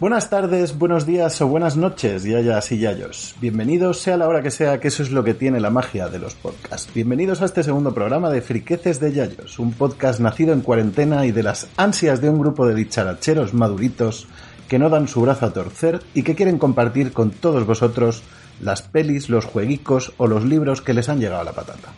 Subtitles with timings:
[0.00, 3.34] Buenas tardes, buenos días o buenas noches, yayas y yayos.
[3.38, 6.18] Bienvenidos, sea la hora que sea, que eso es lo que tiene la magia de
[6.18, 6.90] los podcasts.
[6.94, 11.32] Bienvenidos a este segundo programa de Friqueces de Yayos, un podcast nacido en cuarentena y
[11.32, 14.26] de las ansias de un grupo de dicharacheros maduritos
[14.68, 18.22] que no dan su brazo a torcer y que quieren compartir con todos vosotros
[18.62, 21.90] las pelis, los jueguicos o los libros que les han llegado a la patata.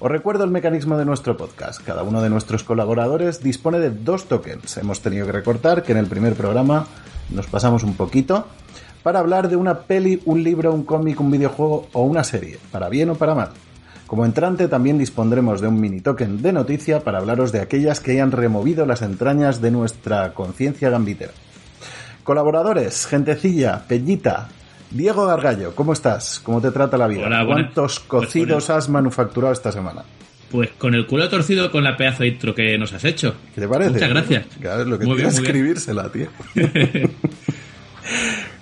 [0.00, 1.82] Os recuerdo el mecanismo de nuestro podcast.
[1.82, 4.76] Cada uno de nuestros colaboradores dispone de dos tokens.
[4.76, 6.86] Hemos tenido que recortar que en el primer programa
[7.30, 8.46] nos pasamos un poquito
[9.02, 12.88] para hablar de una peli, un libro, un cómic, un videojuego o una serie, para
[12.88, 13.50] bien o para mal.
[14.06, 18.12] Como entrante también dispondremos de un mini token de noticia para hablaros de aquellas que
[18.12, 21.32] hayan removido las entrañas de nuestra conciencia gambitera.
[22.24, 24.48] Colaboradores, gentecilla, Peñita,
[24.90, 26.40] Diego Gargallo, ¿cómo estás?
[26.40, 27.26] ¿Cómo te trata la vida?
[27.26, 30.02] Hola, ¿Cuántos pues cocidos has manufacturado esta semana?
[30.50, 33.34] Pues con el culo torcido con la pedazo de intro que nos has hecho.
[33.54, 33.90] ¿Qué te parece?
[33.90, 34.46] Muchas gracias.
[34.60, 36.28] Claro, es lo que Muy bien, escribírsela, tío.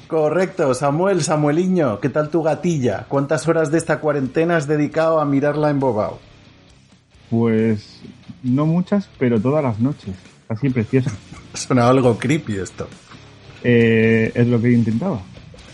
[0.09, 3.07] Correcto, Samuel, Samueliño, ¿qué tal tu gatilla?
[3.09, 6.21] ¿Cuántas horas de esta cuarentena has dedicado a mirarla embobado?
[7.29, 8.03] Pues
[8.43, 10.15] no muchas, pero todas las noches.
[10.49, 11.11] Así preciosa.
[11.55, 12.89] Suena algo creepy esto.
[13.65, 15.21] Eh, es lo que intentaba.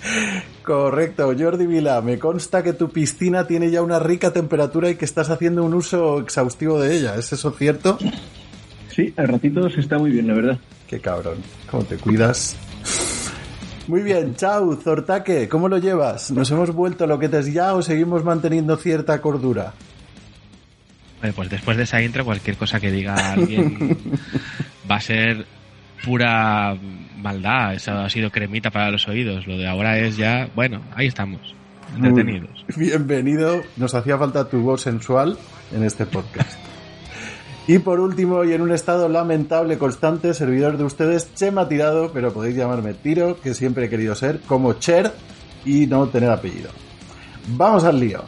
[0.63, 5.05] Correcto, Jordi Vila, me consta que tu piscina tiene ya una rica temperatura y que
[5.05, 7.17] estás haciendo un uso exhaustivo de ella.
[7.17, 7.99] ¿Es eso cierto?
[8.95, 10.59] Sí, a ratitos está muy bien, la verdad.
[10.87, 11.39] Qué cabrón,
[11.71, 12.57] ¿cómo te cuidas?
[13.89, 16.31] Muy bien, chao, Zortaque, ¿cómo lo llevas?
[16.31, 19.75] ¿Nos hemos vuelto loquetes ya o seguimos manteniendo cierta cordura?
[21.35, 23.99] Pues después de esa intro, cualquier cosa que diga alguien
[24.91, 25.47] va a ser
[26.05, 26.77] pura
[27.23, 27.75] maldad.
[27.75, 29.47] Eso ha sido cremita para los oídos.
[29.47, 31.55] Lo de ahora es ya, bueno, ahí estamos,
[31.95, 32.65] entretenidos.
[32.77, 35.39] Bienvenido, nos hacía falta tu voz sensual
[35.73, 36.59] en este podcast.
[37.67, 42.33] Y por último, y en un estado lamentable constante, servidor de ustedes, Chema Tirado, pero
[42.33, 45.13] podéis llamarme Tiro, que siempre he querido ser, como Cher
[45.65, 46.71] y no tener apellido.
[47.57, 48.25] Vamos al lío.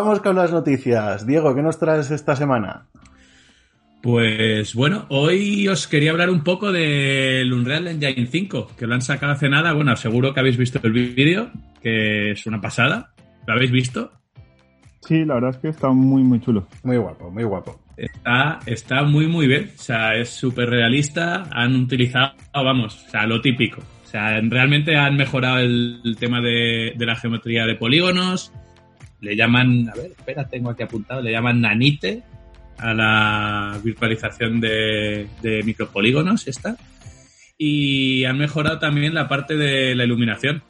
[0.00, 1.26] Vamos con las noticias.
[1.26, 2.86] Diego, ¿qué nos traes esta semana?
[4.00, 9.02] Pues bueno, hoy os quería hablar un poco del Unreal Engine 5, que lo han
[9.02, 9.72] sacado hace nada.
[9.72, 11.50] Bueno, seguro que habéis visto el vídeo,
[11.82, 13.10] que es una pasada.
[13.44, 14.12] ¿Lo habéis visto?
[15.00, 16.68] Sí, la verdad es que está muy, muy chulo.
[16.84, 17.80] Muy guapo, muy guapo.
[17.96, 19.72] Está, está muy, muy bien.
[19.76, 21.48] O sea, es súper realista.
[21.50, 23.80] Han utilizado, vamos, o sea, lo típico.
[24.04, 28.52] O sea, realmente han mejorado el, el tema de, de la geometría de polígonos.
[29.20, 32.22] Le llaman, a ver, espera, tengo aquí apuntado, le llaman nanite
[32.78, 36.76] a la virtualización de, de micropolígonos esta.
[37.56, 40.62] Y han mejorado también la parte de la iluminación.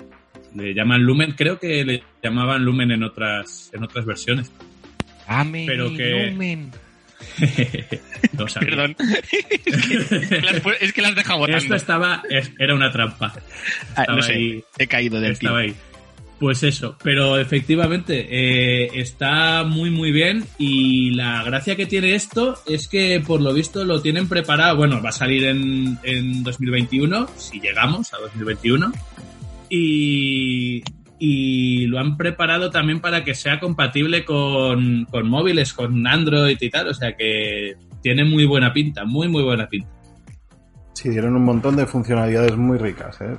[0.54, 4.50] Le llaman lumen, creo que le llamaban lumen en otras, en otras versiones.
[5.26, 6.70] Amén, Pero que- lumen.
[8.32, 8.46] No.
[8.46, 8.96] Perdón.
[9.60, 11.58] es, que las, es que las deja botando.
[11.58, 13.34] Esto estaba, es- era una trampa.
[13.96, 14.64] Ah, no sé, ahí.
[14.78, 15.68] he caído del Estaba pie.
[15.70, 15.76] ahí.
[16.38, 22.56] Pues eso, pero efectivamente eh, está muy muy bien y la gracia que tiene esto
[22.64, 27.28] es que por lo visto lo tienen preparado, bueno, va a salir en, en 2021,
[27.36, 28.92] si llegamos a 2021,
[29.68, 30.84] y,
[31.18, 36.70] y lo han preparado también para que sea compatible con, con móviles, con Android y
[36.70, 39.88] tal, o sea que tiene muy buena pinta, muy muy buena pinta.
[40.92, 43.20] Sí, dieron un montón de funcionalidades muy ricas.
[43.20, 43.36] ¿eh?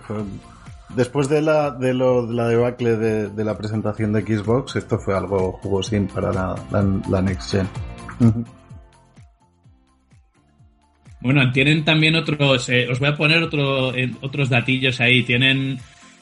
[0.95, 4.97] Después de la, de lo, de la debacle de, de la presentación de Xbox, esto
[4.97, 7.67] fue algo jugosín para la, la- la Next Gen.
[11.21, 15.23] Bueno, tienen también otros, eh, os voy a poner otro, eh, otros datillos ahí.
[15.23, 15.77] Tienen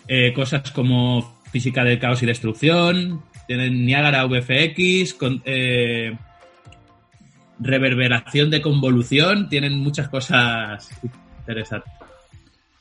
[0.07, 6.17] eh, cosas como física del caos y destrucción, tienen Niagara VFX, con, eh,
[7.59, 10.89] reverberación de convolución, tienen muchas cosas
[11.39, 11.91] interesantes.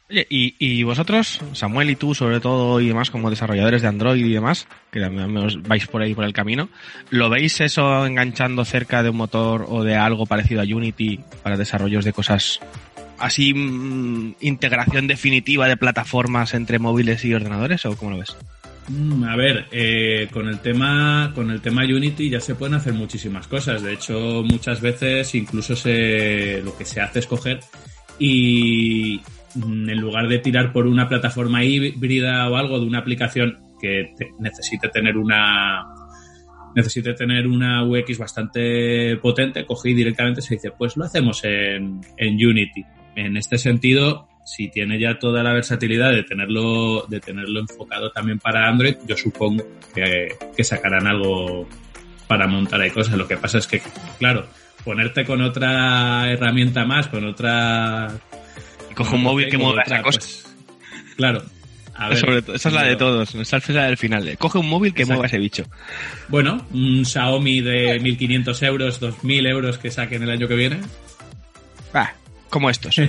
[0.08, 4.24] Oye, y, y vosotros, Samuel y tú, sobre todo, y demás, como desarrolladores de Android
[4.24, 6.68] y demás, que también vais por ahí por el camino,
[7.10, 11.56] ¿lo veis eso enganchando cerca de un motor o de algo parecido a Unity para
[11.56, 12.60] desarrollos de cosas
[13.18, 18.36] así, mm, integración definitiva de plataformas entre móviles y ordenadores, o cómo lo ves?
[18.88, 22.92] Mm, A ver, eh, con el tema con el tema Unity ya se pueden hacer
[22.92, 23.82] muchísimas cosas.
[23.82, 27.58] De hecho, muchas veces incluso se lo que se hace es coger
[28.18, 29.20] y
[29.62, 34.30] en lugar de tirar por una plataforma híbrida o algo de una aplicación que te-
[34.38, 35.84] necesite tener una
[36.74, 42.34] necesite tener una UX bastante potente, cogí directamente se dice, pues lo hacemos en, en
[42.34, 42.84] Unity.
[43.14, 48.38] En este sentido, si tiene ya toda la versatilidad de tenerlo, de tenerlo enfocado también
[48.38, 49.64] para Android, yo supongo
[49.94, 51.66] que, que sacarán algo
[52.26, 53.16] para montar ahí cosas.
[53.16, 53.80] Lo que pasa es que,
[54.18, 54.44] claro,
[54.84, 58.08] ponerte con otra herramienta más, con otra...
[58.96, 60.18] Coge un móvil que mueva otra, esa cosa.
[60.18, 60.56] pues,
[61.16, 61.42] claro.
[61.94, 63.34] A ver, Sobre todo, esa es la de todos.
[63.34, 64.28] Esa es la del final.
[64.28, 64.36] eh.
[64.36, 65.18] Coge un móvil que Exacto.
[65.18, 65.64] mueva ese bicho.
[66.28, 70.80] Bueno, un Xiaomi de 1.500 euros, 2.000 euros que saquen el año que viene.
[71.94, 72.12] Va,
[72.50, 72.96] como estos.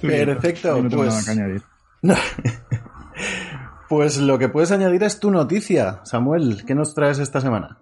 [0.00, 1.62] Perfecto, no pues-.
[3.88, 6.64] Pues lo que puedes añadir es tu noticia, Samuel.
[6.66, 7.78] ¿Qué nos traes esta semana?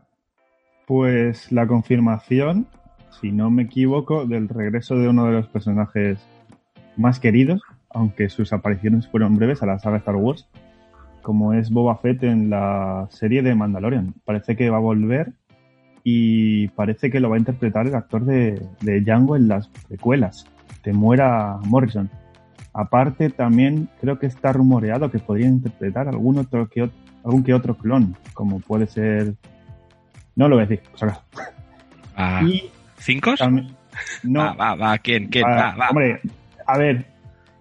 [0.87, 2.67] Pues la confirmación,
[3.21, 6.19] si no me equivoco, del regreso de uno de los personajes
[6.97, 10.49] más queridos, aunque sus apariciones fueron breves a la saga Star Wars,
[11.23, 14.15] como es Boba Fett en la serie de Mandalorian.
[14.25, 15.33] Parece que va a volver
[16.03, 20.47] y parece que lo va a interpretar el actor de, de Django en las precuelas,
[20.83, 22.09] Temuera Morrison.
[22.73, 26.93] Aparte, también creo que está rumoreado que podría interpretar algún otro que ot-
[27.25, 29.35] algún que otro clon, como puede ser.
[30.37, 31.23] No lo voy a decir, por si acaso.
[32.19, 32.43] Va.
[32.43, 32.71] Y
[33.01, 33.35] ¿Cinco?
[34.23, 34.99] No, Va, va, va.
[34.99, 35.27] ¿Quién?
[35.29, 35.45] ¿Quién?
[35.47, 35.89] ah, Va, va.
[35.91, 36.21] Hombre,
[36.67, 37.07] a ver,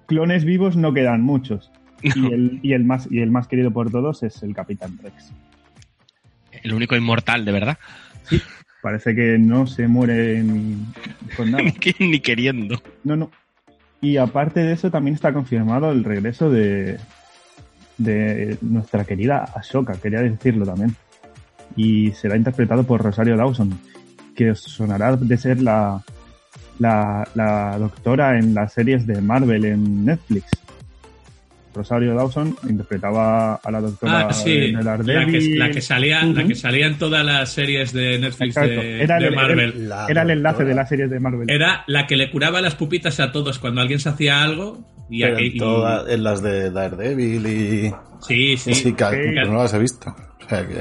[0.05, 1.71] clones vivos no quedan muchos.
[2.01, 5.31] Y el, y el más y el más querido por todos es el Capitán Rex.
[6.63, 7.77] El único inmortal, de verdad.
[8.81, 10.77] Parece que no se muere ni
[11.35, 11.63] con nada.
[11.65, 12.81] Ni, que- ni queriendo.
[13.03, 13.31] No, no.
[14.01, 16.97] Y aparte de eso, también está confirmado el regreso de,
[17.97, 20.95] de nuestra querida Ashoka, quería decirlo también.
[21.75, 23.77] Y será interpretado por Rosario Dawson,
[24.39, 26.01] que os sonará de ser la,
[26.79, 30.45] la, la doctora en las series de Marvel en Netflix.
[31.75, 35.59] Rosario Dawson interpretaba a la doctora Ah, sí, en el la que, Daredevil.
[35.59, 38.81] la que salía, la que salía en todas las series de Netflix Exacto.
[38.81, 39.91] de, Era de el- Marvel.
[40.09, 41.49] Era el enlace de las series de Marvel.
[41.49, 44.79] Era la que le curaba las pupitas a todos cuando alguien se hacía algo.
[45.09, 47.93] Y, Pero en, y- toda- en las de Daredevil y...
[48.27, 48.73] sí, sí.
[48.73, 50.09] Sí, que no las he visto.
[50.45, 50.79] O sea que...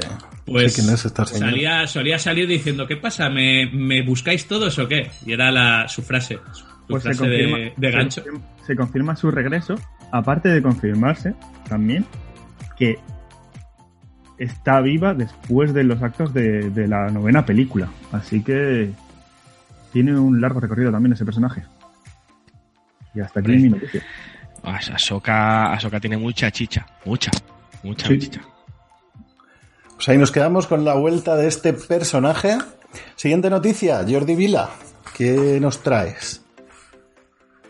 [0.51, 1.01] Pues es
[1.39, 3.29] salía, solía salir diciendo, ¿qué pasa?
[3.29, 5.09] ¿Me, me buscáis todos o qué?
[5.25, 8.23] Y era la, su frase, su Pues se frase confirma, de, de se gancho.
[8.23, 9.75] confirma- se confirma su regreso,
[10.11, 11.33] aparte de confirmarse
[11.67, 12.05] también
[12.77, 12.99] que
[14.37, 17.89] está viva después de los actos de, de la novena película.
[18.11, 18.91] Así que
[19.91, 21.63] tiene un largo recorrido también ese personaje.
[23.15, 24.03] Y hasta aquí mi noticia.
[24.63, 26.85] Ah, Ahsoka, Ahsoka tiene mucha chicha.
[27.05, 27.31] Mucha.
[27.83, 28.19] Mucha Sí.
[28.19, 28.41] chicha.
[29.99, 32.57] Pues ahí nos quedamos con la vuelta de este personaje.
[33.17, 34.69] Siguiente noticia, Jordi Vila.
[35.13, 36.41] ¿Qué nos traes?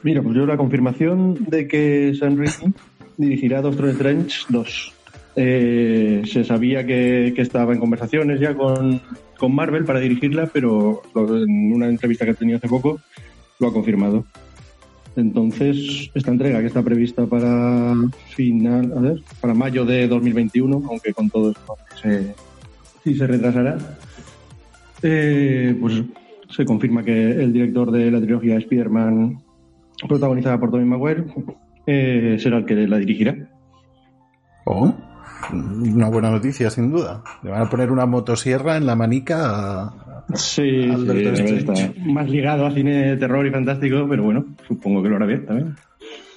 [0.03, 2.75] Mira, pues yo la confirmación de que Sam Raimi
[3.17, 4.93] dirigirá Doctor Strange 2.
[5.37, 9.01] Eh, se sabía que, que estaba en conversaciones ya con,
[9.35, 12.99] con Marvel para dirigirla, pero en una entrevista que ha tenido hace poco
[13.57, 14.23] lo ha confirmado.
[15.19, 17.93] Entonces, esta entrega que está prevista para
[18.29, 22.33] final, a ver, para mayo de 2021, aunque con todo esto se,
[23.03, 23.77] sí se retrasará,
[25.01, 26.03] eh, pues
[26.49, 29.39] se confirma que el director de la trilogía Spider-Man
[30.07, 31.25] protagonizada por Tobey Maguire,
[31.85, 33.35] eh, será el que la dirigirá.
[34.65, 34.93] Oh,
[35.51, 37.23] una buena noticia, sin duda.
[37.43, 40.05] Le van a poner una motosierra en la manica a-
[40.35, 41.93] Sí, Doctor Strange.
[42.05, 45.45] más ligado a cine de terror y fantástico, pero bueno, supongo que lo hará bien
[45.45, 45.75] también.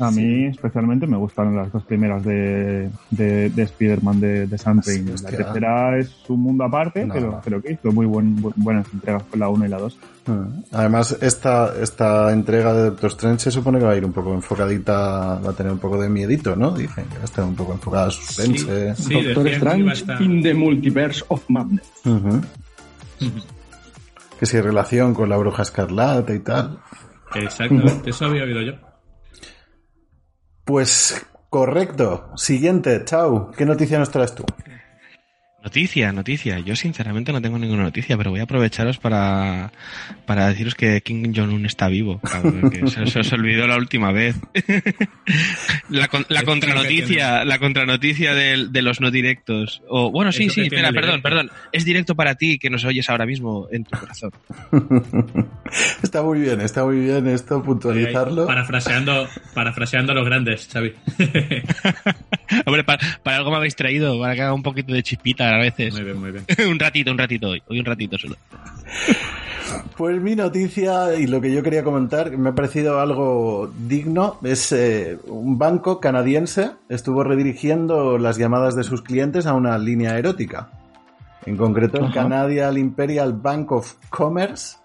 [0.00, 4.82] A mí especialmente me gustaron las dos primeras de, de, de Spider-Man de, de Sam
[4.82, 5.08] Sí, Raimi.
[5.08, 5.30] La hostia.
[5.38, 7.14] tercera es un mundo aparte, No.
[7.14, 9.98] pero creo que hizo muy buen, bu- buenas entregas con la 1 y la 2.
[10.72, 14.34] Además, esta, esta entrega de Doctor Strange se supone que va a ir un poco
[14.34, 16.72] enfocadita, va a tener un poco de miedito, ¿no?
[16.72, 18.94] Dicen que va a estar un poco enfocada a suspense.
[18.96, 19.46] Sí, Doctor
[19.78, 21.88] iba a Strange in the Multiverse of Madness.
[22.04, 22.40] Ujú.
[24.42, 26.80] Que si relación con la bruja escarlata y tal.
[27.32, 28.72] Exactamente, eso había oído yo.
[30.64, 32.32] Pues correcto.
[32.34, 33.52] Siguiente, chao.
[33.52, 34.44] ¿Qué noticia nos traes tú?
[35.62, 36.58] Noticia, noticia.
[36.58, 39.70] Yo sinceramente no tengo ninguna noticia, pero voy a aprovecharos para,
[40.26, 42.20] para deciros que Kim Jong-un está vivo.
[42.20, 44.34] cabrón, que se, se os olvidó la última vez.
[45.88, 49.82] la, con- la contranoticia, la contranoticia de, de los no directos.
[49.88, 51.50] O, bueno, sí, sí, espera, perdón, perdón.
[51.70, 54.32] Es directo para ti que nos oyes ahora mismo en tu corazón.
[56.02, 58.46] está muy bien, está muy bien esto, puntualizarlo.
[58.48, 60.92] Parafraseando, parafraseando a los grandes, Xavi.
[62.66, 65.58] Hombre, para, para algo me habéis traído, para que haga un poquito de chispita a
[65.58, 65.92] veces.
[65.92, 66.44] muy bien, muy bien.
[66.70, 68.36] un ratito, un ratito hoy, hoy un ratito solo.
[69.96, 74.38] Pues mi noticia y lo que yo quería comentar me ha parecido algo digno.
[74.42, 80.18] Es eh, un banco canadiense estuvo redirigiendo las llamadas de sus clientes a una línea
[80.18, 80.70] erótica.
[81.46, 82.12] En concreto el.
[82.12, 84.76] Canadian Imperial Bank of Commerce,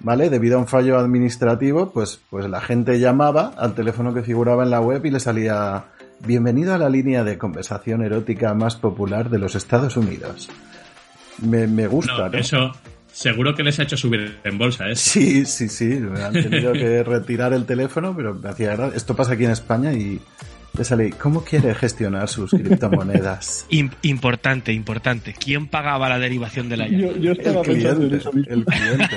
[0.00, 0.30] ¿vale?
[0.30, 4.70] Debido a un fallo administrativo, pues, pues la gente llamaba al teléfono que figuraba en
[4.70, 5.84] la web y le salía
[6.26, 10.48] Bienvenido a la línea de conversación erótica más popular de los Estados Unidos.
[11.42, 12.38] Me, me gusta, No, ¿no?
[12.38, 12.72] eso
[13.12, 14.96] seguro que les ha hecho subir en bolsa, ¿eh?
[14.96, 16.00] Sí, sí, sí.
[16.22, 18.96] Han tenido que retirar el teléfono, pero me hacía gracia.
[18.96, 20.20] Esto pasa aquí en España y
[20.78, 23.66] le sale, ¿cómo quiere gestionar sus criptomonedas?
[23.70, 25.34] Im- importante, importante.
[25.34, 27.02] ¿Quién pagaba la derivación de la llave?
[27.02, 28.54] Yo, yo El estaba pensando en eso mismo.
[28.54, 29.16] el cliente.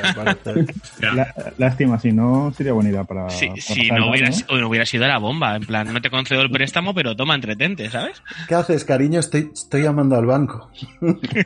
[1.01, 3.29] La- lástima, si no sería buena idea para.
[3.29, 5.65] Si, para si pasar no, el hubiera, rato, si- no hubiera sido la bomba, en
[5.65, 8.21] plan, no te concedo el préstamo, pero toma, entretente, ¿sabes?
[8.47, 9.19] ¿Qué haces, cariño?
[9.19, 10.69] Estoy, estoy llamando al banco.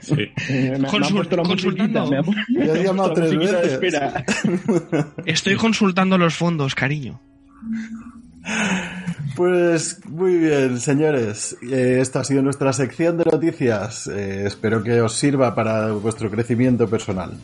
[0.01, 0.15] Sí.
[0.49, 0.87] Eh, me- me,
[1.43, 2.09] consultando.
[2.49, 3.73] me he llamado tres veces.
[3.73, 4.23] espera.
[5.25, 7.19] Estoy consultando los fondos, cariño.
[9.35, 11.57] Pues muy bien, señores.
[11.61, 14.07] Eh, esta ha sido nuestra sección de noticias.
[14.07, 17.37] Eh, espero que os sirva para vuestro crecimiento personal.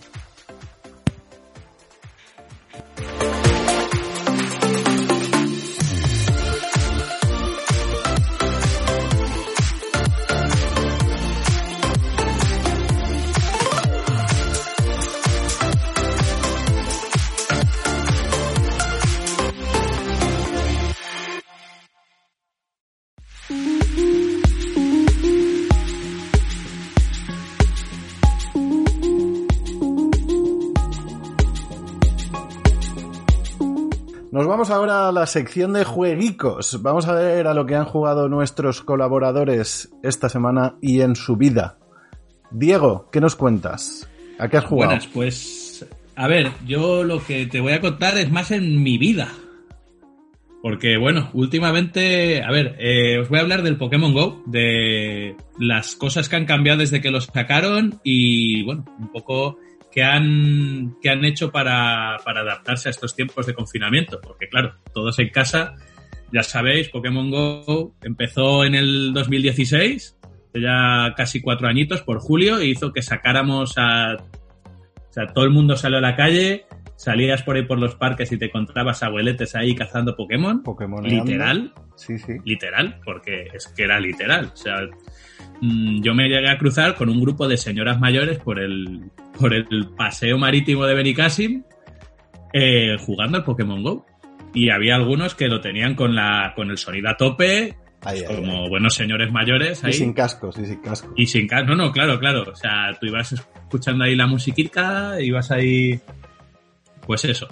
[34.62, 36.84] Vamos ahora a la sección de jueguicos.
[36.84, 41.36] Vamos a ver a lo que han jugado nuestros colaboradores esta semana y en su
[41.36, 41.80] vida.
[42.52, 44.08] Diego, ¿qué nos cuentas?
[44.38, 44.92] ¿A qué has jugado?
[44.92, 45.84] Buenas, pues.
[46.16, 49.30] A ver, yo lo que te voy a contar es más en mi vida.
[50.62, 52.44] Porque, bueno, últimamente.
[52.44, 56.46] A ver, eh, os voy a hablar del Pokémon Go, de las cosas que han
[56.46, 59.58] cambiado desde que los sacaron y, bueno, un poco
[59.92, 64.20] que han, que han hecho para, para adaptarse a estos tiempos de confinamiento.
[64.22, 65.76] Porque, claro, todos en casa,
[66.32, 70.18] ya sabéis, Pokémon Go empezó en el 2016,
[70.54, 74.18] ya casi cuatro añitos, por julio, e hizo que sacáramos a
[75.12, 76.64] o sea, todo el mundo salió a la calle,
[76.96, 80.64] salías por ahí por los parques y te encontrabas abueletes ahí cazando Pokémon.
[80.64, 81.04] Pokémon.
[81.04, 82.38] Literal, Sí, sí.
[82.46, 84.52] literal, porque es que era literal.
[84.54, 84.88] O sea,
[85.60, 89.54] mm, yo me llegué a cruzar con un grupo de señoras mayores por el, por
[89.54, 89.66] el
[89.98, 91.64] paseo marítimo de Benicassim
[92.54, 94.06] eh, jugando al Pokémon Go.
[94.54, 98.64] Y había algunos que lo tenían con, la, con el sonido a tope, Ahí, como
[98.64, 98.70] ahí.
[98.70, 99.82] buenos señores mayores.
[99.84, 99.94] Y Ahí.
[99.94, 101.12] sin cascos, y sin cascos.
[101.16, 102.44] Y sin ca- no, no, claro, claro.
[102.52, 106.00] O sea, tú ibas escuchando ahí la musiquita, ibas ahí.
[107.08, 107.48] Pues eso.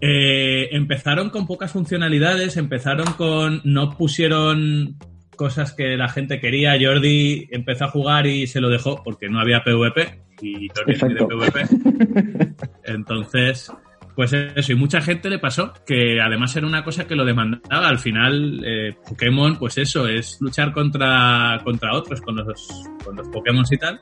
[0.00, 3.60] Eh, empezaron con pocas funcionalidades, empezaron con.
[3.64, 4.96] No pusieron
[5.36, 6.76] cosas que la gente quería.
[6.80, 10.20] Jordi empezó a jugar y se lo dejó porque no había PvP.
[10.40, 11.26] Y de.
[11.26, 12.56] PvP.
[12.84, 13.72] Entonces,
[14.14, 17.88] pues eso, y mucha gente le pasó que además era una cosa que lo demandaba.
[17.88, 23.28] Al final, eh, Pokémon, pues eso, es luchar contra, contra otros, con los, con los
[23.28, 24.00] Pokémon y tal.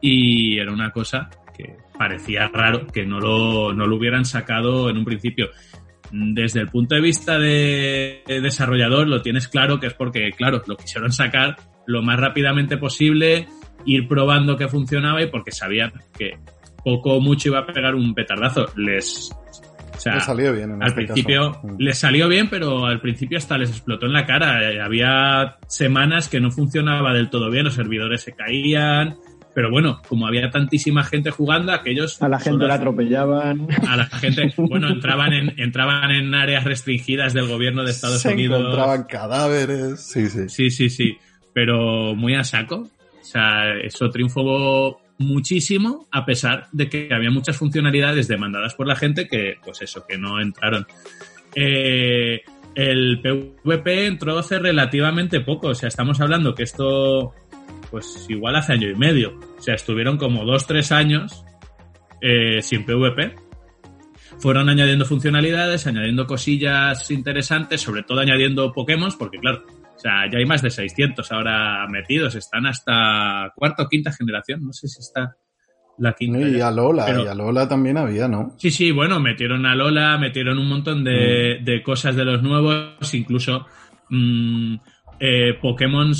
[0.00, 4.96] Y era una cosa que parecía raro que no lo, no lo hubieran sacado en
[4.96, 5.50] un principio.
[6.10, 10.76] Desde el punto de vista de desarrollador, lo tienes claro que es porque, claro, lo
[10.76, 11.56] quisieron sacar
[11.86, 13.46] lo más rápidamente posible,
[13.86, 16.38] ir probando que funcionaba y porque sabían que
[16.84, 18.66] poco o mucho iba a pegar un petardazo.
[18.76, 19.30] Les.
[19.96, 21.66] O sea, salió bien en al este principio caso.
[21.66, 21.76] Mm.
[21.78, 24.84] les salió bien, pero al principio hasta les explotó en la cara.
[24.84, 29.16] Había semanas que no funcionaba del todo bien, los servidores se caían.
[29.52, 32.22] Pero bueno, como había tantísima gente jugando, aquellos.
[32.22, 33.66] A la gente la atropellaban.
[33.86, 38.32] a la gente, bueno, entraban en, entraban en áreas restringidas del gobierno de Estados Se
[38.32, 38.60] Unidos.
[38.60, 40.00] encontraban cadáveres.
[40.00, 40.48] Sí, sí.
[40.48, 41.18] Sí, sí, sí.
[41.52, 42.88] Pero muy a saco.
[43.20, 48.96] O sea, eso triunfó muchísimo, a pesar de que había muchas funcionalidades demandadas por la
[48.96, 50.86] gente que, pues eso, que no entraron.
[51.54, 52.40] Eh,
[52.74, 55.68] el PvP entró hace relativamente poco.
[55.68, 57.34] O sea, estamos hablando que esto,
[57.90, 59.38] pues igual hace año y medio.
[59.58, 61.44] O sea, estuvieron como dos, tres años
[62.20, 63.34] eh, sin PvP.
[64.38, 69.66] Fueron añadiendo funcionalidades, añadiendo cosillas interesantes, sobre todo añadiendo Pokémon, porque claro,
[70.00, 74.64] o sea, ya hay más de 600 ahora metidos, están hasta cuarta o quinta generación,
[74.64, 75.36] no sé si está
[75.98, 76.40] la quinta.
[76.40, 76.68] Y ya.
[76.68, 78.54] a Lola, Pero- y a Lola también había, ¿no?
[78.56, 83.12] Sí, sí, bueno, metieron a Lola, metieron un montón de, de cosas de los nuevos,
[83.12, 83.66] incluso
[84.08, 84.76] mm,
[85.20, 86.14] eh, Pokémon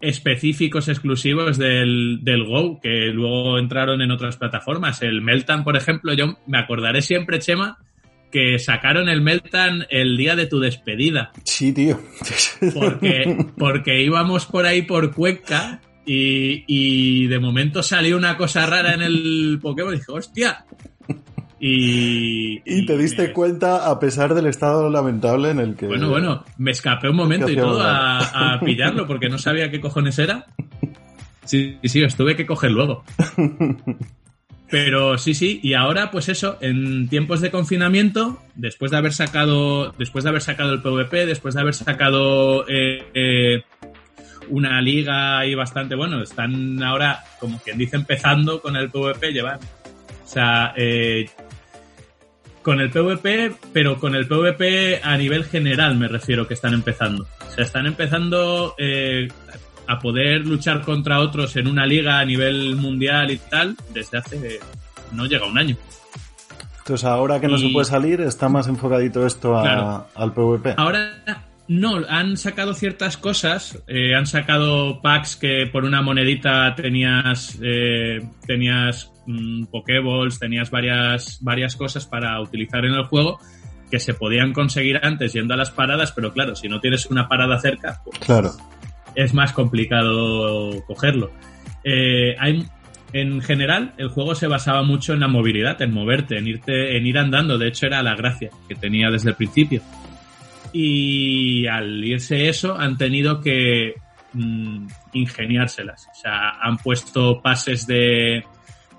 [0.00, 5.02] específicos exclusivos del, del Go, que luego entraron en otras plataformas.
[5.02, 7.78] El Meltan, por ejemplo, yo me acordaré siempre, Chema,
[8.30, 11.32] que sacaron el Meltan el día de tu despedida.
[11.44, 12.00] Sí, tío.
[12.74, 18.94] Porque, porque íbamos por ahí por Cuenca y, y de momento salió una cosa rara
[18.94, 20.64] en el Pokémon y dije, hostia.
[21.62, 25.86] Y, Y te diste me- cuenta a pesar del estado lamentable en el que...
[25.86, 29.78] Bueno, bueno, me escapé un momento y todo a, a pillarlo porque no sabía qué
[29.80, 30.46] cojones era.
[31.44, 33.04] Sí, sí, os tuve que coger luego.
[34.70, 39.92] Pero sí, sí, y ahora, pues eso, en tiempos de confinamiento, después de haber sacado,
[39.98, 43.64] después de haber sacado el PvP, después de haber sacado eh, eh,
[44.48, 49.58] una liga ahí bastante, bueno, están ahora, como quien dice, empezando con el PvP, llevan.
[50.24, 51.28] O sea, eh,
[52.62, 57.26] con el PvP, pero con el PvP a nivel general me refiero que están empezando.
[57.48, 59.28] O sea, están empezando eh,
[59.90, 64.60] a poder luchar contra otros en una liga a nivel mundial y tal desde hace
[65.12, 65.76] no llega un año.
[66.78, 70.06] Entonces ahora que no Y- se puede salir, está más enfocadito esto a- Claro.
[70.14, 70.74] al PvP.
[70.76, 71.10] Ahora
[71.68, 78.20] no, han sacado ciertas cosas, eh, han sacado packs que por una monedita tenías eh,
[78.46, 83.38] tenías mm, Pokéballs, tenías varias varias cosas para utilizar en el juego
[83.90, 87.28] que se podían conseguir antes yendo a las paradas, pero claro, si no tienes una
[87.28, 88.50] parada cerca, pues Claro.
[89.14, 91.30] Es más complicado cogerlo.
[91.84, 92.66] Eh, hay,
[93.12, 97.06] en general, el juego se basaba mucho en la movilidad, en moverte, en irte, en
[97.06, 97.58] ir andando.
[97.58, 99.82] De hecho, era la gracia que tenía desde el principio.
[100.72, 103.94] Y al irse eso, han tenido que
[104.32, 106.06] mm, ingeniárselas.
[106.12, 108.44] O sea, han puesto pases de,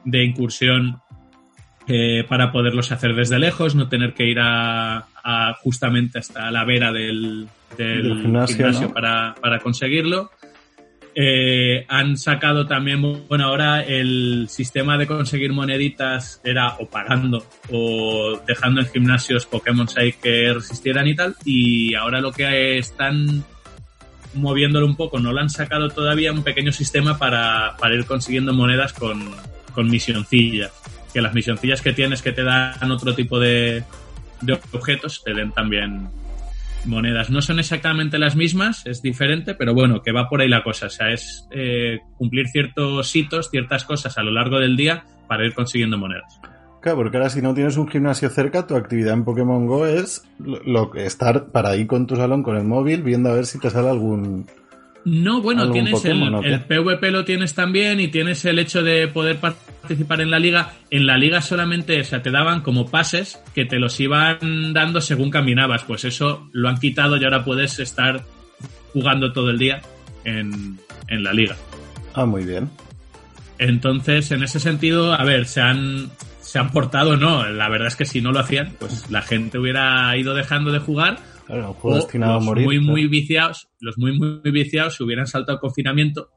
[0.03, 1.01] de incursión
[1.87, 6.65] eh, para poderlos hacer desde lejos, no tener que ir a, a justamente hasta la
[6.65, 8.93] vera del, del Del gimnasio, gimnasio, ¿no?
[8.93, 10.31] para, para conseguirlo.
[11.13, 18.39] Eh, han sacado también, bueno, ahora el sistema de conseguir moneditas era o pagando o
[18.47, 19.87] dejando en gimnasios Pokémon
[20.21, 21.35] que resistieran y tal.
[21.43, 23.43] Y ahora lo que están
[24.33, 28.53] moviéndolo un poco, no lo han sacado todavía un pequeño sistema para, para ir consiguiendo
[28.53, 29.31] monedas con,
[29.73, 30.71] con misioncillas.
[31.13, 33.83] Que las misioncillas que tienes que te dan otro tipo de,
[34.39, 36.07] de objetos te den también
[36.85, 37.29] monedas.
[37.29, 40.87] No son exactamente las mismas, es diferente, pero bueno, que va por ahí la cosa.
[40.87, 45.45] O sea, es eh, cumplir ciertos hitos, ciertas cosas a lo largo del día para
[45.45, 46.39] ir consiguiendo monedas.
[46.81, 50.23] Claro, porque ahora si no tienes un gimnasio cerca, tu actividad en Pokémon Go es
[50.39, 53.59] lo, lo- estar para ahí con tu salón con el móvil viendo a ver si
[53.59, 54.47] te sale algún...
[55.05, 58.83] No, bueno, ¿Algún tienes el, Pokémon el PvP lo tienes también y tienes el hecho
[58.83, 60.73] de poder participar en la liga.
[60.89, 65.01] En la liga solamente, o sea, te daban como pases que te los iban dando
[65.01, 65.83] según caminabas.
[65.83, 68.23] Pues eso lo han quitado y ahora puedes estar
[68.93, 69.81] jugando todo el día
[70.23, 71.55] en, en la liga.
[72.13, 72.69] Ah, muy bien.
[73.57, 76.09] Entonces, en ese sentido, a ver, se han,
[76.41, 77.47] se han portado, no.
[77.47, 80.79] La verdad es que si no lo hacían, pues la gente hubiera ido dejando de
[80.79, 81.19] jugar
[81.51, 82.65] Claro, un juego o destinado a los morir.
[82.65, 82.91] muy, claro.
[82.91, 86.29] muy viciados, los muy, muy viciados se hubieran saltado el confinamiento.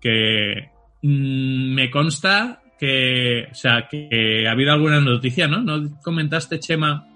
[0.00, 0.70] Que
[1.02, 5.60] mm, me consta que, o sea, que ha habido alguna noticia, ¿no?
[5.62, 7.06] ¿No comentaste, Chema?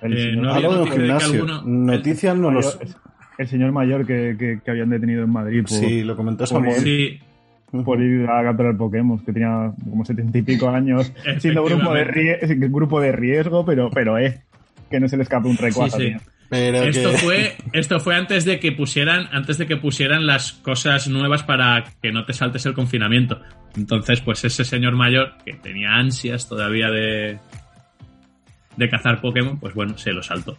[0.00, 2.78] El Eh, señor no noticia de alguno- Noticias no mayor, los...
[3.38, 6.48] el señor mayor que, que- que habían detenido en Madrid por, Sí, lo comentó por
[6.48, 6.80] Samuel.
[6.80, 7.18] Sí,
[7.84, 12.04] por ir a capturar Pokémon, que tenía como setenta y pico años, siendo grupo de,
[12.06, 14.42] rie- grupo de riesgo, pero, pero eh,
[14.90, 15.98] que no se le escape un recuazo.
[15.98, 16.16] Sí, sí.
[16.50, 20.52] Pero Esto que- fue, esto fue antes de que pusieran, antes de que pusieran las
[20.52, 23.40] cosas nuevas para que no te saltes el confinamiento.
[23.76, 27.38] Entonces, pues ese señor mayor que tenía ansias todavía de,
[28.76, 30.56] de cazar Pokémon, pues bueno, se lo saltó.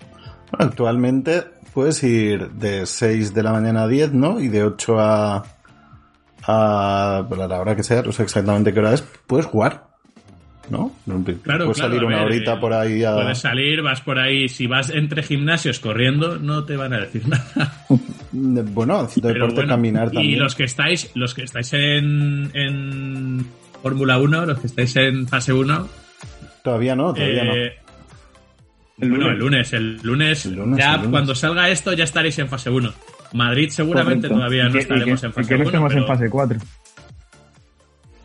[0.51, 4.39] Bueno, actualmente puedes ir de 6 de la mañana a 10, ¿no?
[4.39, 5.43] Y de 8 a...
[6.43, 9.88] a, bueno, a la hora que sea, no sé exactamente qué hora es, puedes jugar,
[10.69, 10.91] ¿no?
[11.05, 13.13] Claro, puedes claro, salir una ver, horita eh, por ahí a...
[13.13, 17.27] Puedes salir, vas por ahí, si vas entre gimnasios corriendo, no te van a decir
[17.27, 17.85] nada.
[18.31, 20.39] Bueno, haciendo deporte, bueno, caminar y también.
[20.39, 23.45] los que estáis, los que estáis en, en
[23.81, 25.87] Fórmula 1, los que estáis en fase 1,
[26.63, 27.55] Todavía no, todavía no.
[27.55, 27.73] Eh,
[28.99, 29.73] El bueno, lunes.
[29.73, 31.09] el lunes, el lunes, El lunes, ya el lunes.
[31.11, 32.93] cuando salga esto ya estaréis en fase 1.
[33.33, 34.35] Madrid seguramente Correcto.
[34.35, 35.69] todavía Y no y estaremos que- en y fase que no 1.
[35.69, 36.59] estemos pero- en fase 4.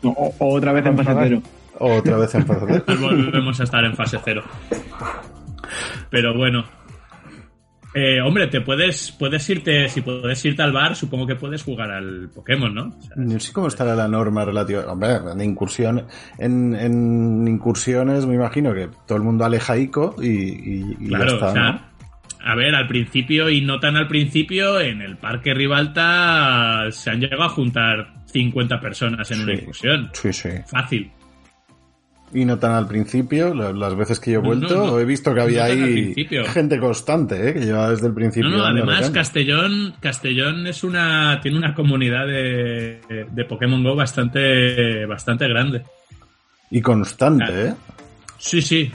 [0.03, 1.41] O, o otra vez en fase Vamos a cero.
[1.79, 4.43] Otra vez en fase volvemos a estar en fase 0.
[6.09, 6.63] Pero bueno.
[7.97, 11.91] Eh, hombre, te puedes, puedes irte, si puedes irte al bar, supongo que puedes jugar
[11.91, 12.87] al Pokémon, ¿no?
[12.89, 14.81] O sea, No sé cómo estará la norma relativa.
[14.91, 16.05] Hombre, en incursión,
[16.37, 21.25] en, en incursiones me imagino que todo el mundo aleja ICO y, y- y claro,
[21.27, 21.81] ya está, o sea, ¿no?
[22.51, 27.21] a ver, al principio y no tan al principio, en el Parque Rivalta se han
[27.21, 30.09] llegado a juntar 50 personas en una incursión.
[30.11, 30.49] Sí, sí.
[30.67, 31.09] Fácil.
[32.33, 34.99] Y no tan al principio, la- las veces que yo he vuelto, no, no.
[34.99, 36.13] he visto que había ahí
[36.47, 37.53] gente constante, ¿eh?
[37.53, 38.49] que lleva desde el principio.
[38.49, 39.09] No, además.
[39.11, 45.83] Castellón, Castellón es una, tiene una comunidad de, de Pokémon Go bastante, bastante grande.
[46.71, 47.73] Y constante, ¿eh?
[48.37, 48.91] Sí, sí.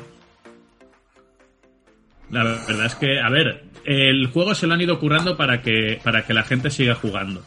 [2.31, 5.99] La verdad es que, a ver, el juego se lo han ido currando para que,
[6.03, 7.43] para que la gente siga jugando.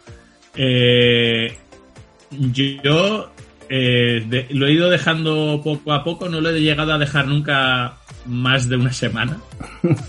[0.56, 1.56] Eh,
[2.32, 3.33] yo
[3.76, 7.28] eh, de- lo he ido dejando poco a poco, no lo he llegado a dejar
[7.28, 7.94] nunca
[8.28, 9.38] más de una semana.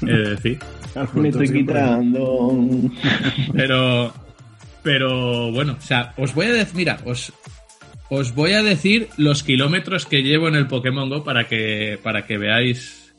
[0.03, 0.59] Es decir,
[1.14, 2.53] Me estoy quitando.
[3.55, 4.12] pero,
[4.83, 7.33] pero bueno, o sea, os voy a decir, mira, os,
[8.11, 12.27] os voy a decir los kilómetros que llevo en el Pokémon Go para que, para
[12.27, 13.14] que veáis.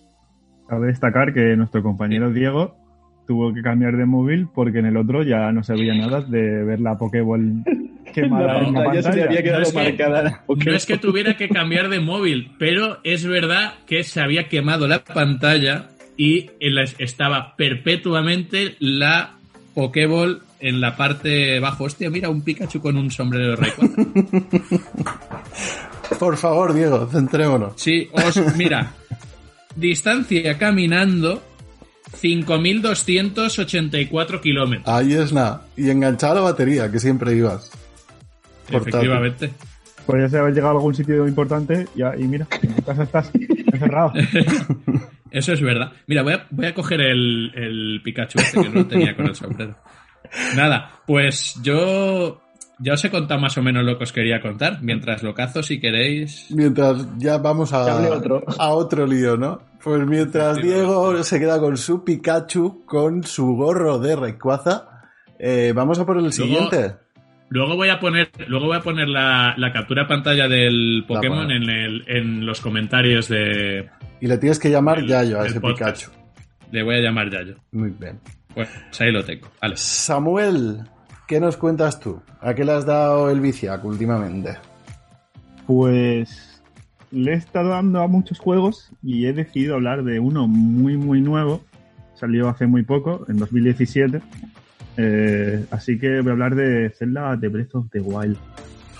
[0.69, 2.75] Cabe destacar que nuestro compañero Diego
[3.27, 6.63] tuvo que cambiar de móvil porque en el otro ya no se veía nada de
[6.63, 7.63] ver la Pokéball
[8.13, 10.43] quemada La en la pantalla se había quedado No es que- marcada.
[10.47, 14.87] No es que tuviera que cambiar de móvil, pero es verdad que se había quemado
[14.87, 16.49] la pantalla y
[16.99, 19.31] estaba perpetuamente la
[19.73, 21.83] Pokéball en la parte de abajo.
[21.83, 23.93] Hostia, mira, un Pikachu con un sombrero de Rayquaza.
[26.19, 27.73] Por favor, Diego, centrémonos.
[27.75, 28.93] Sí, os, mira,
[29.75, 31.43] distancia caminando
[32.21, 34.87] 5.284 kilómetros.
[34.95, 35.63] Ahí es nada.
[35.75, 37.71] Y enganchada la batería, que siempre ibas.
[38.71, 38.87] Portátil.
[38.89, 39.51] Efectivamente.
[40.05, 43.31] Podrías haber llegado a algún sitio importante y, y mira, en tu casa estás
[43.73, 44.13] encerrado.
[45.31, 45.91] Eso es verdad.
[46.07, 49.25] Mira, voy a, voy a coger el, el Pikachu este que no lo tenía con
[49.27, 49.75] el sombrero.
[50.55, 52.41] Nada, pues yo
[52.79, 54.79] ya os he contado más o menos lo que os quería contar.
[54.81, 56.47] Mientras lo cazo, si queréis.
[56.51, 58.43] Mientras ya vamos a otro.
[58.57, 59.59] a otro lío, ¿no?
[59.83, 64.87] Pues mientras Diego se queda con su Pikachu, con su gorro de Rayquaza,
[65.37, 66.95] eh, vamos a por el Luego- siguiente.
[67.49, 71.45] Luego voy a poner, luego voy a poner la, la captura de pantalla del Pokémon
[71.45, 71.53] bueno.
[71.55, 73.87] en, el, en los comentarios de.
[74.19, 76.05] Y le tienes que llamar el- Yayo a el ese podcast.
[76.07, 76.19] Pikachu.
[76.71, 77.55] Le voy a llamar Yayo.
[77.71, 78.19] Muy bien.
[78.53, 79.47] Pues ahí lo tengo.
[79.61, 79.75] Vale.
[79.77, 80.79] Samuel,
[81.27, 82.21] ¿qué nos cuentas tú?
[82.41, 84.57] ¿A qué le has dado el viciac últimamente?
[85.67, 86.61] Pues
[87.11, 91.21] le he estado dando a muchos juegos y he decidido hablar de uno muy muy
[91.21, 91.63] nuevo.
[92.15, 94.21] Salió hace muy poco, en 2017.
[94.97, 98.37] Eh, así que voy a hablar de Zelda de Breath of the Wild.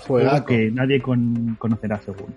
[0.06, 2.28] Juego Juegaco, que nadie con- conocerá seguro.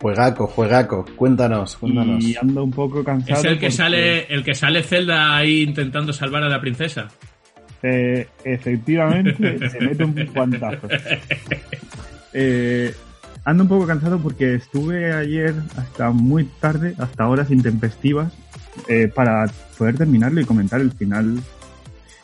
[0.00, 1.04] juegaco, juegaco.
[1.16, 2.24] Cuéntanos, cuéntanos.
[2.24, 3.38] Y ando un poco cansado.
[3.40, 7.08] Es el que porque, sale, el que sale Zelda ahí intentando salvar a la princesa.
[7.84, 10.88] eh, efectivamente, se mete un guantazo.
[12.32, 12.94] Eh,
[13.44, 18.32] ando un poco cansado porque estuve ayer hasta muy tarde, hasta horas intempestivas,
[18.88, 19.46] eh, para
[19.78, 21.38] poder terminarlo y comentar el final.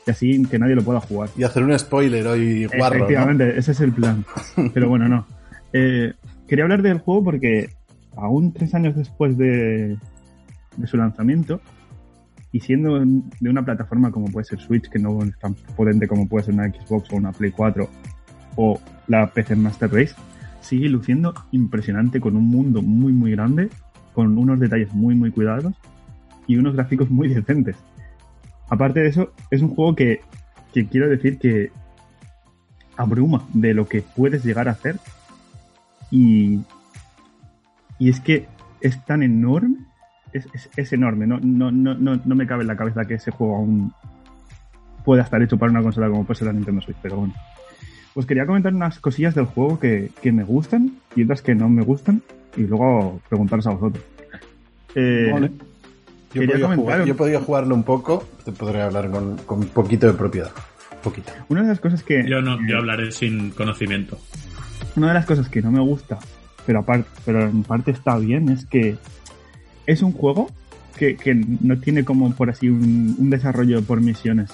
[0.09, 1.29] Y así que nadie lo pueda jugar.
[1.37, 3.05] Y hacer un spoiler hoy guarro, ¿no?
[3.05, 4.25] Efectivamente, ese es el plan.
[4.75, 5.27] Pero bueno, no.
[5.75, 6.15] Eh,
[6.49, 7.69] quería hablar del juego porque
[8.17, 9.99] aún tres años después de,
[10.79, 11.61] de su lanzamiento,
[12.53, 16.09] y siendo en- de una plataforma como puede ser Switch, que no es tan potente
[16.09, 17.87] como puede ser una Xbox o una Play 4
[18.57, 20.15] o la PC Master Race,
[20.63, 23.69] sigue luciendo impresionante con un mundo muy muy grande,
[24.15, 25.75] con unos detalles muy muy cuidados
[26.47, 27.77] y unos gráficos muy decentes.
[28.71, 30.21] Aparte de eso, es un juego que,
[30.75, 31.71] que quiero decir que
[32.97, 34.97] abruma de lo que puedes llegar a hacer
[36.11, 36.61] y,
[37.99, 38.47] y es que
[38.81, 39.77] es tan enorme,
[40.33, 43.15] es, es- es enorme, no, no, no, no, no me cabe en la cabeza que
[43.15, 43.93] ese juego aún
[45.05, 47.35] pueda estar hecho para una consola como puede ser la Nintendo Switch, pero bueno.
[48.15, 51.69] Pues quería comentar unas cosillas del juego que, que me gustan y otras que no
[51.69, 52.21] me gustan
[52.57, 54.05] y luego preguntaros a vosotros.
[54.97, 55.53] Eh, Vale.
[56.35, 59.11] Yo he, Quería podido comentar- jugar- yo he podido jugarlo un poco, te podré hablar
[59.11, 60.51] con, con un poquito de propiedad.
[60.93, 61.33] Un poquito.
[61.49, 64.19] Una de las cosas que Yo no, yo hablaré sin conocimiento.
[64.97, 66.19] una de las cosas que no me gusta,
[66.67, 68.97] pero aparte, pero en parte está bien, es que
[69.87, 70.51] es un juego
[70.99, 74.51] que, que no tiene como por así un, un desarrollo por misiones.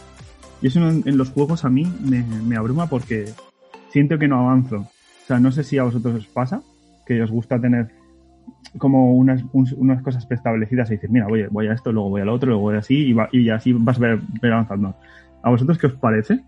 [0.63, 3.25] Y eso en, en los juegos a mí me, me abruma porque
[3.91, 4.77] siento que no avanzo.
[4.77, 6.63] O sea, no sé si a vosotros os pasa,
[7.07, 7.89] que os gusta tener
[8.79, 12.23] como unas, un- unas cosas preestablecidas y decir, mira, voy, voy a esto, luego voy
[12.23, 14.95] al otro, luego voy así, y, va- y así vas a ver, ver avanzando.
[15.43, 16.41] ¿A vosotros qué os parece?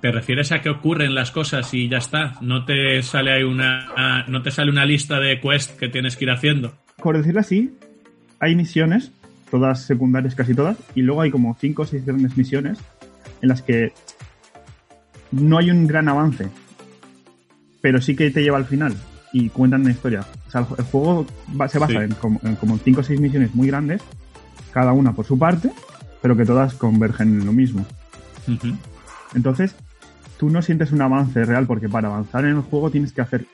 [0.00, 2.34] ¿Te refieres a que ocurren las cosas y ya está?
[2.42, 6.24] ¿No te sale ahí una, no te sale una lista de quest que tienes que
[6.24, 6.72] ir haciendo?
[7.02, 7.72] por decirlo así,
[8.40, 9.12] hay misiones,
[9.50, 12.78] todas secundarias casi todas, y luego hay como 5 o 6 grandes misiones
[13.42, 13.92] en las que
[15.32, 16.48] no hay un gran avance,
[17.80, 18.94] pero sí que te lleva al final
[19.32, 20.24] y cuentan una historia.
[20.46, 21.26] O sea, el, juego
[21.60, 21.98] va- se basa Sí.
[22.04, 24.02] en como, en como 5 o 6 misiones muy grandes,
[24.72, 25.70] cada una por su parte,
[26.22, 27.84] pero que todas convergen en lo mismo.
[29.34, 29.74] Entonces,
[30.38, 33.46] tú no sientes un avance real porque para avanzar en el juego tienes que hacer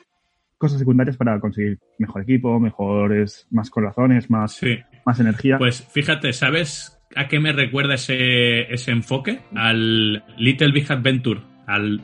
[0.58, 4.78] cosas secundarias para conseguir mejor equipo, mejores, más corazones, más, Sí.
[5.04, 5.58] más energía.
[5.58, 9.40] Pues fíjate, ¿sabes a qué me recuerda ese, ese enfoque?
[9.56, 11.40] Al Little Big Adventure.
[11.66, 12.00] Al,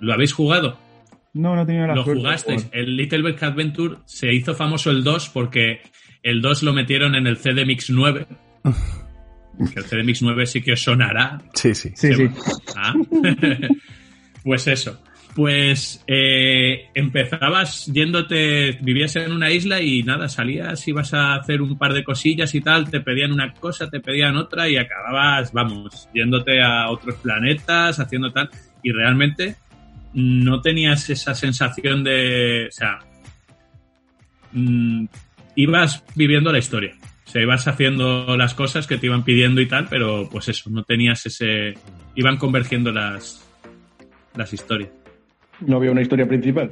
[0.00, 0.78] ¿Lo habéis jugado?
[1.34, 2.68] No, no he tenido la Lo suerte jugasteis.
[2.72, 5.80] El Little Big Adventure se hizo famoso el 2 porque
[6.22, 8.26] el 2 lo metieron en el CDMix 9.
[9.52, 11.38] Que el CDMix 9 sí que os sonará.
[11.52, 11.92] Sí, sí.
[11.94, 12.26] Sí, sí.
[12.74, 12.94] Ah.
[14.42, 14.98] pues eso.
[15.34, 21.78] Pues eh, empezabas yéndote, vivías en una isla y nada, salías, ibas a hacer un
[21.78, 26.08] par de cosillas y tal, te pedían una cosa, te pedían otra y acababas, vamos,
[26.14, 28.48] yéndote a otros planetas, haciendo tal.
[28.82, 29.56] Y realmente
[30.14, 32.98] no tenías esa sensación de, o sea,
[34.52, 35.06] mm,
[35.56, 36.94] ibas viviendo la historia.
[37.26, 40.68] O sea, ibas haciendo las cosas que te iban pidiendo y tal, pero pues eso,
[40.70, 41.74] no tenías ese...
[42.14, 43.42] Iban convergiendo las,
[44.36, 44.90] las historias.
[45.60, 46.70] No había una historia principal.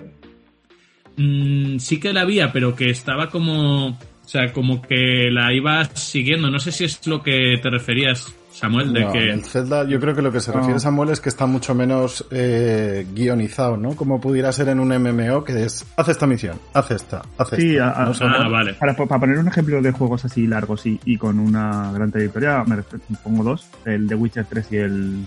[1.16, 3.98] Mm, sí que la había, pero que estaba como...
[4.30, 6.52] O sea, como que la ibas siguiendo.
[6.52, 9.28] No sé si es lo que te referías, Samuel, de No, que...
[9.32, 10.78] El Zelda, yo creo que lo que se refiere No.
[10.78, 13.96] Samuel es que está mucho menos eh, guionizado, ¿no?
[13.96, 17.72] Como pudiera ser en un MMO, que es, haz esta misión, haz esta, haz Sí,
[17.72, 17.90] esta.
[17.90, 18.12] a- a- ¿no?
[18.20, 18.74] Ah, vale.
[18.74, 22.62] Para, para poner un ejemplo de juegos así largos y, y con una gran trayectoria,
[22.68, 25.26] me refiero- pongo dos, el The Witcher 3 y el,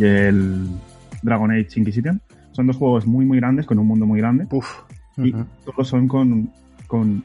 [0.00, 0.66] y el
[1.22, 2.20] Dragon Age Inquisition.
[2.50, 4.48] Son dos juegos muy, muy grandes, con un mundo muy grande.
[4.50, 4.66] Uf.
[5.16, 5.32] Y
[5.64, 6.50] todos son con,
[6.88, 7.22] con...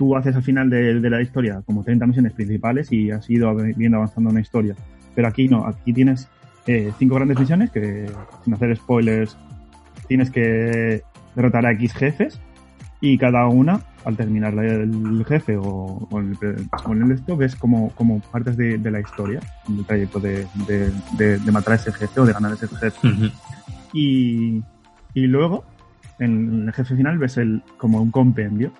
[0.00, 3.54] Tú haces al final de, de la historia como 30 misiones principales y has ido
[3.76, 4.74] viendo avanzando una historia.
[5.14, 6.26] Pero aquí no, aquí tienes
[6.66, 8.06] eh, cinco grandes misiones que,
[8.42, 9.36] sin hacer spoilers,
[10.08, 11.02] tienes que
[11.34, 12.40] derrotar a X jefes
[13.02, 16.34] y cada una, al terminar el jefe o, o el,
[16.86, 20.46] o en el esto, ves como, como partes de, de la historia, del trayecto de,
[20.66, 20.90] de,
[21.38, 23.06] de- matar a ese jefe o de ganar a ese jefe.
[23.06, 23.26] Ujú.
[23.92, 24.62] Y,
[25.12, 25.64] y luego,
[26.18, 28.72] en el jefe final, ves el, como un compendio.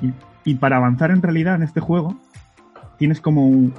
[0.00, 0.10] Y,
[0.44, 2.16] y para avanzar en realidad en este juego,
[2.98, 3.70] tienes como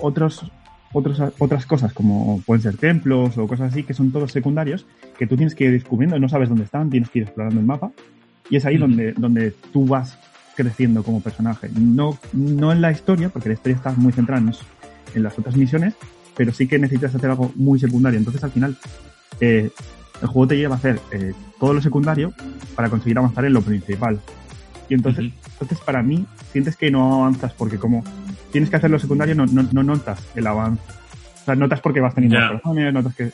[0.00, 0.50] otros,
[0.92, 4.86] otros, otras cosas, como pueden ser templos o cosas así, que son todos secundarios,
[5.18, 7.66] que tú tienes que ir descubriendo, no sabes dónde están, tienes que ir explorando el
[7.66, 7.92] mapa.
[8.48, 10.18] Y es ahí donde, donde tú vas
[10.54, 11.68] creciendo como personaje.
[11.78, 14.52] No, no en la historia, porque la historia está muy centrada en,
[15.14, 15.94] en las otras misiones,
[16.36, 18.18] pero sí que necesitas hacer algo muy secundario.
[18.18, 18.76] Entonces al final
[19.40, 19.70] eh,
[20.22, 22.32] el juego te lleva a hacer eh, todo lo secundario
[22.74, 24.20] para conseguir avanzar en lo principal.
[24.88, 25.34] Y entonces, Ujú.
[25.52, 28.04] entonces para mí, sientes que no avanzas porque como
[28.52, 30.82] tienes que hacer lo secundario, no, no, no notas el avance.
[31.42, 33.32] O sea, notas porque vas teniendo más corazones, notas que...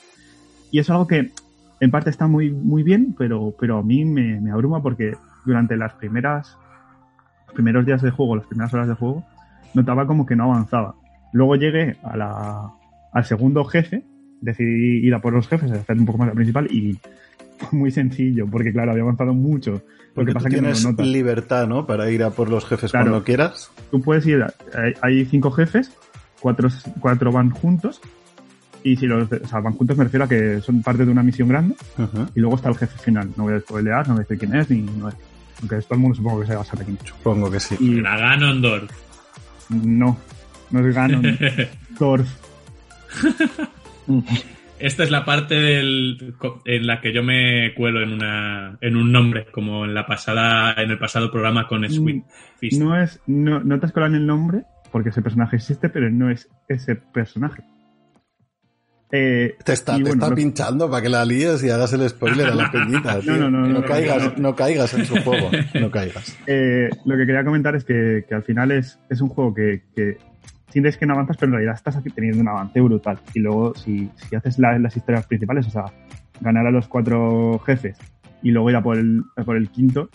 [0.70, 1.32] Y es algo que
[1.80, 5.76] en parte está muy, muy bien, pero, pero a mí me, me abruma porque durante
[5.76, 6.56] las primeras
[7.46, 9.24] los primeros días de juego, las primeras horas de juego,
[9.74, 10.94] notaba como que no avanzaba.
[11.32, 12.70] Luego llegué a la,
[13.12, 14.04] al segundo jefe,
[14.40, 16.98] decidí ir a por los jefes, hacer un poco más la principal y
[17.70, 19.72] fue muy sencillo, porque claro, había avanzado mucho.
[19.72, 19.80] Lo
[20.14, 21.86] Porque que tú pasa es que no lo tienes libertad, ¿no?
[21.86, 23.06] Para ir a por los jefes Claro.
[23.10, 23.70] cuando quieras.
[23.90, 24.44] Tú puedes ir,
[24.74, 25.90] hay, hay cinco jefes,
[26.40, 26.68] cuatro,
[27.00, 28.00] cuatro van juntos,
[28.84, 31.22] y si los, o sea, van juntos me refiero a que son parte de una
[31.22, 31.74] misión grande,
[32.34, 33.30] y luego está el jefe final.
[33.36, 35.14] No voy a spoilear, no voy a decir quién es, ni no es.
[35.60, 37.08] Aunque todo el mundo supongo que se va a saber quién es.
[37.08, 37.76] Supongo que sí.
[37.80, 38.90] Y La Ganondorf.
[39.70, 40.18] no,
[40.70, 41.38] no es Ganon,
[41.98, 42.24] Thor.
[44.82, 49.12] Esta es la parte del, en la que yo me cuelo en una en un
[49.12, 52.24] nombre, como en la pasada en el pasado programa con Sweet
[52.58, 52.80] Fist.
[52.82, 56.10] No es, no, no te has colado en el nombre, porque ese personaje existe, pero
[56.10, 57.62] no es ese personaje.
[59.14, 61.92] Eh, Te está, y te bueno, está lo- pinchando para que la líes y hagas
[61.92, 63.20] el spoiler a la peñita.
[63.20, 63.36] tío.
[63.36, 64.50] no, no, no, no, caigas, no.
[64.50, 65.50] no caigas en su juego.
[65.80, 66.36] No caigas.
[66.46, 69.82] eh, lo que quería comentar es que, que al final es, es un juego que,
[69.94, 70.16] que
[70.72, 73.18] sientes que no avanzas, pero en realidad estás teniendo un avance brutal.
[73.34, 75.84] Y luego, si, si haces la- las historias principales, o sea,
[76.40, 77.96] ganar a los cuatro jefes
[78.42, 80.08] y luego ir a por el, a por el quinto,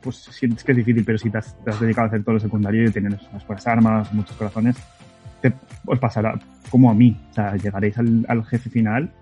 [0.00, 2.34] pues sientes que es difícil, pero si te has, te has dedicado a hacer todo
[2.34, 4.76] lo secundario y tener unas buenas armas, muchos corazones,
[5.40, 5.52] te,
[5.86, 6.38] os pasará
[6.70, 7.16] como a mí.
[7.30, 9.12] O sea, llegaréis al, al jefe final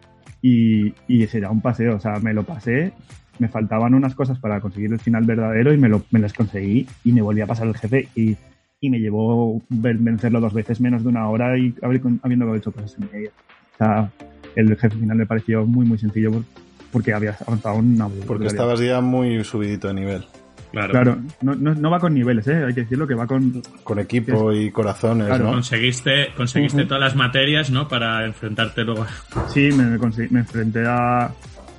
[0.41, 1.97] y, y será un paseo.
[1.97, 2.93] O sea, me lo pasé,
[3.39, 6.87] me faltaban unas cosas para conseguir el final verdadero y me, lo, me las conseguí
[7.05, 8.37] y me volví a pasar el jefe y,
[8.81, 13.09] y me llevó vencerlo dos veces menos de una hora y habiendo hecho cosas en
[13.13, 13.31] medio.
[13.75, 14.11] O sea,
[14.57, 16.45] el jefe final me pareció muy, muy sencillo por-
[16.91, 20.25] porque habías avanzado una Porque estabas ya muy subidito de nivel.
[20.73, 20.93] Claro.
[20.93, 22.65] Claro, no, no, no va con niveles, ¿eh?
[22.65, 23.61] hay que decirlo que va con...
[23.83, 25.45] Con equipo y corazones, Claro.
[25.47, 25.53] ¿no?
[25.53, 27.87] Conseguiste, conseguiste todas las materias, ¿no?
[27.89, 29.05] Para enfrentarte luego.
[29.53, 29.85] Sí, me,
[30.31, 31.31] me enfrenté a,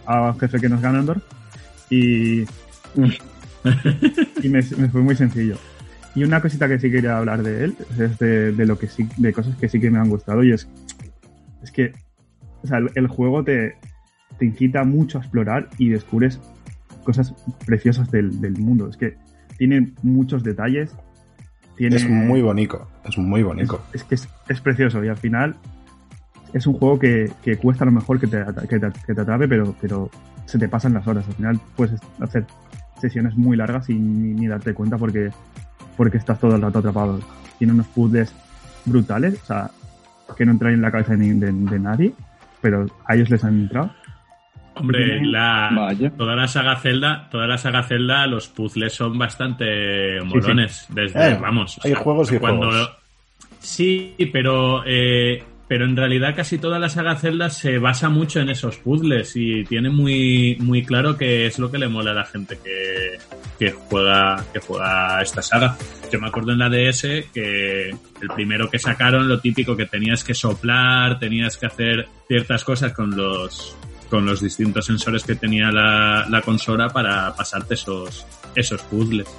[0.05, 1.23] a jefe que no es Ganondorf
[1.89, 2.41] y,
[4.43, 5.55] y me, me fue muy sencillo.
[6.15, 9.07] Y una cosita que sí quería hablar de él es de, de lo que sí,
[9.17, 10.67] de cosas que sí que me han gustado y es,
[11.63, 11.93] es que
[12.63, 13.75] o sea, el, el juego te,
[14.37, 16.39] te incita mucho a explorar y descubres
[17.03, 17.33] cosas
[17.65, 18.87] preciosas del, del mundo.
[18.89, 19.17] Es que
[19.57, 20.95] tiene muchos detalles.
[21.75, 23.83] Tiene, Es muy bonito, es muy bonito.
[23.93, 25.55] es que es, es precioso y al final
[26.53, 29.21] es un juego que, que cuesta a lo mejor que te, que te, que te
[29.21, 30.09] atrape, pero, pero
[30.45, 31.25] se te pasan las horas.
[31.27, 32.45] Al final puedes hacer
[32.99, 35.31] sesiones muy largas sin ni, ni darte cuenta porque,
[35.97, 37.19] porque estás todo el rato atrapado.
[37.57, 38.33] Tiene unos puzzles
[38.85, 39.69] brutales, o sea,
[40.37, 42.13] que no entran en la cabeza de, ni- de- de nadie,
[42.61, 43.91] pero a ellos les han entrado.
[44.73, 46.09] Hombre, la, Vaya.
[46.11, 50.85] toda la saga Zelda, toda la saga Zelda, los puzzles son bastante molones.
[50.89, 51.77] Desde, Eh, vamos.
[51.77, 52.91] o hay juegos y cuando, juegos.
[53.59, 58.49] Sí, pero, eh, pero en realidad casi toda la saga Zelda se basa mucho en
[58.49, 62.25] esos puzzles y tiene muy, muy claro que es lo que le mola a la
[62.25, 63.17] gente que,
[63.57, 65.77] que juega, que juega esta saga.
[66.11, 67.03] Yo me acuerdo en la DS
[67.33, 72.65] que el primero que sacaron, lo típico que tenías que soplar, tenías que hacer ciertas
[72.65, 73.73] cosas con los,
[74.09, 79.29] con los distintos sensores que tenía la, la consola para pasarte esos, esos puzzles.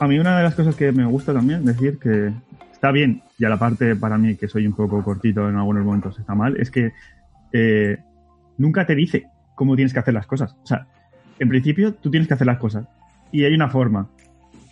[0.00, 2.32] A mí una de las cosas que me gusta también decir que
[2.78, 5.84] está bien, y a la parte para mí que soy un poco cortito en algunos
[5.84, 6.92] momentos está mal, es que
[7.52, 7.98] eh,
[8.56, 10.54] nunca te dice cómo tienes que hacer las cosas.
[10.62, 10.86] O sea,
[11.40, 12.86] en principio tú tienes que hacer las cosas
[13.32, 14.06] y hay una forma.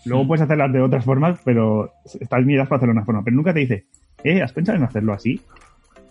[0.04, 0.28] Luego Sí.
[0.28, 3.24] puedes hacerlas de otras formas, pero están medidas para hacerlo de una forma.
[3.24, 3.86] Pero nunca te dice,
[4.22, 5.40] eh, ¿has pensado en hacerlo así?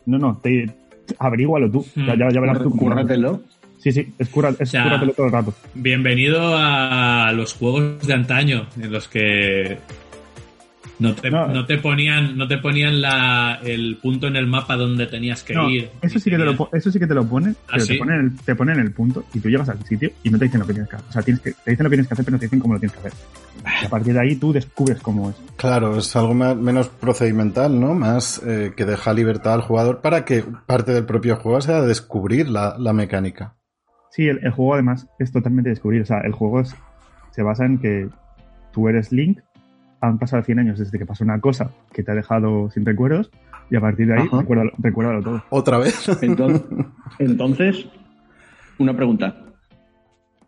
[0.06, 0.70] No, no, te,
[1.18, 1.86] averígualo tú.
[1.96, 2.08] Hmm.
[2.08, 2.72] Ya, ya, ya verás tú.
[2.72, 3.42] Cúrratelo.
[3.78, 5.54] Sí, sí, es, cura, es sea, cúratelo todo el rato.
[5.76, 9.78] Bienvenido a los juegos de antaño, en los que
[11.00, 11.48] no te, No.
[11.48, 15.54] no te ponían, no te ponían la, el punto en el mapa donde tenías que
[15.54, 15.90] No, ir.
[16.02, 17.94] eso sí que te lo, eso sí que te lo ponen, ¿Ah, pero sí?
[17.94, 20.46] te, ponen el, te ponen el punto y tú llegas al sitio y no te
[20.46, 21.10] dicen lo que tienes que hacer.
[21.10, 22.60] O sea, tienes que, te dicen lo que tienes que hacer, pero no te dicen
[22.60, 23.14] cómo lo tienes que hacer.
[23.82, 25.36] Y a partir de ahí tú descubres cómo es.
[25.58, 27.94] Claro, es algo más- menos procedimental, ¿no?
[27.94, 32.48] Más eh, que deja libertad al jugador para que parte del propio juego sea descubrir
[32.50, 33.56] la, la mecánica.
[34.12, 36.02] Sí, el, el juego además es totalmente descubrir.
[36.04, 36.76] O sea, el juego es-
[37.32, 38.08] se basa en que
[38.72, 39.40] tú eres Link,
[40.08, 43.32] han pasado 100 años desde que pasó una cosa que te ha dejado sin recuerdos
[43.70, 45.44] y a partir de ahí recuérdalo, recuérdalo todo.
[45.50, 46.08] ¿Otra vez?
[46.22, 46.64] Entonces,
[47.20, 47.86] entonces,
[48.78, 49.36] una pregunta.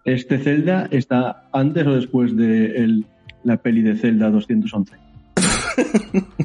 [0.05, 3.05] ¿Este Zelda está antes o después de el-
[3.43, 4.95] la peli de Zelda 211?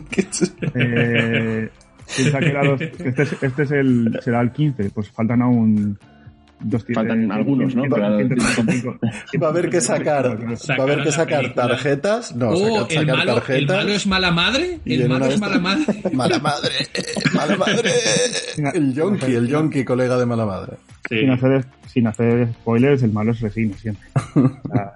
[0.74, 1.70] Eh,
[2.16, 5.98] que era este, es, este es el, será el 15, pues faltan aún
[6.64, 7.82] dos Faltan algunos, ¿no?
[7.90, 12.34] Va a haber que sacar, va a haber que sacar tarjetas.
[12.36, 13.76] No, Oh, sacar, el, malo, el tarjetas.
[13.76, 14.78] malo es mala madre.
[14.84, 15.84] El malo es mala madre.
[16.12, 16.70] Mala madre,
[17.34, 17.90] mala madre.
[18.74, 20.76] El yonki, el yonki, colega de mala madre.
[21.08, 21.18] Sí.
[21.20, 24.06] sin, hacer, sin hacer spoilers, el malo es Resino siempre.
[24.36, 24.92] O sea,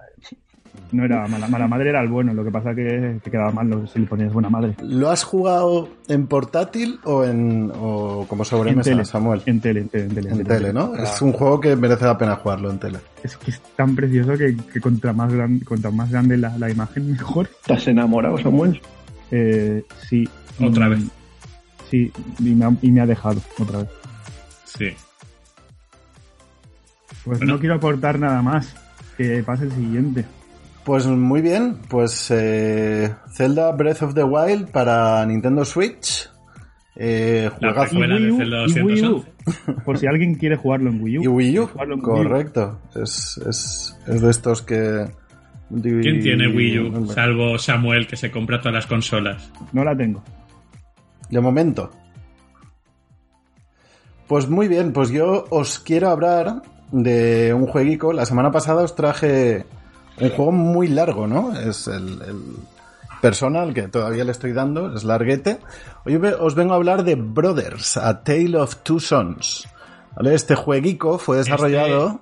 [0.93, 2.33] no era mala, mala madre, era el bueno.
[2.35, 4.75] Lo que pasa que, que quedaba mal si le ponías buena madre.
[4.83, 9.05] ¿Lo has jugado en portátil o en o como sobremesa, tele.
[9.05, 9.43] Samuel?
[9.47, 10.31] En tele, en tele, en tele.
[10.31, 10.95] En tele, ¿no?
[10.95, 12.99] Sea, Es un juego que merece la pena jugarlo en tele.
[13.23, 16.71] es que es tan precioso que, que contra más grande, contra más grande la, la
[16.71, 17.49] imagen, mejor.
[17.61, 18.81] ¿Estás enamorado, Samuel?
[19.31, 20.29] Eh, sí.
[20.61, 21.01] Otra Mm, vez.
[21.91, 23.89] Sí, y me, ha, y me ha dejado otra vez.
[24.65, 24.89] Sí.
[27.25, 27.55] Pues Bueno.
[27.55, 28.75] no quiero aportar nada más.
[29.17, 30.25] Que pase el siguiente.
[30.87, 36.31] Pues muy bien, pues eh, Zelda Breath of the Wild para Nintendo Switch.
[36.95, 39.25] Eh, Y Wii U, Zelda y Wii U.
[39.45, 39.83] 211.
[39.85, 41.23] Por si alguien quiere jugarlo en Wii U.
[41.23, 41.69] Y U, Wii U.
[42.01, 42.79] correcto.
[42.95, 45.11] Es, es, es de estos que...
[45.83, 47.07] ¿Quién tiene Wii U?
[47.09, 49.51] Salvo Samuel, que se compra todas las consolas.
[49.73, 50.23] No la tengo.
[51.29, 51.91] De momento.
[54.29, 58.13] Pues muy bien, pues yo os quiero hablar de un jueguico.
[58.13, 59.67] La semana pasada os traje
[60.19, 61.59] un juego muy largo, ¿no?
[61.59, 62.43] Es el, el
[63.21, 65.59] Persona, al que todavía le estoy dando, es larguete.
[66.05, 69.67] Hoy os vengo a hablar de Brothers, A Tale of Two Sons.
[70.15, 70.35] ¿Vale?
[70.35, 72.21] Este jueguico fue desarrollado...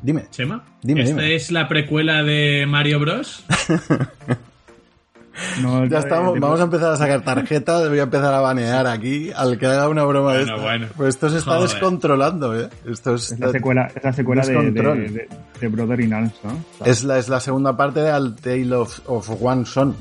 [0.00, 0.26] Dime.
[0.30, 0.64] ¿Chema?
[0.82, 1.34] Dime, ¿Esta dime.
[1.34, 3.44] es la precuela de Mario Bros?
[5.62, 8.86] No, Ya estamos, de- vamos a empezar a sacar tarjetas, voy a empezar a banear
[8.86, 10.62] aquí al que haga una broma de Bueno, esta.
[10.68, 10.86] bueno.
[10.96, 11.68] Pues esto se está Joder.
[11.70, 12.68] descontrolando, ¿eh?
[12.90, 14.98] Esto es, Es la secuela, es la secuela de, Descontrol.
[14.98, 15.28] de, de-
[15.60, 16.50] de Brother in Arms, ¿no?
[16.80, 19.94] O sea, es la, es la segunda parte de Al Tale of, of One Son.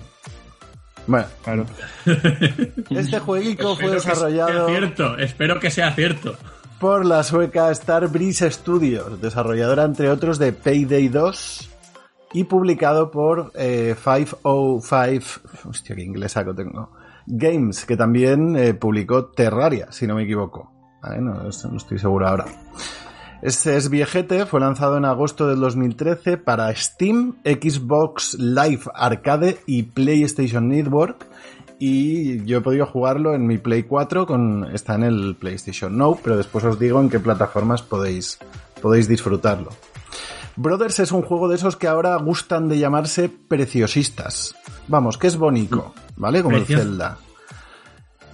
[1.07, 1.65] Bueno, Claro.
[2.89, 6.35] este jueguico fue desarrollado cierto, espero que sea cierto.
[6.79, 11.69] por la sueca Starbreeze Studios, desarrolladora entre otros de Payday 2
[12.37, 16.91] y publicado por eh, 505, hostia, qué inglesaco tengo,
[17.25, 20.71] Games, que también eh, publicó Terraria, si no me equivoco.
[21.19, 22.45] No estoy seguro ahora.
[23.41, 29.83] Este es viejete, fue lanzado en agosto del 2013 para Steam, Xbox Live Arcade y
[29.83, 31.25] PlayStation Network.
[31.79, 36.19] Y yo he podido jugarlo en mi Play 4, con, está en el PlayStation Now,
[36.23, 38.37] pero después os digo en qué plataformas podéis,
[38.79, 39.71] podéis disfrutarlo.
[40.57, 44.55] Brothers es un juego de esos que ahora gustan de llamarse preciosistas.
[44.87, 46.41] Vamos, que es bonito, ¿vale?
[46.41, 47.17] Como el Zelda.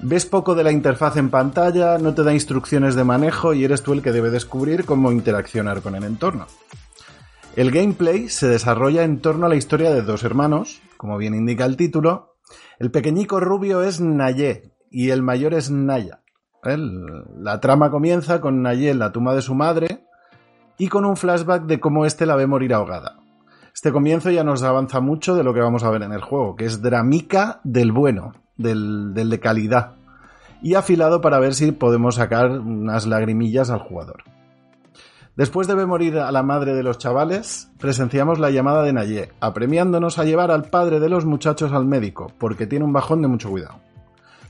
[0.02, 3.84] Ves poco de la interfaz en pantalla, no te da instrucciones de manejo y eres
[3.84, 6.48] tú el que debe descubrir cómo interaccionar con el entorno.
[7.56, 11.66] El gameplay se desarrolla en torno a la historia de dos hermanos, como bien indica
[11.66, 12.36] el título.
[12.80, 16.22] El pequeñico rubio es Naye y el mayor es Naya.
[16.64, 17.04] El-
[17.38, 20.03] la trama comienza con Naye en la tumba de su madre
[20.84, 23.16] y con un flashback de cómo éste la ve morir ahogada.
[23.74, 26.58] Este comienzo ya nos avanza mucho de lo que vamos a ver en el juego,
[26.58, 29.94] que es dramica del bueno, del, del de calidad,
[30.62, 34.24] y afilado para ver si podemos sacar unas lagrimillas al jugador.
[35.38, 39.32] Después de ver morir a la madre de los chavales, presenciamos la llamada de Naye,
[39.40, 43.30] apremiándonos a llevar al padre de los muchachos al médico, porque tiene un bajón de
[43.30, 43.80] mucho cuidado.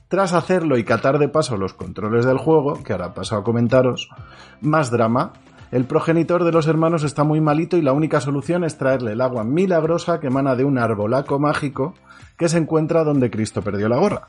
[0.08, 4.10] Tras hacerlo y catar de paso los controles del juego, que ahora paso a comentaros,
[4.62, 5.34] más drama,
[5.74, 9.22] el progenitor de los hermanos está muy malito y la única solución es traerle el
[9.22, 11.96] agua milagrosa que emana de un arbolaco mágico
[12.38, 14.28] que se encuentra donde Cristo perdió la gorra.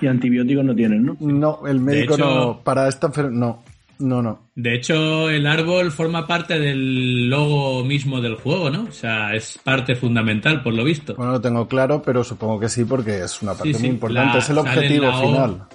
[0.00, 1.16] Y antibióticos no tienen, ¿no?
[1.20, 3.62] No, el médico hecho- no, para esta enfermedad, no,
[3.98, 4.40] no, no.
[4.54, 8.84] De hecho, el árbol forma parte del logo mismo del juego, ¿no?
[8.84, 11.14] O sea, es parte fundamental, por lo visto.
[11.16, 13.90] Bueno, lo tengo claro, pero supongo que sí porque es una parte Sí, sí, muy
[13.90, 14.32] importante.
[14.34, 15.68] la- es el objetivo O.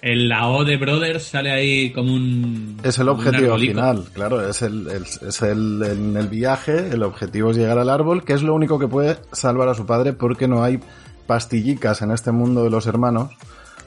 [0.00, 2.76] En la O de Brothers sale ahí como un.
[2.84, 7.50] Es el objetivo final, claro, es el, el- es el, en el viaje, el objetivo
[7.50, 10.46] es llegar al árbol, que es lo único que puede salvar a su padre porque
[10.46, 10.78] no hay
[11.26, 13.32] pastillicas en este mundo de los hermanos,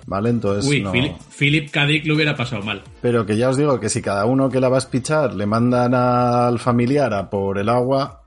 [0.06, 0.30] ¿vale?
[0.30, 0.92] Entonces, Uy, no.
[0.92, 1.86] Philip, Philip K.
[1.86, 2.82] Dick lo hubiera pasado mal.
[3.02, 5.46] Pero que ya os digo que si cada uno que la va a espichar le
[5.46, 8.24] mandan al familiar a por el agua,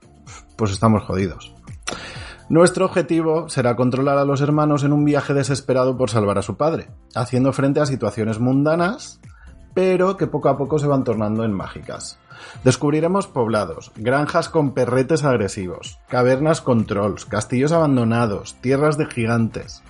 [0.57, 1.54] pues estamos jodidos.
[2.51, 6.57] Nuestro objetivo será controlar a los hermanos en un viaje desesperado por salvar a su
[6.57, 9.19] padre, haciendo frente a situaciones mundanas,
[9.73, 12.19] pero que poco a poco se van tornando en mágicas.
[12.63, 19.83] Descubriremos poblados, granjas con perretes agresivos, cavernas con trolls, castillos abandonados, tierras de gigantes.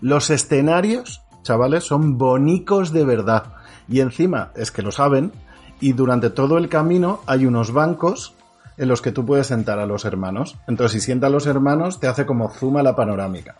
[0.00, 3.44] Los escenarios, chavales, son bonicos de verdad.
[3.88, 5.32] Y encima es que lo saben,
[5.80, 8.34] y durante todo el camino hay unos bancos
[8.80, 10.56] en los que tú puedes sentar a los hermanos.
[10.66, 13.56] Entonces, si sientas a los hermanos, te hace como zoom a la panorámica.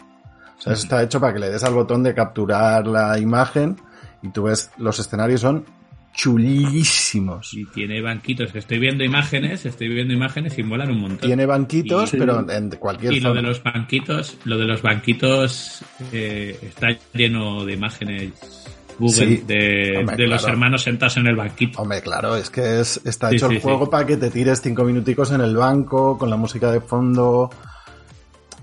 [0.59, 3.77] O sea, eso está hecho para que le des al botón de capturar la imagen
[4.23, 5.65] y tú ves, los escenarios son
[6.13, 7.55] chulísimos.
[7.55, 8.55] Y tiene banquitos.
[8.55, 11.27] Estoy viendo imágenes, estoy viendo imágenes y molan un montón.
[11.29, 15.83] Tiene banquitos, Y- pero en cualquier Y lo de los banquitos, lo de los banquitos
[16.13, 18.60] eh, está lleno de imágenes
[19.01, 21.81] Google Sí, de, hombre, de los hermanos sentados en el banquito.
[21.83, 23.91] Hombre, claro, es que es, está Sí, hecho sí, el juego sí.
[23.91, 27.51] para que te tires cinco minuticos en el banco, con la música de fondo.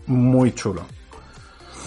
[0.06, 0.86] Muy chulo.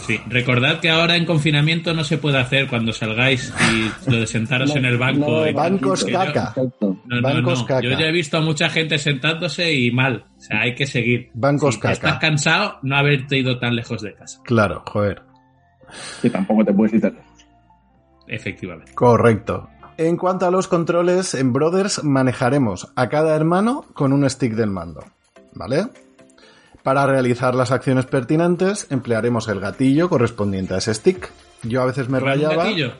[0.07, 4.27] Sí, recordad que ahora en confinamiento no se puede hacer cuando salgáis y lo de
[4.27, 5.31] sentaros No, en el banco.
[5.31, 6.49] no, y- Bancos yo- caca.
[6.57, 7.01] Exacto.
[7.07, 7.67] No, no, Bancos no.
[7.67, 7.83] caca.
[7.83, 10.25] Yo ya he visto a mucha gente sentándose y mal.
[10.37, 11.31] O sea, hay que seguir.
[11.35, 11.93] Bancos Si caca.
[11.93, 14.41] Estás cansado no haberte ido tan lejos de casa.
[14.45, 15.23] Claro, joder.
[16.23, 17.13] Que tampoco te puedes quitar.
[18.31, 18.93] Efectivamente.
[18.95, 19.69] Correcto.
[19.99, 24.71] En cuanto a los controles, en Brothers manejaremos a cada hermano con un stick del
[24.71, 25.05] mando.
[25.53, 25.89] ¿Vale?
[26.83, 31.31] Para realizar las acciones pertinentes, emplearemos el gatillo correspondiente a ese stick.
[31.65, 32.65] Yo a veces me ¿Un rayaba.
[32.65, 32.93] gatillo?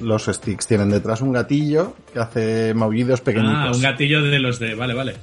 [0.00, 3.54] Los sticks tienen detrás un gatillo que hace maullidos pequeñitos.
[3.56, 4.74] Ah, un gatillo de los de.
[4.74, 5.14] Vale, vale.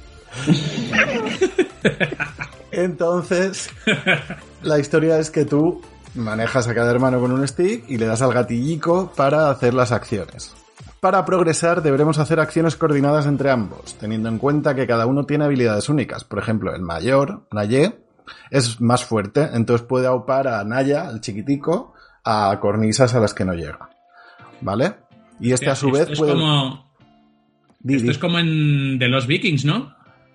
[2.72, 3.70] Entonces,
[4.62, 5.82] la historia es que tú
[6.14, 9.92] manejas a cada hermano con un stick y le das al gatillico para hacer las
[9.92, 10.54] acciones.
[11.00, 15.44] Para progresar deberemos hacer acciones coordinadas entre ambos, teniendo en cuenta que cada uno tiene
[15.44, 16.24] habilidades únicas.
[16.24, 17.98] Por ejemplo, el mayor, Naye,
[18.50, 21.94] es más fuerte, entonces puede aupar a Naya, el chiquitico,
[22.24, 23.90] a cornisas a las que no llega.
[24.60, 24.94] ¿Vale?
[25.40, 26.32] Y este a su Esto vez es puede...
[26.32, 26.92] como.
[27.84, 29.92] Esto es como en de los Vikings, ¿no?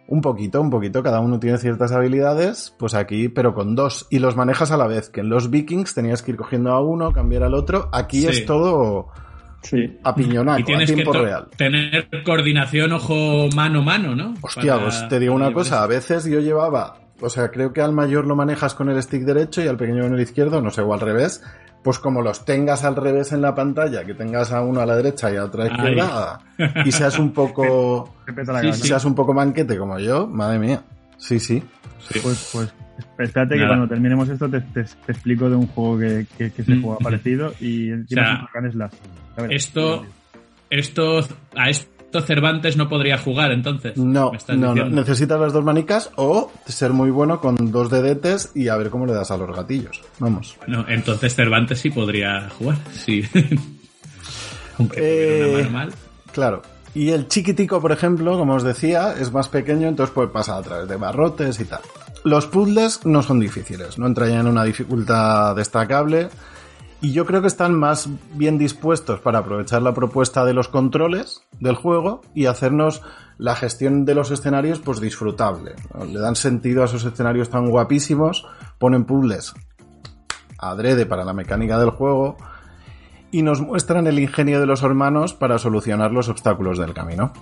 [0.09, 4.19] Un poquito, un poquito, cada uno tiene ciertas habilidades, pues aquí, pero con dos, y
[4.19, 7.11] los manejas a la vez, que en los vikings tenías que ir cogiendo a uno,
[7.11, 8.27] cambiar al otro, aquí Sí.
[8.27, 9.07] es todo
[9.63, 9.97] Sí.
[10.03, 11.47] a piñonaco, y a tienes que tiempo to- real.
[11.57, 14.33] tener coordinación ojo mano mano, ¿no?
[14.41, 17.81] Hostia, Para- pues te digo una cosa, a veces yo llevaba, o sea, creo que
[17.81, 20.69] al mayor lo manejas con el stick derecho y al pequeño con el izquierdo, no
[20.69, 21.43] sé, o al revés,
[21.83, 24.95] pues como los tengas al revés en la pantalla, que tengas a uno a la
[24.95, 25.77] derecha y a otro a la Ay.
[25.77, 26.39] izquierda,
[26.85, 28.13] y seas un poco,
[28.61, 30.81] Sí, y seas un poco manquete como yo, madre mía.
[31.17, 31.63] Sí, sí.
[32.21, 32.73] Pues, pues
[33.19, 36.63] espérate que cuando terminemos esto te, te- te explico de un juego que, que, que
[36.63, 36.81] se Mm.
[36.83, 38.91] juega parecido y encima O sea, es slash.
[39.49, 40.05] Esto,
[40.69, 41.19] esto,
[41.55, 41.91] a esto
[42.25, 43.97] Cervantes no podría jugar entonces.
[43.97, 48.69] No, no, no, necesitas las dos manicas o ser muy bueno con dos dedetes y
[48.69, 50.01] a ver cómo le das a los gatillos.
[50.19, 50.57] Vamos.
[50.67, 53.23] No, entonces Cervantes sí podría jugar, sí.
[54.79, 55.93] Aunque Eh, una mano mal.
[56.31, 56.61] Claro.
[56.95, 60.63] Y el chiquitico, por ejemplo, como os decía, es más pequeño, entonces puede pasar a
[60.63, 61.81] través de barrotes y tal.
[62.23, 66.29] Los puzzles no son difíciles, no entrarían en una dificultad destacable.
[66.99, 71.43] Y yo creo que están más bien dispuestos para aprovechar la propuesta de los controles
[71.59, 73.03] del juego y hacernos
[73.37, 75.75] la gestión de los escenarios pues disfrutable.
[76.07, 78.47] Le dan sentido a esos escenarios tan guapísimos,
[78.79, 79.53] ponen puzzles
[80.57, 82.37] adrede para la mecánica del juego
[83.31, 87.33] y nos muestran el ingenio de los hermanos para solucionar los obstáculos del camino.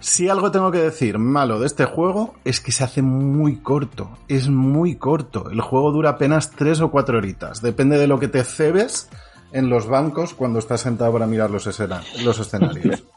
[0.00, 4.10] Si algo tengo que decir malo de este juego es que se hace muy corto,
[4.28, 5.50] es muy corto.
[5.50, 9.08] El juego dura apenas 3 o 4 horitas, depende de lo que te cebes
[9.52, 13.04] en los bancos cuando estás sentado para mirar los, escena- los escenarios.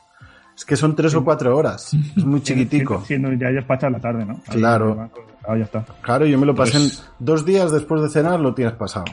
[0.54, 3.02] Es que son 3 o 4 horas, es muy chiquitico.
[3.06, 4.34] Siendo, siendo ya ya es para echar la tarde, ¿no?
[4.48, 5.10] Ahí, Claro.
[5.48, 5.84] Ah, ya está.
[6.02, 9.06] Claro, yo me lo pasé Pues- en dos días después de cenar, lo tienes pasado.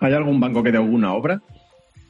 [0.00, 1.40] ¿Hay algún banco que dé alguna obra?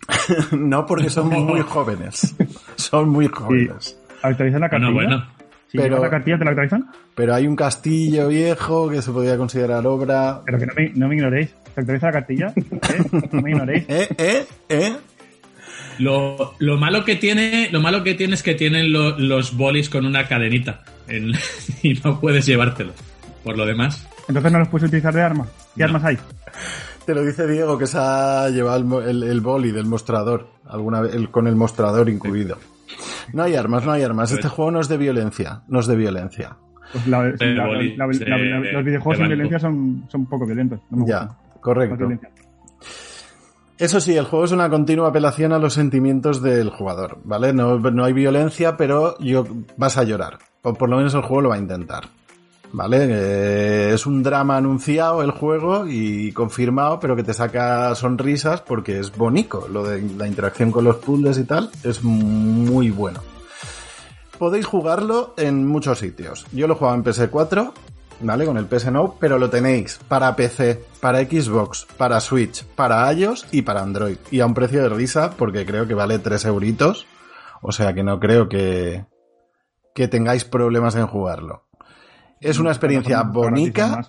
[0.53, 2.35] No, porque son muy jóvenes.
[2.77, 3.97] Son muy jóvenes.
[4.23, 4.93] ¿Actualizan la Bueno, cartilla?
[5.09, 5.27] bueno.
[5.69, 6.91] Si Pero- llevas la cartilla, ¿te la actualizan?
[7.15, 10.43] Pero hay un castillo viejo que se podría considerar obra.
[10.45, 11.55] Pero que no me, no me ignoréis.
[11.75, 12.53] ¿Se actualiza la cartilla?
[12.57, 13.29] ¿Eh?
[13.33, 13.85] No me ignoréis.
[13.89, 14.09] ¿Eh?
[14.19, 14.47] ¿Eh?
[14.69, 14.93] ¿Eh?
[15.99, 19.89] Lo, lo malo que tiene, lo malo que tiene es que tienen lo- los bolis
[19.89, 21.33] con una cadenita en-
[21.83, 22.95] y no puedes llevártelos.
[23.45, 25.47] Por lo demás, Entonces no los puedes utilizar de arma.
[25.75, 25.87] ¿Qué No.
[25.87, 26.19] armas hay?
[27.07, 30.49] Te lo dice Diego que se ha llevado el, el, el boli del mostrador.
[30.69, 32.59] Alguna vez, el- con el mostrador incluido.
[33.33, 34.31] No hay armas, no hay armas.
[34.33, 35.63] Este juego no es de violencia.
[35.69, 36.57] No es de violencia.
[36.93, 39.59] Pues la- la- la- boli, la- de- la- la- de- los videojuegos de sin violencia
[39.59, 40.81] son, son poco violentos.
[40.91, 41.37] No me Ya, gustan.
[41.61, 42.09] Correcto.
[43.79, 47.53] Eso sí, el juego es una continua apelación a los sentimientos del jugador, ¿vale?
[47.53, 49.45] No, no hay violencia, pero yo,
[49.77, 50.39] vas a llorar.
[50.63, 52.05] O por lo menos el juego lo va a intentar.
[52.73, 53.93] ¿Vale?
[53.93, 59.15] Es un drama anunciado el juego y confirmado, pero que te saca sonrisas porque es
[59.15, 59.69] bonito.
[59.69, 63.21] Lo de la interacción con los puzzles y tal es muy bueno.
[64.39, 66.47] Podéis jugarlo en muchos sitios.
[66.53, 67.73] Yo lo jugaba en PS4,
[68.21, 68.47] ¿vale?
[68.47, 73.47] Con el PS Now, pero lo tenéis para PC, para Xbox, para Switch, para iOS
[73.53, 74.17] y para Android.
[74.31, 77.07] Y a un precio de risa, porque creo que vale 3 euritos.
[77.61, 79.05] O sea que no creo que,
[79.95, 81.67] que tengáis problemas en jugarlo.
[82.43, 84.01] Es una experiencia Gratis, bonita.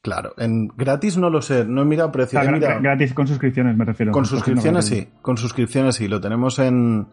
[0.00, 2.38] Claro, en gratis no lo sé, no he mirado O precio.
[2.38, 4.12] sea, he gra- mirado- gratis con suscripciones, me refiero.
[4.12, 7.06] con suscripciones sí, con suscripciones sí, lo tenemos en,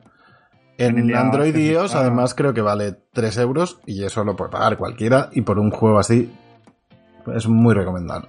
[0.78, 2.02] en, Android y iOS, Ah.
[2.02, 5.72] además creo que vale 3 euros y eso lo puede pagar cualquiera y por un
[5.72, 6.34] juego así
[7.34, 8.28] es muy recomendable.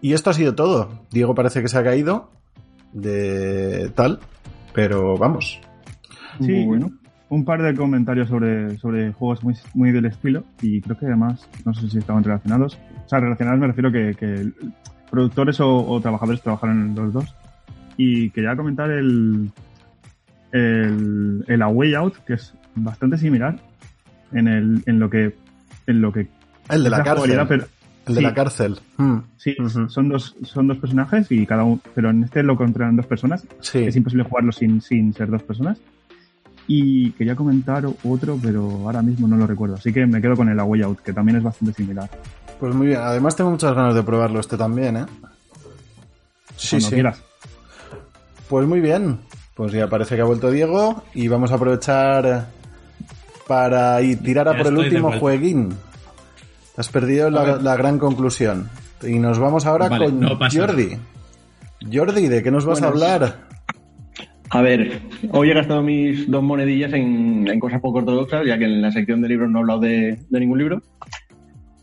[0.00, 0.88] Y esto ha sido todo.
[1.10, 2.30] Diego parece que se ha caído
[2.94, 4.20] de tal,
[4.72, 5.60] pero vamos.
[6.40, 6.90] Sí, Bueno.
[7.30, 11.48] Un par de comentarios sobre, sobre juegos muy, muy del estilo y creo que además,
[11.64, 12.78] no sé si estaban relacionados.
[13.06, 14.50] O sea, relacionados me refiero que, que
[15.10, 17.34] productores o, o trabajadores trabajaron en los dos.
[17.96, 19.50] Y quería comentar el,
[20.52, 23.58] el, el A Way Out, que es bastante similar
[24.32, 25.34] en, el, en lo que...
[25.86, 26.28] En lo que
[26.68, 27.38] El de la cárcel.
[27.48, 27.66] pero-
[28.06, 28.24] el de sí.
[28.26, 28.76] la cárcel.
[28.96, 29.54] Mm, Sí,
[29.88, 33.46] son dos son dos personajes y cada uno, pero en este lo controlan dos personas.
[33.60, 33.78] Sí.
[33.84, 35.78] Es imposible jugarlo sin, sin ser dos personas.
[36.72, 39.74] Y quería comentar otro, pero ahora mismo no lo recuerdo.
[39.74, 42.08] Así que me quedo con el A Way Out, que también es bastante similar.
[42.60, 43.00] Pues muy bien.
[43.00, 45.06] Además tengo muchas ganas de probarlo este también, ¿eh?
[46.54, 46.94] Sí, Cuando sí.
[46.94, 47.22] quieras.
[48.48, 49.18] Pues muy bien.
[49.56, 52.46] Pues ya parece que ha vuelto Diego y vamos a aprovechar
[53.48, 55.74] para ir tirar a Ya por el último jueguín.
[56.76, 58.70] Has perdido la, gran conclusión.
[59.02, 60.96] Y nos vamos ahora Vale, con no Jordi.
[61.92, 63.49] Jordi, ¿de qué nos vas a hablar?
[64.52, 68.82] A ver, hoy he gastado mis dos monedillas en, cosas poco ortodoxas, ya que en
[68.82, 70.82] la sección de libros no he hablado de, de ningún libro.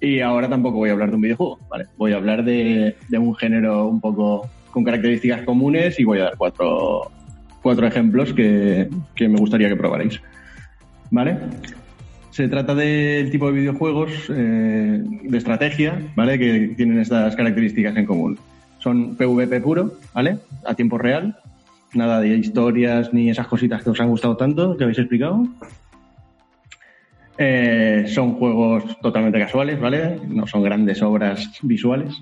[0.02, 1.60] Y ahora tampoco voy a hablar de un videojuego.
[1.98, 6.26] Voy a hablar de, de un género un poco con características comunes y voy a
[6.26, 7.10] dar cuatro,
[7.62, 10.22] cuatro ejemplos que, que me gustaría que probarais.
[11.10, 11.38] ¿Vale?
[12.32, 16.38] Se trata del tipo de videojuegos eh, de estrategia, ¿vale?
[16.38, 18.38] Que tienen estas características en común.
[18.80, 20.38] Son PvP puro, ¿vale?
[20.66, 21.36] A tiempo real.
[21.94, 25.48] Nada de historias ni esas cositas que os han gustado tanto, que habéis explicado.
[27.38, 30.20] Eh, son juegos totalmente casuales, ¿vale?
[30.28, 32.16] No son grandes obras visuales.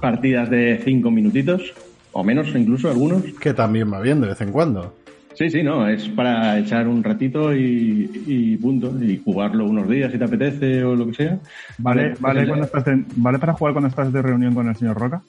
[0.00, 1.72] Partidas de cinco minutitos,
[2.12, 3.22] o menos incluso algunos.
[3.40, 4.94] Que también va bien de vez en cuando.
[5.34, 10.12] Sí, sí, no, es para echar un ratito y, y punto, y jugarlo unos días
[10.12, 11.38] si te apetece o lo que sea.
[11.78, 14.68] ¿Vale, pues vale, el- cuando estás de- ¿Vale para jugar cuando estás de reunión con
[14.68, 15.22] el señor Roca?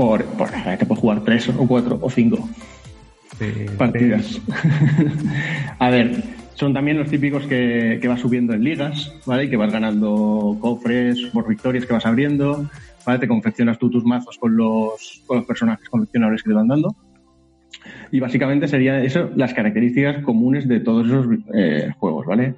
[0.00, 2.48] Por, por te puedes jugar tres o cuatro o cinco.
[3.38, 4.40] de- partidas.
[5.78, 6.22] a ver,
[6.54, 9.44] son también los típicos que, que vas subiendo en ligas, ¿vale?
[9.44, 12.66] Y que vas ganando cofres por victorias que vas abriendo,
[13.04, 13.18] ¿vale?
[13.18, 16.96] Te confeccionas tú tus mazos con los, con los personajes coleccionables que te van dando.
[18.10, 22.54] Y básicamente serían eso las características comunes de todos esos eh, juegos, ¿vale?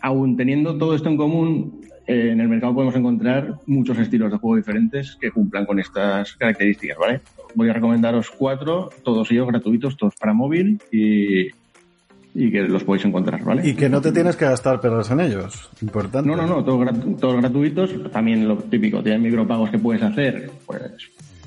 [0.00, 1.80] Aún teniendo todo esto en común,
[2.12, 6.34] eh, en el mercado podemos encontrar muchos estilos de juego diferentes que cumplan con estas
[6.34, 7.20] características, ¿vale?
[7.54, 11.46] Voy a recomendaros cuatro, todos ellos gratuitos, todos para móvil y,
[12.34, 13.68] y que los podéis encontrar, ¿vale?
[13.68, 15.68] Y que no te tienes que gastar perros en ellos.
[15.82, 16.28] Importante.
[16.28, 17.90] No, no, no, todos, gratu- todos gratuitos.
[18.12, 20.80] También lo típico, tienen micropagos que puedes hacer, pues,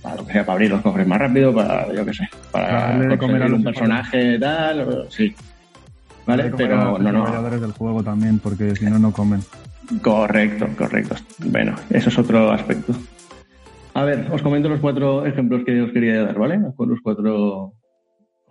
[0.01, 3.18] para lo que sea, para abrir los cofres más rápido, para, yo qué sé, Para
[3.18, 5.34] comer a un personaje tal, o- sí.
[6.26, 6.49] ¿Vale?
[6.51, 7.20] Comer a Pero los no, no.
[7.20, 9.41] desarrolladores del juego también, porque si no, no comen.
[10.02, 11.16] Correcto, correcto.
[11.46, 12.94] Bueno, eso es otro aspecto.
[13.94, 16.60] A ver, os comento los cuatro ejemplos que os quería dar, ¿vale?
[16.76, 17.74] Con los cuatro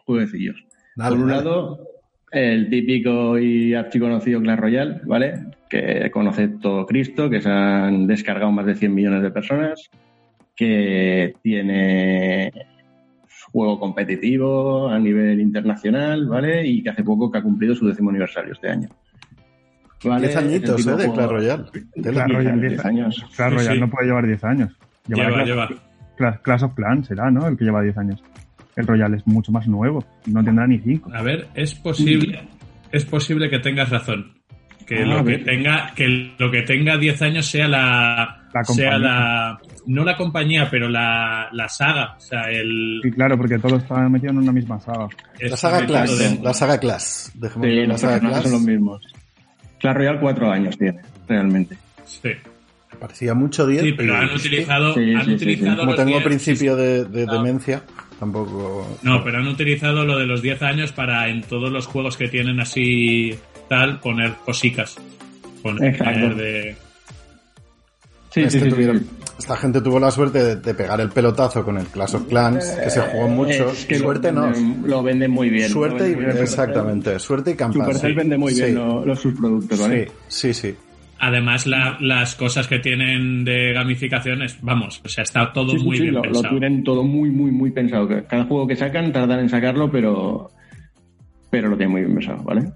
[0.05, 0.57] jueguecillos.
[0.95, 1.45] Dale, Por un dale.
[1.45, 1.89] lado,
[2.31, 5.35] el típico y archiconocido Clash Royale, ¿vale?
[5.69, 9.91] Que conoce todo Cristo, que se han descargado más de 100 millones de personas,
[10.55, 12.53] que tiene
[13.53, 16.67] juego competitivo a nivel internacional, ¿vale?
[16.67, 18.89] Y que hace poco que ha cumplido su décimo aniversario este año.
[20.05, 20.27] ¿Vale?
[20.27, 20.97] Diez añitos, Es el ¿eh?
[20.97, 21.65] De Clash Royale.
[22.03, 23.25] Clash Royale, 10 10 años.
[23.37, 23.81] Clash Sí, Royale sí.
[23.81, 24.71] no puede llevar 10 años.
[25.07, 25.69] Lleva, Clash, lleva.
[26.17, 27.47] Clash- Clash of Clans será, ¿no?
[27.49, 28.23] El que lleva 10 años.
[28.77, 30.05] El Royal es mucho más nuevo.
[30.27, 31.11] No tendrá ni 5.
[31.15, 32.49] A ver, es posible,
[32.91, 34.33] es posible que tengas razón.
[34.87, 38.99] Que Ah, lo que tenga, que lo que tenga 10 años sea la, La sea
[38.99, 43.77] la, no la compañía, pero la, la saga, o sea, el, Y claro, porque todo
[43.77, 45.07] está metido en una misma saga.
[45.41, 46.41] La saga Clash.
[46.43, 47.29] La saga Clash.
[47.35, 48.43] Dejemos Sí, la saga Clash.
[48.43, 49.03] son los mismos.
[49.83, 51.77] Clash Royale cuatro años tiene, realmente.
[52.07, 52.31] Sí.
[52.93, 53.83] Me parecía mucho 10.
[53.83, 55.81] Sí, pero han utilizado, Sí, han sí, utilizado sí.
[55.81, 57.83] Como tengo 10 principio de, de demencia,
[58.19, 58.99] tampoco.
[59.03, 62.29] No, pero han utilizado lo de los 10 años para en todos los juegos que
[62.29, 63.37] tienen así
[63.69, 64.97] tal poner cosicas.
[65.63, 66.35] Poner Exacto.
[66.37, 66.77] de
[68.31, 69.07] Sí, Es sí, que sí, sí, tuvieron- sí.
[69.39, 72.65] Esta gente tuvo la suerte de, de pegar el pelotazo con el Clash of Clans,
[72.83, 73.71] que se jugó mucho.
[73.71, 74.87] Es que Suerte lo no.
[74.87, 75.69] Lo venden muy bien.
[75.69, 76.15] Suerte Lo y.
[76.15, 76.37] bien.
[76.39, 77.19] Exactamente.
[77.19, 77.87] Suerte y campana.
[77.87, 78.73] Supercell vende muy bien Sí.
[78.75, 80.07] lo- los, sus productos, ¿vale?
[80.29, 80.77] Sí, sí, sí.
[81.19, 85.97] Además, la- las cosas que tienen de gamificaciones, vamos, o sea, está todo Sí, muy
[85.97, 86.49] sí, bien lo, lo pensado.
[86.59, 88.09] tienen todo muy, muy, muy pensado.
[88.29, 90.51] Cada juego que sacan tardan en sacarlo, pero,
[91.51, 92.73] pero lo tienen muy bien pensado, ¿vale?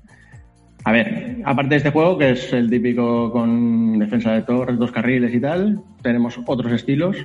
[0.87, 4.93] A ver, aparte de este juego, que es el típico con defensa de torres, dos
[4.93, 7.17] carriles y tal, tenemos otros estilos.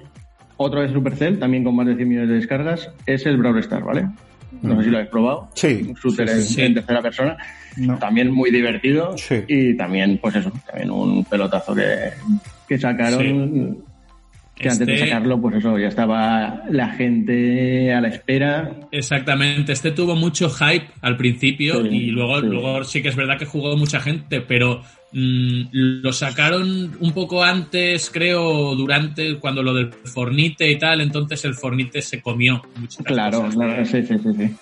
[0.57, 3.85] Otro de Supercell, también con más de 100 millones de descargas, es el Brawl Stars,
[3.85, 4.07] ¿vale?
[4.63, 5.49] No sé si lo habéis probado.
[5.53, 6.61] Sí, Un shooter sí, en- sí.
[6.63, 7.37] en tercera persona.
[7.77, 7.99] No.
[7.99, 9.15] También muy divertido.
[9.17, 9.43] Sí.
[9.47, 12.09] Y también, pues eso, también un pelotazo que,
[12.67, 13.77] que sacaron.
[14.61, 18.71] Que antes de Este- sacarlo, pues eso, ya estaba la gente a la espera.
[18.91, 22.45] Exactamente, este tuvo mucho hype al principio Sí, y luego, sí.
[22.47, 24.81] luego sí que es verdad que jugó mucha gente, pero
[25.13, 31.43] mm, lo sacaron un poco antes, creo, durante cuando lo del Fornite y tal, entonces
[31.45, 33.55] el Fornite se comió muchas Claro, cosas.
[33.55, 34.55] claro, sí, sí, sí, sí.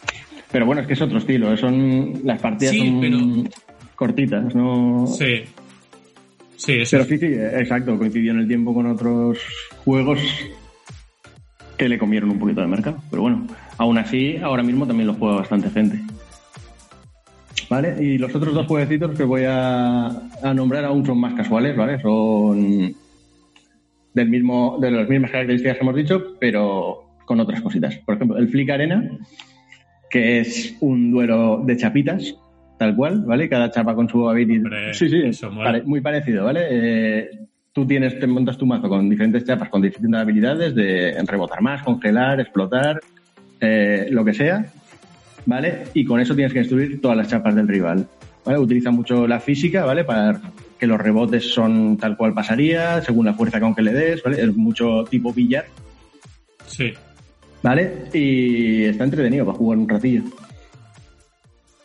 [0.52, 3.18] Pero bueno, es que es otro estilo, son las partidas Sí, son pero-
[3.96, 5.06] cortitas, ¿no?
[5.08, 5.42] Sí.
[6.60, 9.40] Sí, eso Pero sí, sí, exacto, coincidió en el tiempo con otros
[9.86, 10.20] juegos
[11.78, 12.98] que le comieron un poquito de mercado.
[13.10, 13.48] Pero bueno,
[13.78, 16.02] aún así, ahora mismo también lo juega bastante gente.
[17.70, 18.04] ¿Vale?
[18.04, 22.02] Y los otros dos jueguecitos que voy a, a nombrar aún son más casuales, ¿vale?
[22.02, 22.94] Son
[24.14, 27.96] del mismo, de las mismas características que hemos dicho, pero con otras cositas.
[28.00, 29.18] Por ejemplo, el Flick Arena,
[30.10, 32.36] que es un duelo de chapitas,
[32.80, 33.50] tal cual, ¿vale?
[33.50, 34.64] Cada chapa con su habilidad.
[34.64, 35.52] Hombre, sí, sí, eso
[35.86, 36.62] muy parecido, ¿vale?
[36.72, 37.30] Eh,
[37.74, 41.84] tú tienes, te montas tu mazo con diferentes chapas, con distintas habilidades de rebotar más,
[41.84, 43.02] congelar, explotar,
[43.60, 44.66] eh, lo que sea,
[45.46, 45.84] ¿vale?
[45.94, 48.08] Y con eso tienes que destruir todas las chapas del rival,
[48.46, 48.58] ¿vale?
[48.58, 50.06] Utiliza mucho la física, ¿vale?
[50.06, 50.40] Para
[50.80, 54.42] que los rebotes son tal cual pasaría, según la fuerza con que le des, ¿vale?
[54.42, 55.66] Es mucho tipo billar,
[56.66, 56.94] sí.
[57.62, 58.06] ¿vale?
[58.14, 60.24] Y está entretenido para jugar un ratillo.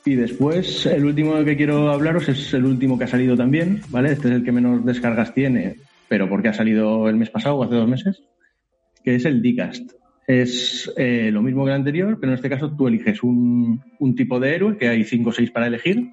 [0.06, 4.12] Y después, el último que quiero hablaros es el último que ha salido también, ¿vale?
[4.12, 5.76] Este es el que menos descargas tiene,
[6.08, 8.22] pero porque ha salido el mes pasado o hace dos meses,
[9.02, 9.92] que es el Dcast.
[10.26, 14.14] Es eh, lo mismo que el anterior, pero en este caso tú eliges un, un
[14.14, 16.10] tipo de héroe, que hay cinco o seis para elegir,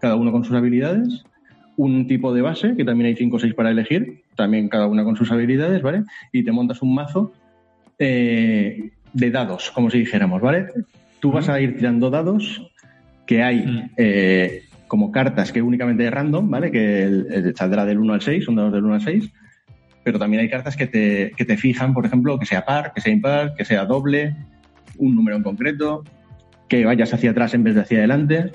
[0.00, 1.24] cada uno con sus habilidades,
[1.76, 5.04] un tipo de base, que también hay cinco o seis para elegir, también cada una
[5.04, 6.02] con sus habilidades, ¿vale?
[6.32, 7.32] Y te montas un mazo
[8.00, 10.66] eh, de dados, como si dijéramos, ¿vale?
[11.20, 12.68] Tú vas a ir tirando dados
[13.28, 13.90] que hay Mm.
[13.98, 16.70] eh, como cartas que únicamente es random, ¿vale?
[16.72, 19.30] Que el- el saldrá del 1 al 6, son dados del 1 al 6,
[20.02, 23.02] pero también hay cartas que te, que te fijan, por ejemplo, que sea par, que
[23.02, 24.34] sea impar, que sea doble,
[24.96, 26.04] un número en concreto,
[26.68, 28.50] que vayas hacia atrás en vez de hacia adelante.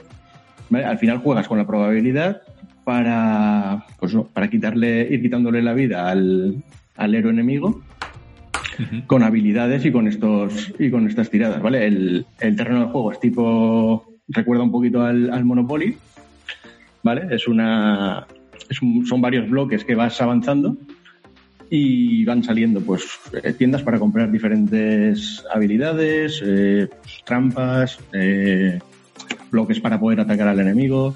[0.72, 0.86] ¿vale?
[0.86, 2.42] Al final juegas con la probabilidad
[2.84, 6.64] para, pues, no, para quitarle, ir quitándole la vida al,
[6.98, 7.82] al héroe enemigo
[9.06, 11.86] con habilidades y con estos y con estas tiradas, ¿vale?
[11.86, 15.98] El, el terreno del juego es tipo recuerda un poquito al, al Monopoly,
[17.04, 17.34] ¿vale?
[17.36, 18.26] Es una
[18.70, 20.78] es un- son varios bloques que vas avanzando
[21.70, 23.04] y van saliendo pues
[23.44, 26.88] eh, tiendas para comprar diferentes habilidades, eh,
[27.26, 28.80] trampas, eh,
[29.52, 31.16] bloques para poder atacar al enemigo.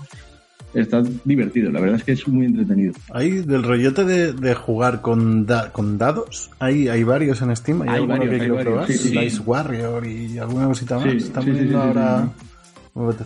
[0.74, 2.94] Está divertido, la verdad es que es muy entretenido.
[3.14, 6.52] Hay del rollote de, de jugar con, da- con dados.
[6.60, 7.84] Hay, hay varios en Steam.
[7.84, 8.88] Hay, Hay alguno varios, que hay quiero varios, probar.
[8.92, 9.18] sí, sí, sí.
[9.18, 11.10] Dice Warrior y alguna cosita más.
[11.12, 12.30] Sí, Están ahora.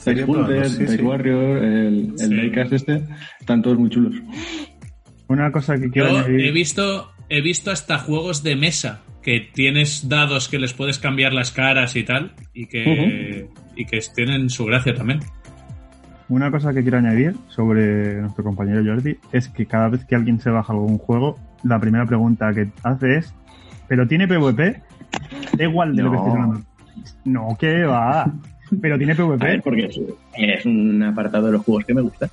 [0.06, 1.02] Dice Hunter, sí.
[1.02, 2.28] Warrior, el, el Sí.
[2.36, 3.04] Diecast este,
[3.40, 4.16] están todos muy chulos.
[5.28, 6.42] Una cosa que quiero Yo añadir.
[6.46, 11.32] he visto, he visto hasta juegos de mesa que tienes dados que les puedes cambiar
[11.32, 15.20] las caras y tal, y que, y que tienen su gracia también.
[16.28, 20.40] Una cosa que quiero añadir sobre nuestro compañero Jordi es que cada vez que alguien
[20.40, 23.34] se baja algún juego, la primera pregunta que hace es:
[23.88, 24.82] ¿pero tiene PvP?
[25.58, 26.22] Da igual de lo que No.
[26.24, 26.62] estés hablando.
[27.26, 28.32] No, que va.
[28.80, 29.62] Pero tiene A ver, PvP.
[29.64, 30.00] porque es,
[30.38, 32.30] es un apartado de los juegos que me gusta.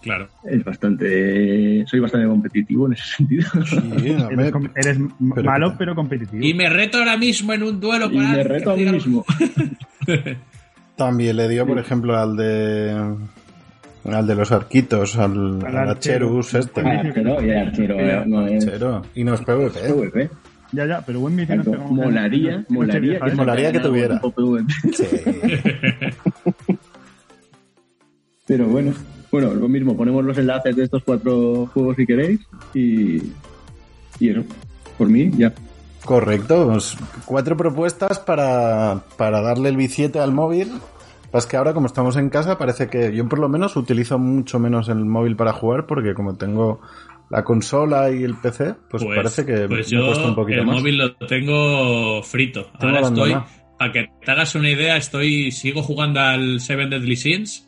[0.00, 0.28] Claro.
[0.44, 1.84] Es bastante.
[1.86, 3.46] Soy bastante competitivo en ese sentido.
[3.66, 6.42] Sí, a Eres, ver, com- eres m- pero- malo, pero competitivo.
[6.44, 8.86] Y me reto ahora mismo en un duelo y con me reto a que mí
[8.86, 9.24] diga- mismo.
[10.96, 13.16] También le dio, por ejemplo, al de.
[14.04, 16.26] Al de los arquitos, al, Al al archero.
[16.38, 16.80] Archerus este.
[16.80, 19.02] Archero, y Archero eh, no es Archero.
[19.14, 19.78] Y no es PvP.
[19.80, 19.92] ¿eh?
[19.92, 20.30] PvP.
[20.72, 21.84] Ya, ya, pero buen vicio nos Exacto.
[21.86, 23.34] pegamos en- Molaría, en molaría que, ¿eh?
[23.34, 24.20] Molaría que tuviera.
[24.92, 25.04] Sí.
[28.46, 28.92] Pero bueno,
[29.30, 32.40] bueno, lo mismo, ponemos los enlaces de estos cuatro juegos si queréis
[32.74, 33.16] y,
[34.18, 34.42] y eso,
[34.96, 35.52] por mí ya.
[36.04, 36.68] Correcto.
[36.70, 36.96] pues,
[37.26, 40.72] cuatro propuestas para, para darle el billete al móvil.
[41.30, 44.58] Pues que ahora, como estamos en casa, parece que yo por lo menos utilizo mucho
[44.58, 46.80] menos el móvil para jugar porque como tengo
[47.30, 50.66] la consola y el PC, pues, parece que pues me yo cuesta un poquito el
[50.66, 50.76] más.
[50.76, 52.70] móvil lo tengo frito.
[52.78, 53.36] Tengo Ahora estoy,
[53.78, 57.64] para que te hagas una idea, estoy sigo jugando al Seven Deadly Sins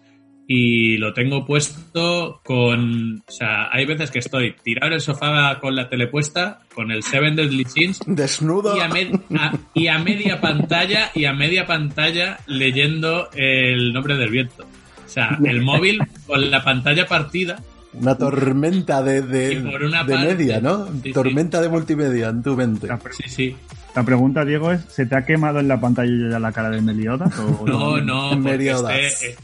[0.53, 5.61] y lo tengo puesto con, o sea, hay veces que estoy tirado en el sofá
[5.61, 8.77] con la tele puesta, con el Seven Deadly Sins Desnudo.
[8.77, 14.17] y a, med- a- y a media pantalla y a media pantalla leyendo el nombre
[14.17, 14.65] del viento.
[15.07, 20.05] O sea, el móvil con la pantalla partida Una tormenta de, de, Y por una
[20.05, 20.87] de parte- media, ¿no?
[20.87, 21.13] Sí, sí.
[21.13, 22.87] tormenta de multimedia en tu mente.
[23.11, 23.57] Sí, sí.
[23.97, 26.81] la pregunta, Diego, es: ¿se te ha quemado en la pantalla ya la cara de
[26.81, 27.37] Meliodas?
[27.39, 28.95] O No, no, porque Meriodas.
[28.97, 29.37] este, eh,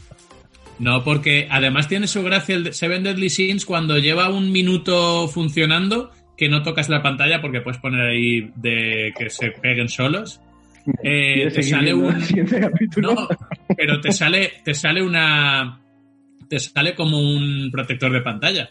[0.79, 5.27] no, porque además tiene su gracia el de Seven Deadly Sins cuando lleva un minuto
[5.27, 10.39] funcionando que no tocas la pantalla porque puedes poner ahí de que se peguen solos.
[11.03, 12.15] Eh, ¿Quieres te sale un
[13.01, 13.27] no,
[13.75, 15.81] pero te sale te sale una
[16.49, 18.69] te sale como un protector de pantalla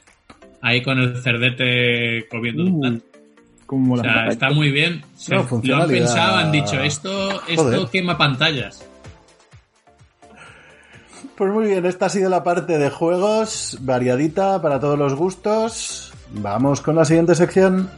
[0.62, 3.00] ahí con el cerdete comiendo Uh,
[3.66, 5.02] como O sea, está muy bien.
[5.16, 7.88] Se- No, lo han pensado, han dicho, esto, esto Joder.
[7.90, 8.84] quema pantallas.
[11.36, 16.12] Pues muy bien, esta ha sido la parte de juegos, variadita para todos los gustos.
[16.32, 17.90] Vamos con la siguiente sección.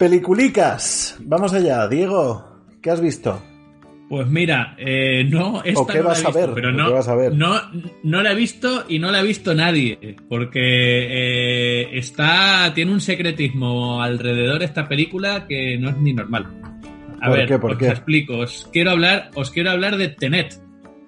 [0.00, 1.18] Peliculicas.
[1.20, 2.42] Vamos allá, Diego.
[2.80, 3.38] ¿Qué has visto?
[4.08, 6.50] Pues mira, eh, no, esta ¿O qué no la vas a ver?
[6.54, 7.34] pero ¿O no, qué vas a ver?
[7.34, 7.60] no,
[8.02, 10.62] no la he visto y no la ha visto nadie, porque
[11.82, 16.46] eh, está, tiene un secretismo alrededor esta película que no es ni normal.
[17.20, 17.58] A ¿Por ver, qué?
[17.58, 17.88] ¿Por os qué?
[17.88, 18.38] explico.
[18.38, 20.54] Os quiero hablar, os quiero hablar de Tenet,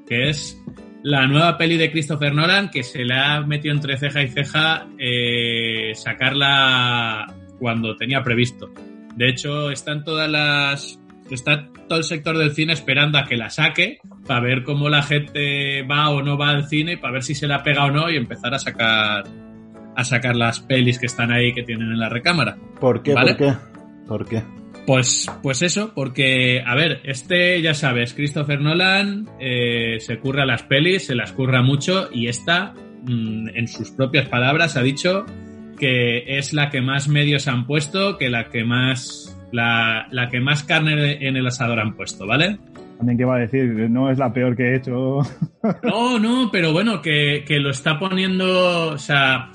[0.07, 0.63] que es
[1.03, 4.87] la nueva peli de Christopher Nolan que se le ha metido entre ceja y ceja
[4.99, 7.27] eh, sacarla
[7.63, 8.71] cuando tenía previsto.
[9.15, 10.99] De hecho, están todas las
[11.31, 15.03] está todo el sector del cine esperando a que la saque para ver cómo la
[15.03, 18.11] gente va o no va al cine, para ver si se la pega o no
[18.11, 19.25] y empezar a sacar
[19.95, 22.57] a sacar las pelis que están ahí que tienen en la recámara.
[22.81, 23.15] ¿Por qué?
[23.15, 23.37] ¿Vale?
[23.37, 23.59] ¿Por qué?
[24.09, 24.43] ¿Por qué?
[24.87, 30.65] Pues, pues eso, porque, a ver, este, ya sabes, Christopher Nolan eh, se curra las
[30.65, 35.25] pelis, se las curra mucho y esta, mm, en sus propias palabras, ha dicho
[35.83, 40.39] que es la que más medios han puesto, que la que más, la, la que
[40.39, 42.59] más carne en el asador han puesto, ¿vale?
[42.99, 45.23] También que va a decir, no es la peor que he hecho.
[45.83, 49.51] No, no, pero bueno, que, que lo está poniendo, o sea,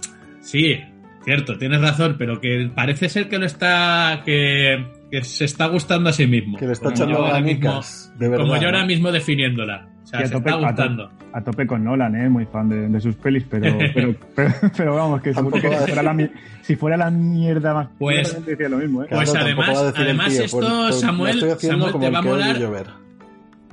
[0.47, 0.79] Sí,
[1.25, 4.21] cierto, tienes razón, pero que parece ser que lo está.
[4.23, 6.57] que, que se está gustando a sí mismo.
[6.57, 8.37] Que le está echando de verdad.
[8.37, 9.89] Como yo ahora mismo definiéndola.
[10.07, 12.29] O sea, Sí, a se tope- está a tope con Nolan, ¿eh?
[12.29, 16.01] Muy fan de, de sus pelis, pero, pero, pero, pero vamos, que Tampoco si fuera,
[16.03, 16.29] la, mi-
[16.61, 17.89] si fuera la mierda más...
[17.99, 19.07] Pues- decía lo mismo, ¿eh?
[19.09, 22.57] Pues además- además tío, esto, Samuel- Samuel te va a molar.
[22.57, 22.87] llover.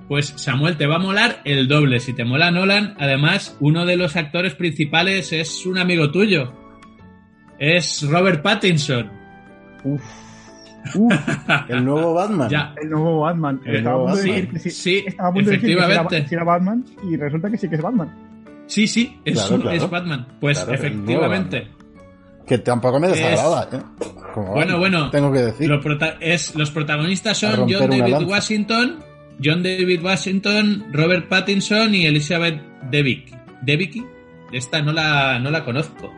[0.09, 2.01] Pues Samuel, te va a molar el doble.
[2.01, 6.53] Si te mola Nolan, además, uno de los actores principales es un amigo tuyo.
[7.59, 9.09] Es Robert Pattinson.
[9.85, 10.03] Uf,
[10.95, 11.15] uf,
[11.69, 12.49] El nuevo Batman.
[12.51, 13.61] Ya, el nuevo Batman.
[13.65, 14.25] El estaba nuevo Batman.
[14.25, 16.29] decir sí, Sí, estaba a punto de decir que si era, efectivamente.
[16.29, 18.13] si era Batman y resulta que sí que es Batman.
[18.67, 19.77] sí, sí, es, Claro, un- claro.
[19.77, 20.27] es Batman.
[20.41, 21.69] Pues Claro, efectivamente.
[22.47, 23.81] Que tampoco me Es- desagrada, ¿eh?
[24.35, 25.11] Como Bueno, bueno.
[25.11, 25.69] Tengo que decir.
[25.69, 28.27] Lo prota- es, los protagonistas son John David.
[28.27, 28.99] Washington,
[29.43, 32.61] John David Washington, Robert Pattinson y Elizabeth
[32.91, 33.33] Debicki.
[33.63, 34.05] ¿Debicki?
[34.53, 36.13] Esta no la, no la conozco.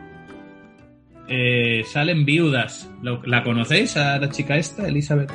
[1.29, 2.89] Eh, salen viudas.
[3.01, 5.31] ¿Lo- ¿La conocéis a la chica esta, Elizabeth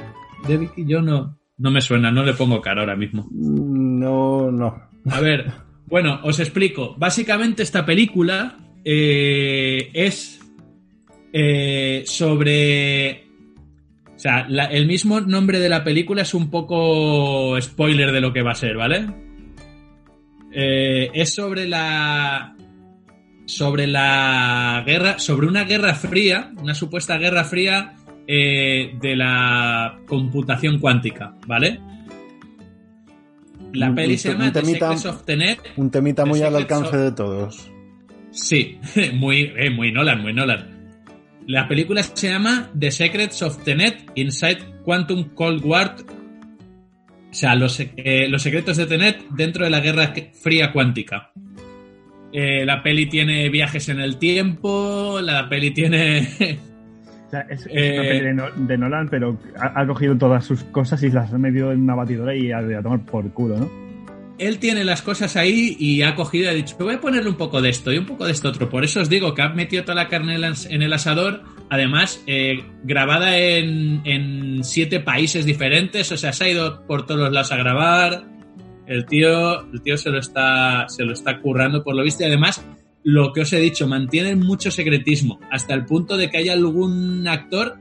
[0.49, 0.84] Debicki?
[0.86, 3.28] Yo no, no me suena, no le pongo cara ahora mismo.
[3.32, 4.82] No, no.
[5.11, 5.51] A ver,
[5.86, 6.95] bueno, os explico.
[6.99, 10.40] Básicamente esta película eh, es
[11.32, 13.26] eh, sobre...
[14.14, 18.32] O sea, la- el mismo nombre de la película es un poco spoiler de lo
[18.32, 19.07] que va a ser, ¿vale?
[20.53, 22.55] Eh, es sobre la...
[23.55, 27.94] Sobre la guerra, sobre una guerra fría, una supuesta guerra fría
[28.26, 31.78] eh, de la computación cuántica, ¿vale?
[33.74, 35.59] La Un- peli se llama The Secrets of the Net.
[35.76, 37.70] Un temita muy al alcance of- de todos.
[38.30, 38.78] Sí,
[39.14, 40.68] muy, eh, muy Nolan, muy Nolan.
[41.46, 45.96] La película se llama The Secrets of the Net Inside Quantum Cold War.
[47.30, 51.32] O sea, los, eh, los secretos de Tenet dentro de la Guerra Fría Cuántica.
[52.32, 56.28] Eh, la peli tiene viajes en el tiempo, la peli tiene...
[57.26, 60.16] O sea, es, es Eh, una peli de, No- de Nolan, pero ha, ha cogido
[60.18, 63.30] todas sus cosas y las ha metido en una batidora y a, a tomar por
[63.32, 63.82] culo, ¿no?
[64.38, 67.36] él tiene las cosas ahí y ha cogido y ha dicho, voy a ponerle un
[67.36, 68.68] poco de esto y un poco de esto otro.
[68.68, 70.92] Por eso os digo que ha metido toda la carne en el as- en el
[70.92, 77.06] asador, además eh, grabada en, en siete países diferentes, o sea, se ha ido por
[77.06, 78.24] todos los lados a grabar.
[78.93, 82.26] El tío, el tío se lo está, se lo está currando por lo visto y
[82.26, 82.62] además
[83.05, 87.26] lo que os he dicho, mantiene mucho secretismo, hasta el punto de que hay algún
[87.26, 87.78] actor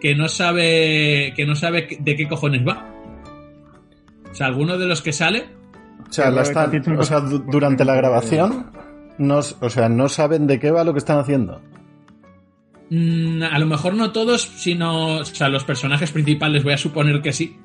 [0.00, 2.92] que no sabe, que no sabe de qué cojones va.
[4.30, 5.46] O sea, alguno de los que sale
[6.08, 8.66] O sea, la o durante la grabación,
[9.16, 11.60] no, o sea, no saben de qué va lo que están haciendo.
[12.90, 17.22] Mm, a lo mejor no todos, sino o sea, los personajes principales, voy a suponer
[17.22, 17.56] que sí.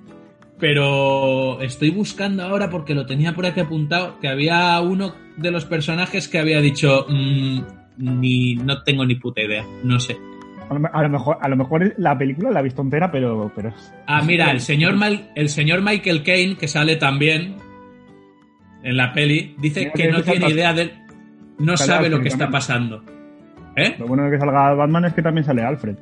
[0.64, 5.66] Pero estoy buscando ahora porque lo tenía por aquí apuntado que había uno de los
[5.66, 7.60] personajes que había dicho mm,
[7.98, 10.16] ni no tengo ni puta idea, no sé.
[10.70, 13.52] A lo, a lo mejor, a lo mejor la película la he visto entera, pero,
[13.54, 13.74] pero
[14.08, 17.56] Ah, mira, el señor Mal- el señor Michael Caine que sale también
[18.84, 20.94] en la peli dice Mira que que no tiene idea de
[21.60, 23.04] no sabe lo que está pasando.
[23.76, 23.96] ¿Eh?
[24.00, 25.98] Lo bueno de que salga Batman es que también sale Alfred.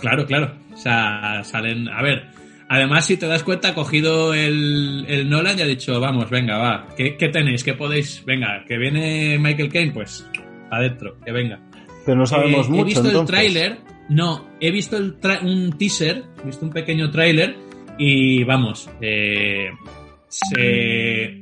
[0.00, 0.52] Claro, claro.
[0.72, 1.90] O sea, salen.
[1.90, 2.40] A ver.
[2.74, 6.56] Además, si te das cuenta, ha cogido el, el Nolan y ha dicho, vamos, venga,
[6.56, 6.88] va.
[6.96, 7.62] ¿Qué, qué tenéis?
[7.64, 8.24] ¿Qué podéis?
[8.24, 10.26] Venga, que viene Michael Caine, pues
[10.70, 11.60] adentro, que venga.
[12.06, 12.82] Pero no sabemos Eh, mucho.
[12.82, 13.78] He visto el tráiler.
[14.08, 17.56] No, he visto el un teaser, he visto un pequeño tráiler
[17.98, 19.68] y vamos, eh,
[20.28, 21.41] se,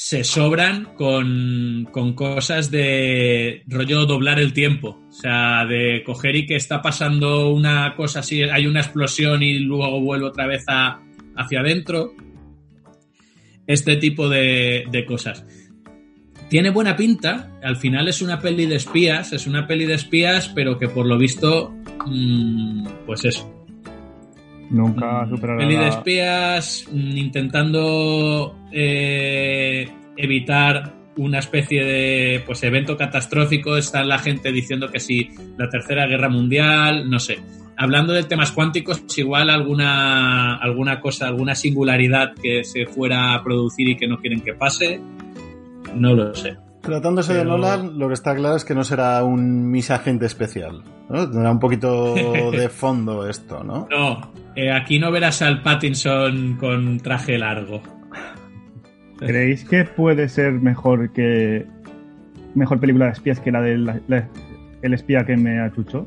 [0.00, 4.96] se sobran con, con cosas de rollo doblar el tiempo.
[5.08, 9.58] O sea, de coger y que está pasando una cosa así, hay una explosión y
[9.58, 11.00] luego vuelve otra vez a-
[11.34, 12.12] hacia adentro.
[13.66, 15.44] Este tipo de, de cosas
[16.48, 17.58] tiene buena pinta.
[17.60, 21.06] Al final es una peli de espías, es una peli de espías, pero que por
[21.06, 21.74] lo visto,
[22.06, 23.57] mm, pues eso.
[24.70, 32.96] Nunca Mm, superará Peli de espías mm, intentando eh, evitar una especie de pues evento
[32.96, 33.76] catastrófico.
[33.76, 37.38] Está la gente diciendo que si la tercera guerra mundial, no sé.
[37.76, 43.88] Hablando de temas cuánticos, igual alguna, alguna cosa, alguna singularidad que se fuera a producir
[43.88, 45.00] y que no quieren que pase.
[45.94, 46.56] No lo sé.
[46.88, 50.82] Tratándose de Nolan, lo que está claro es que no será un Miss Agente especial.
[51.08, 51.30] ¿no?
[51.30, 52.14] Tendrá un poquito
[52.52, 53.86] de fondo esto, ¿no?
[53.90, 57.80] No, eh, aquí no verás al Pattinson con traje largo.
[59.18, 61.66] ¿Creéis que puede ser mejor que
[62.54, 64.28] mejor película de espías que la de la- la-
[64.82, 66.06] El espía que me achuchó?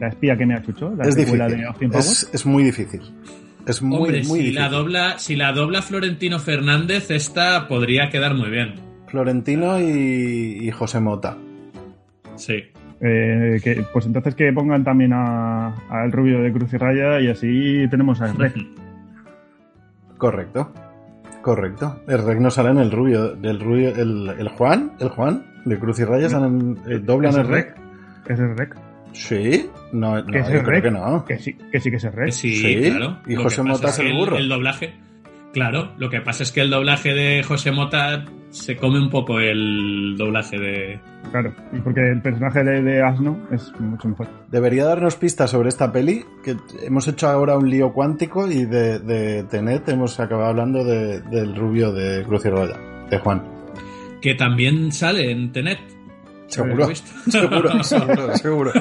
[0.00, 1.38] La espía que me achuchó, la es difícil.
[1.38, 2.22] de Austin Powers.
[2.24, 3.00] Es, es muy difícil.
[3.66, 4.54] Es muy, Hombre, muy si difícil.
[4.54, 8.74] la dobla, si la dobla Florentino Fernández, esta podría quedar muy bien.
[9.08, 11.36] Florentino y, y José Mota.
[12.36, 12.62] Sí.
[13.00, 17.28] Eh, que, pues entonces que pongan también a- al rubio de Cruz y Raya y
[17.28, 18.54] así tenemos a Rec.
[20.18, 20.72] Correcto.
[21.42, 22.00] Correcto.
[22.08, 23.34] El rec no sale en el rubio.
[23.36, 27.30] Del rubio el, el Juan, el Juan, de Cruz y Raya, salen en- eh, doblan
[27.32, 27.76] ¿Es el rec.
[28.28, 28.76] ¿Es el Rec?
[29.12, 29.70] Sí.
[29.92, 30.82] No, no ¿Que es yo el creo rec?
[30.84, 31.24] que no.
[31.24, 32.26] Que sí, que sí que es el Rec.
[32.26, 33.18] Que sí, Sí, claro.
[33.26, 34.36] y Lo José Mota es el burro.
[34.36, 34.94] El, doblaje,
[35.52, 39.40] claro, lo que pasa es que el doblaje de José Mota se come un poco
[39.40, 41.00] el doblaje de...
[41.30, 44.28] Claro, y porque el personaje de, de Asno es mucho mejor.
[44.50, 48.98] Debería darnos pistas sobre esta peli, que hemos hecho ahora un lío cuántico y de,
[49.00, 52.78] de Tenet hemos acabado hablando de- del rubio de Cruz y Raya,
[53.10, 53.42] de Juan.
[54.22, 55.78] Que también sale en Tenet.
[56.50, 56.88] Seguro,
[57.30, 58.72] seguro, seguro, seguro.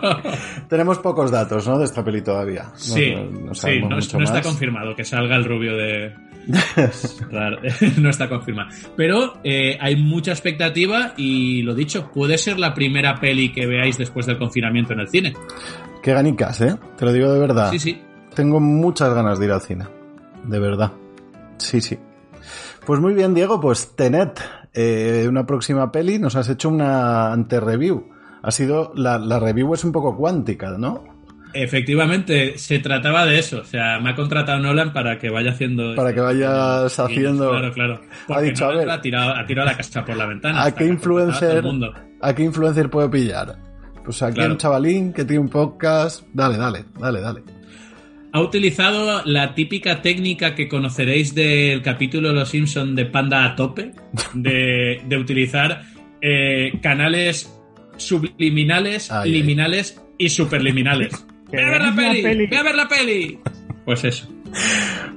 [0.68, 1.78] Tenemos pocos datos, ¿no?
[1.78, 2.64] De esta peli todavía.
[2.64, 6.12] No- Sí, no, sí, sabemos no, no está confirmado que salga el rubio de...
[7.98, 8.70] No está confirmado.
[8.96, 13.98] Pero eh, hay mucha expectativa y lo dicho, puede ser la primera peli que veáis
[13.98, 15.32] después del confinamiento en el cine.
[16.02, 16.76] Qué ganicas, ¿eh?
[16.96, 17.70] Te lo digo de verdad.
[17.70, 18.02] Sí, sí.
[18.34, 19.86] Tengo muchas ganas de ir al cine.
[20.44, 20.92] De verdad.
[21.58, 21.98] Sí, sí.
[22.84, 23.60] Pues muy bien, Diego.
[23.60, 24.40] Pues Tenet,
[24.76, 26.18] eh, una próxima peli.
[26.20, 28.08] Nos has hecho una ante-review.
[28.42, 28.92] Ha sido.
[28.94, 31.02] La, la review es un poco cuántica, ¿no?
[31.54, 33.60] Efectivamente, se trataba de eso.
[33.60, 35.94] O sea, me ha contratado Nolan para que vaya haciendo.
[35.94, 38.00] Para que vayas Sí, haciendo- Claro, claro.
[38.28, 38.90] Ha dicho, a ver.
[38.90, 40.62] Ha tirado, ha tirado la casa por la ventana.
[40.62, 41.64] ¿A qué influencer.
[42.20, 43.56] ¿A qué influencer puedo pillar?
[44.04, 44.52] Pues aquí Claro.
[44.52, 46.22] un chavalín que tiene un podcast.
[46.32, 47.42] Dale, dale, dale, dale.
[48.36, 53.56] Ha utilizado la típica técnica que conoceréis del capítulo de Los Simpson de Panda a
[53.56, 53.92] tope,
[54.34, 55.84] de, de utilizar
[56.20, 57.50] eh, canales
[57.96, 59.40] subliminales, Ay, ay.
[59.40, 61.26] liminales y superliminales.
[61.50, 62.22] ¡Ve a ver la peli!
[62.22, 62.46] peli.
[62.46, 63.38] ¡Ve a ver la peli!
[63.86, 64.28] Pues eso.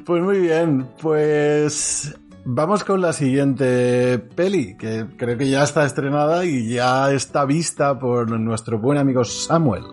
[0.06, 6.46] Pues muy bien, pues vamos con la siguiente peli, que creo que ya está estrenada
[6.46, 9.84] y ya está vista por nuestro buen amigo Samuel.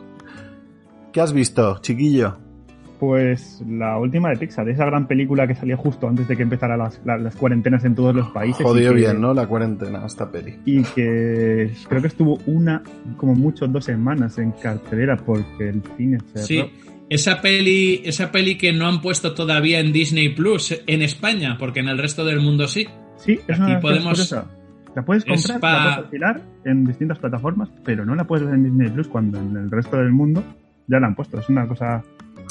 [1.13, 2.46] ¿Qué has visto, chiquillo?
[2.99, 6.79] Pues la última de Pixar, esa gran película que salió justo antes de que empezaran
[6.79, 8.65] las, la- las cuarentenas en todos los países.
[8.67, 9.35] Que- bien, ¿no?
[9.35, 10.59] La cuarentena, esta peli.
[10.65, 12.83] Y que creo que estuvo una,
[13.19, 16.47] como mucho, dos semanas en cartelera porque el cine cerró.
[16.47, 16.65] Sí.
[17.09, 21.81] Esa peli, esa peli que no han puesto todavía en Disney Plus en España, porque
[21.81, 22.87] en el resto del mundo sí.
[23.17, 24.37] Sí, es Aquí una cosa podemos-.
[24.95, 28.47] La puedes es comprar, pa- la puedes alquilar en distintas plataformas, pero no la puedes
[28.47, 30.43] ver en Disney Plus cuando en el resto del mundo
[30.89, 31.39] ya la han puesto.
[31.39, 32.03] Es una cosa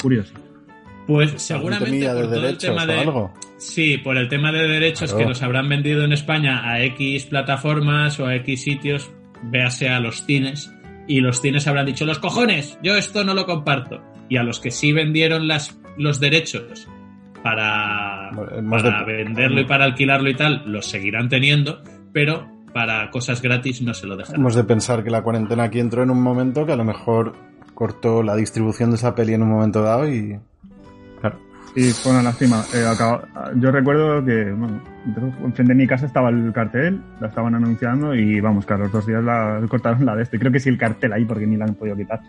[0.06, 0.34] curiosa.
[1.08, 3.34] Pues ¿Algún seguramente por de todo el tema de algo?
[3.58, 5.18] sí, por el tema de derechos Claro.
[5.26, 9.12] que los habrán vendido en España a X plataformas o a X sitios,
[9.44, 10.72] véase a los cines
[11.08, 14.60] y los cines habrán dicho los cojones, yo esto no lo comparto y a los
[14.60, 16.88] que sí vendieron las los derechos
[17.44, 18.32] para,
[18.70, 21.82] para de- venderlo y para alquilarlo y tal, los seguirán teniendo,
[22.12, 24.42] pero para cosas gratis no se lo dejarán.
[24.42, 27.36] Hemos de pensar que la cuarentena aquí entró en un momento que a lo mejor
[27.76, 30.40] cortó la distribución de esa peli en un momento dado y...
[31.22, 31.38] Claro.
[31.76, 32.64] Y fue una lástima.
[32.74, 34.82] Eh, acaba- yo recuerdo que bueno,
[35.44, 38.92] enfrente de mi casa estaba el cartel, la estaban anunciando y vamos, que a los
[38.92, 40.40] dos días la cortaron la de este.
[40.40, 42.22] Creo que sí el cartel ahí porque ni la han podido quitar.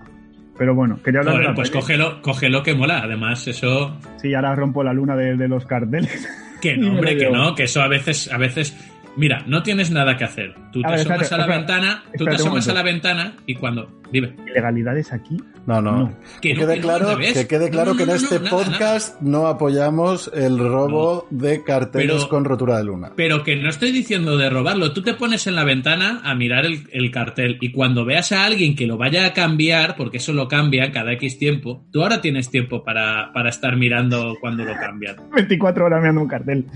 [0.58, 1.80] Pero bueno, quería hablar de Joder, la pues peli.
[1.80, 3.00] cógelo, cógelo que mola.
[3.04, 6.28] Además, eso Sí, ahora rompo la luna de, de los carteles.
[6.60, 8.74] Que no, hombre, que no, que eso a veces, a veces.
[9.16, 10.54] Mira, no tienes nada que hacer.
[10.72, 12.82] Tú te A ver, asomas espérate, a la espérate, ventana, tú te asomas a la
[12.82, 14.00] ventana y cuando.
[14.12, 14.36] Dime.
[14.46, 15.36] Ilegalidades aquí.
[15.66, 15.92] No, no.
[15.98, 16.18] No.
[16.40, 18.50] Que, no, quede que claro, que quede claro No, que no, en no, este nada,
[18.50, 23.10] podcast no apoyamos el robo de carteles Pero- con rotura de luna.
[23.16, 24.92] Pero que no estoy diciendo de robarlo.
[24.92, 28.44] Tú te pones en la ventana a mirar el, el cartel y cuando veas a
[28.44, 32.20] alguien que lo vaya a cambiar, porque eso lo cambia cada X tiempo, tú ahora
[32.20, 35.16] tienes tiempo para, para estar mirando cuando lo cambian.
[35.34, 36.66] 24 horas mirando un cartel.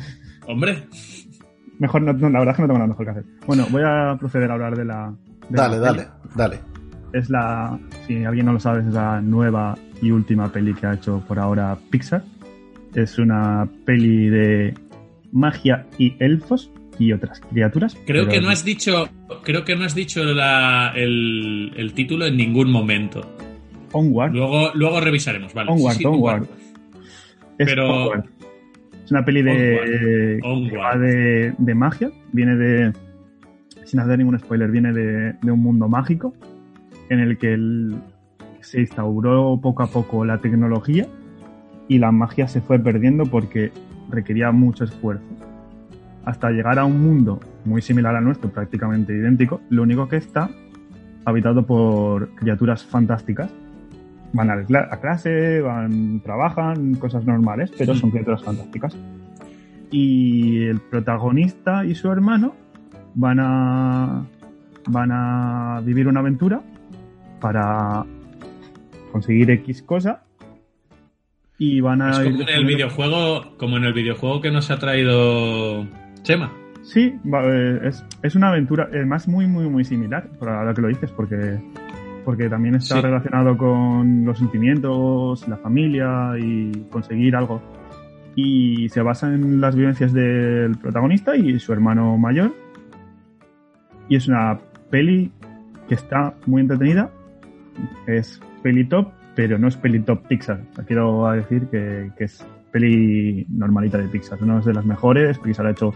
[0.48, 0.82] Hombre,
[1.80, 3.24] Mejor no, no, la verdad es que no tengo nada mejor que hacer.
[3.46, 5.12] Bueno, voy a proceder a hablar de la.
[5.48, 6.10] de Dale, la dale, peli.
[6.36, 6.60] dale.
[7.12, 7.76] Es la.
[8.06, 11.38] Si alguien no lo sabe, es la nueva y última peli que ha hecho por
[11.40, 12.22] ahora Pixar.
[12.94, 14.74] Es una peli de
[15.32, 17.96] magia y elfos y otras criaturas.
[18.06, 19.08] creo que no has dicho,
[19.42, 23.22] creo que no has dicho la- el, el título en ningún momento.
[23.92, 24.32] Onward.
[24.32, 25.70] Luego, luego revisaremos, ¿vale?
[25.72, 26.46] Onward, Sí, sí, Onward.
[27.56, 28.24] Pero- Onward.
[29.10, 31.00] Es una peli de, Onward, Onward.
[31.00, 32.12] de, de magia.
[32.30, 32.92] Viene de.
[33.84, 36.32] Sin hacer ningún spoiler, viene de, de un mundo mágico
[37.08, 37.96] en el que el-
[38.60, 41.08] se instauró poco a poco la tecnología
[41.88, 43.72] y la magia se fue perdiendo porque
[44.10, 45.24] requería mucho esfuerzo.
[46.24, 50.50] Hasta llegar a un mundo muy similar al nuestro, prácticamente idéntico, lo único que está
[51.24, 53.50] habitado por criaturas fantásticas
[54.32, 58.96] van a, cla- a clase, van, trabajan, cosas normales, pero son criaturas fantásticas.
[59.90, 62.54] Y el protagonista y su hermano
[63.14, 64.24] van a,
[64.88, 66.60] van a vivir una aventura
[67.40, 68.04] para
[69.10, 70.22] conseguir X cosa
[71.58, 74.78] y van a Es como en el videojuego, como en el videojuego que nos ha
[74.78, 75.86] traído
[76.22, 76.52] Chema.
[76.82, 80.88] Sí, eh, es, es una aventura, además muy, muy, muy similar, por ahora que lo
[80.88, 81.58] dices, porque,
[82.24, 83.00] porque también está Sí.
[83.02, 87.60] relacionado con los sentimientos, la familia y conseguir algo.
[88.36, 92.52] Y se basa en las vivencias del protagonista y su hermano mayor.
[94.08, 94.58] Y es una
[94.90, 95.30] peli
[95.88, 97.10] que está muy entretenida.
[98.06, 100.60] Es peli top, pero no es peli top Pixar.
[100.72, 104.40] O sea, quiero decir que, que es peli normalita de Pixar.
[104.42, 105.38] No es de las mejores.
[105.38, 105.92] Pixar ha hecho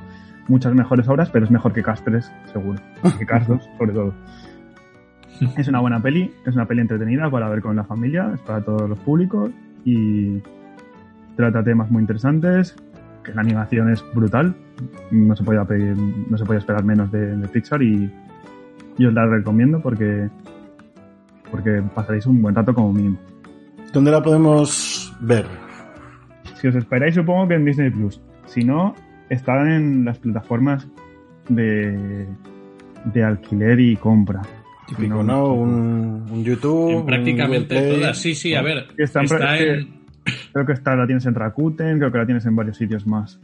[0.49, 2.79] muchas mejores obras, pero es mejor que Cars 3, seguro.
[3.19, 4.15] Que Cars 2, sobre todo.
[5.57, 8.61] Es una buena peli, es una peli entretenida para ver con la familia, es para
[8.63, 9.51] todos los públicos
[9.85, 10.41] y
[11.37, 12.77] trata temas muy interesantes,
[13.23, 14.55] que la animación es brutal,
[15.11, 18.11] no se podía pedir, no se podía esperar menos de, de Pixar y
[18.99, 20.29] yo os la recomiendo porque
[21.51, 23.19] porque pasaréis un buen rato como mínimo.
[23.93, 25.47] ¿Dónde la podemos ver?
[26.57, 28.21] Si os esperáis, supongo que en Disney Plus.
[28.47, 28.95] Si no,
[29.29, 30.89] está en las plataformas
[31.49, 32.27] de,
[33.05, 34.43] de alquiler y compra.
[34.87, 35.53] Típico, No, ¿no?
[35.55, 37.01] Un, un YouTube.
[37.01, 38.19] En prácticamente todas.
[38.19, 38.87] Sí, sí, a ver.
[38.99, 40.05] Está en Está pra- en,
[40.53, 43.39] Creo que está, la tienes en Rakuten, creo que la tienes en varios sitios más.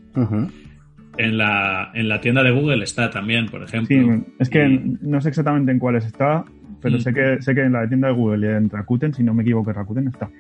[1.18, 3.88] En la, en la tienda de Google está también, por ejemplo.
[3.97, 6.45] Sí, es que Y- no sé exactamente en cuáles está,
[6.80, 7.01] pero Mm.
[7.01, 9.43] sé que sé que en la tienda de Google y en Rakuten, si no me
[9.43, 10.30] equivoco, en Rakuten está.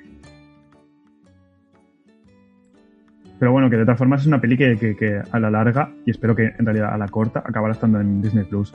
[3.38, 5.90] Pero bueno, que de todas formas es una peli que, que- que a la larga,
[6.04, 8.74] y espero que en realidad a la corta, acabará estando en Disney Plus.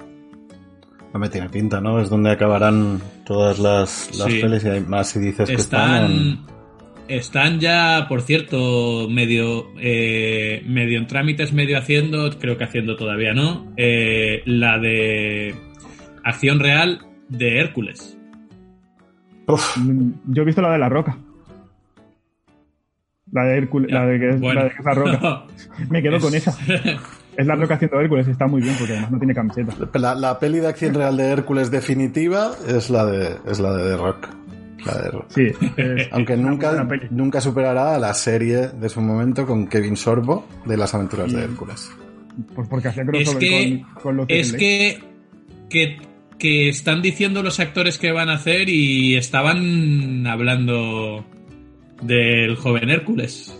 [1.16, 2.01] No me tiene pinta, ¿no?
[2.01, 4.41] Es donde acabarán todas las, las Sí.
[4.41, 6.11] pelis y hay más si dices que están.
[6.11, 6.39] en-
[7.07, 13.34] Están, ya, por cierto, medio, eh, medio en trámites, medio haciendo, creo que haciendo todavía
[13.34, 15.55] no, eh, la de
[16.26, 16.99] acción real
[17.30, 18.18] de Hércules.
[19.47, 19.78] Uf,
[20.28, 21.18] Yo he visto la de La Roca.
[23.32, 24.59] La de Hércules, la de que es, Bueno.
[24.59, 25.43] la de que es La Roca.
[25.89, 26.51] Me quedo con esa.
[27.38, 29.74] Es La Roca haciendo Hércules, está muy bien porque además no tiene camiseta.
[30.00, 33.90] la, la peli de acción real de Hércules definitiva es la de es la de
[33.92, 34.28] The Rock.
[34.86, 35.26] La de Rock.
[35.30, 39.98] Sí, es Aunque una nunca, nunca superará a la serie de su momento con Kevin
[39.98, 41.92] Sorbo de las aventuras de Hércules.
[42.54, 45.00] Pues porque hacía Es crossover que- con, con los es que,
[45.70, 45.98] que,
[46.38, 51.26] que están diciendo los actores que van a hacer y estaban hablando
[52.02, 53.58] del joven Hércules.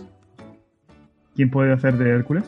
[1.34, 2.44] ¿Quién puede hacer de Hércules?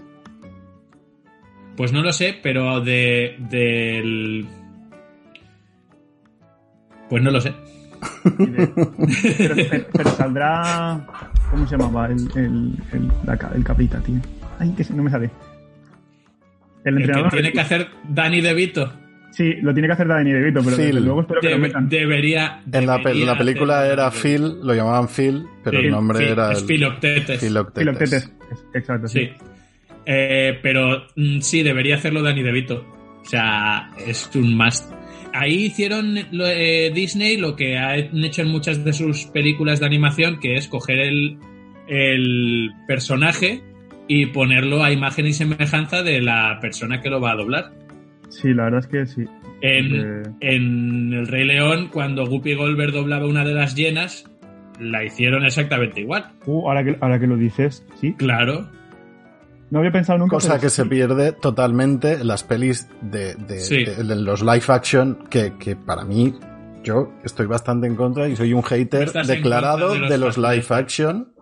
[1.79, 4.47] Pues no lo sé, pero de del
[7.09, 7.55] pues no lo sé.
[8.24, 8.66] De-
[9.39, 11.07] pero, pero- pero saldrá.
[11.51, 12.07] ¿Cómo se llamaba?
[12.09, 14.16] El, el, el, la el capita, tío.
[14.59, 15.31] Ay, que se- no me sale.
[16.85, 17.31] El El que entrenador.
[17.33, 18.93] tiene que hacer Danny DeVito
[19.31, 20.87] Sí, lo tiene que hacer Danny DeVito, pero Phil.
[20.87, 21.89] desde luego espero que lo metan.
[21.89, 22.61] debería.
[22.72, 24.11] En la, pe- debería la película era.
[24.11, 27.41] Phil, lo llamaban Phil, pero Sí, el nombre sí, era es el Philoctetes.
[27.41, 27.79] Philoctetes.
[27.81, 28.33] Filoctetes.
[28.51, 29.26] Es- Exacto, sí.
[29.26, 29.45] Sí.
[30.11, 32.84] Eh, pero mm, sí, debería hacerlo Danny DeVito.
[33.20, 34.90] O sea, es un must.
[35.34, 39.86] Ahí hicieron lo- eh, Disney lo que han hecho en muchas de sus películas de
[39.86, 41.36] animación, que es coger el,
[41.88, 43.62] el personaje
[44.06, 47.72] y ponerlo a imagen y semejanza de la persona que lo va a doblar.
[48.30, 49.24] Sí, la verdad es que sí.
[49.61, 54.24] En, en El Rey León, cuando Guppy Goldberg doblaba una de las llenas,
[54.80, 56.26] la hicieron exactamente igual.
[56.46, 58.14] Uh, ahora, que, ahora que lo dices, sí.
[58.14, 58.70] Claro.
[59.70, 60.36] No había pensado nunca.
[60.36, 60.76] Cosa que sí.
[60.76, 63.84] se pierde totalmente en las pelis de, de- Sí.
[63.84, 66.34] de- de los live action, que, que para mí,
[66.82, 70.66] yo estoy bastante en contra y soy un hater declarado de de los, los live
[70.70, 71.32] action.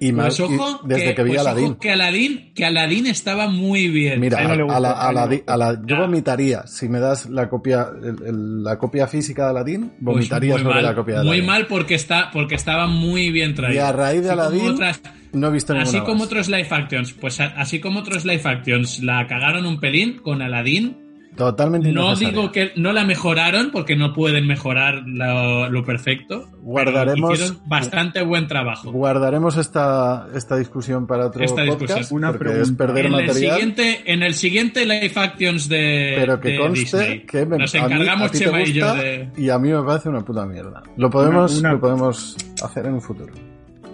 [0.00, 1.74] Y más Pues ojo, y desde que, que, vi pues ojo Aladdin.
[1.76, 4.20] que Aladdin, que Aladdin estaba muy bien.
[4.20, 6.66] Mira, A no a, la, a a la- yo vomitaría.
[6.66, 10.62] Si me das la copia, el- el- la copia física de Aladdin, Pues vomitaría muy
[10.62, 11.46] sobre mal, la copia de Muy Aladdin.
[11.46, 13.86] mal porque está, porque estaba muy bien Y traído.
[13.86, 15.00] a raíz de Así como Aladdin, otras-
[15.32, 16.26] no he visto ninguna así como más.
[16.26, 20.96] otros live actions, pues así como otros live actions la cagaron un pelín con Aladdin.
[21.38, 26.50] Totalmente No digo que no la mejoraron porque no pueden mejorar lo, lo perfecto.
[26.62, 28.90] Guardaremos- Hicieron bastante buen trabajo.
[28.92, 32.18] Guardaremos esta, esta discusión para otro Esta podcast, discusión.
[32.18, 33.52] Una es perder En el, material.
[33.54, 37.74] siguiente, en el siguiente live actions de, pero que de conste Disney, que me- nos
[37.74, 39.28] a, mí, encargamos Chema y yo gusta de...
[39.36, 40.82] y a mí me parece una puta mierda.
[40.96, 43.32] Lo podemos, Una- una- Lo podemos hacer en un futuro.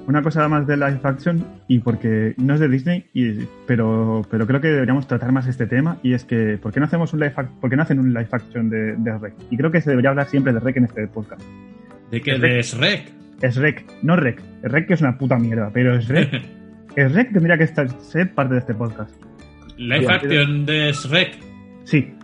[0.07, 4.47] Una cosa más de live action, y porque no es de Disney, y, pero, pero
[4.47, 7.21] creo que deberíamos tratar más este tema, y es que, ¿por qué no hacemos un
[7.21, 9.35] live ¿por qué no hacen un live action de, de Rec?
[9.51, 11.43] Y creo que se debería hablar siempre de Rec en este podcast.
[12.11, 12.39] ¿De qué?
[12.39, 13.13] De Shrek.
[13.41, 14.41] Es Rec, no Rec.
[14.63, 16.43] Rec que es una puta mierda, pero es Rec.
[16.97, 19.15] es Rec tendría que estar, ser parte de este podcast.
[19.79, 21.39] Live action de Shrek.
[21.85, 22.15] Sí,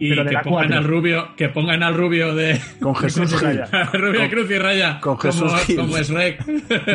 [0.00, 0.78] Y Pero de que la pongan cuatro.
[0.78, 3.44] al rubio, que pongan al rubio de Con Jesús Cruz y.
[3.46, 3.66] Raya.
[3.92, 5.00] rubio Con- Cruz y Raya.
[5.00, 5.76] con como, Jesús Gil.
[5.76, 6.46] como Shrek.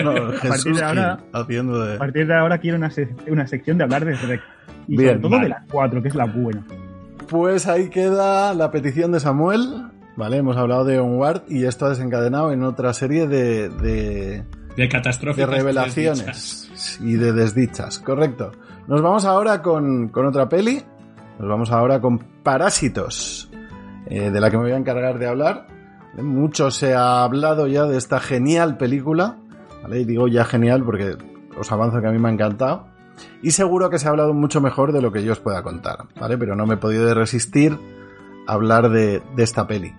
[0.04, 1.96] No, Jesús de ahora- haciendo de...
[1.96, 4.42] A partir de ahora quiero una, sec- una sección de hablar de Shrek.
[4.88, 5.44] Y Bien, sobre todo vale.
[5.44, 6.64] de la 4, que es la buena.
[7.28, 9.68] Pues ahí queda la petición de Samuel.
[10.16, 14.44] Vale, hemos hablado de Onward y esto ha desencadenado en otra serie de, de,
[14.78, 15.42] De catástrofe.
[15.42, 18.00] de revelaciones y de desdichas.
[18.00, 18.52] Correcto.
[18.88, 20.84] Nos vamos ahora con, con otra peli.
[21.40, 23.50] Nos vamos ahora con Parásitos,
[24.08, 25.68] eh, de la que me voy a encargar de hablar.
[26.18, 29.38] Mucho se ha hablado ya de esta genial película.
[29.82, 30.02] ¿vale?
[30.02, 31.16] Y digo ya genial porque
[31.58, 32.88] os avanzo que a mí me ha encantado.
[33.42, 36.06] Y seguro que se ha hablado mucho mejor de lo que yo os pueda contar,
[36.20, 36.38] ¿vale?
[36.38, 37.78] Pero no me he podido resistir
[38.48, 39.94] a hablar de, de esta peli.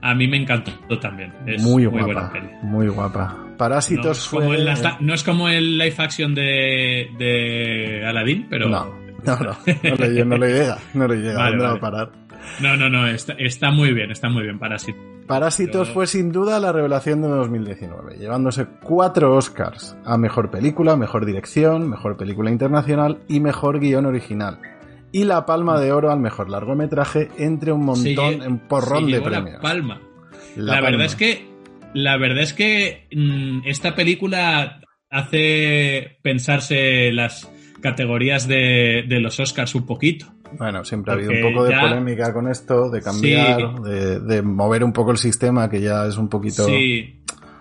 [0.00, 1.32] A mí me encantó también.
[1.46, 2.48] Es muy muy, guapa, buena peli.
[2.62, 3.36] muy guapa.
[3.38, 4.56] No Parásitos es, como fue...
[4.56, 4.68] el,
[5.00, 8.68] no es como el live action de, de Aladdin, pero.
[8.68, 11.80] No, no, no, no le, no le llega, no le llega, Vale, ¿dónde va a
[11.80, 12.10] parar?
[12.60, 14.58] No, no, no, está, está muy bien, está muy bien.
[15.26, 20.96] Parásitos Yo- fue sin duda la revelación de 2019, llevándose cuatro Oscars a Mejor Película,
[20.96, 24.60] Mejor Dirección, Mejor Película Internacional y Mejor Guión Original.
[25.12, 29.20] Y la Palma de Oro al Mejor Largometraje entre un montón, Se un porrón de
[29.20, 29.54] premios.
[29.56, 30.00] La palma.
[30.56, 30.90] La La, Palma.
[30.90, 31.56] verdad es que.
[31.94, 34.80] La verdad es que mm, esta película
[35.10, 37.50] hace pensarse las
[37.90, 40.26] categorías de, de los Oscars un poquito.
[40.58, 43.90] Bueno, siempre ha habido un poco de ya- polémica con esto, de cambiar, Sí.
[43.90, 46.66] de, de mover un poco el sistema, que ya es un poquito...
[46.66, 47.12] Sí.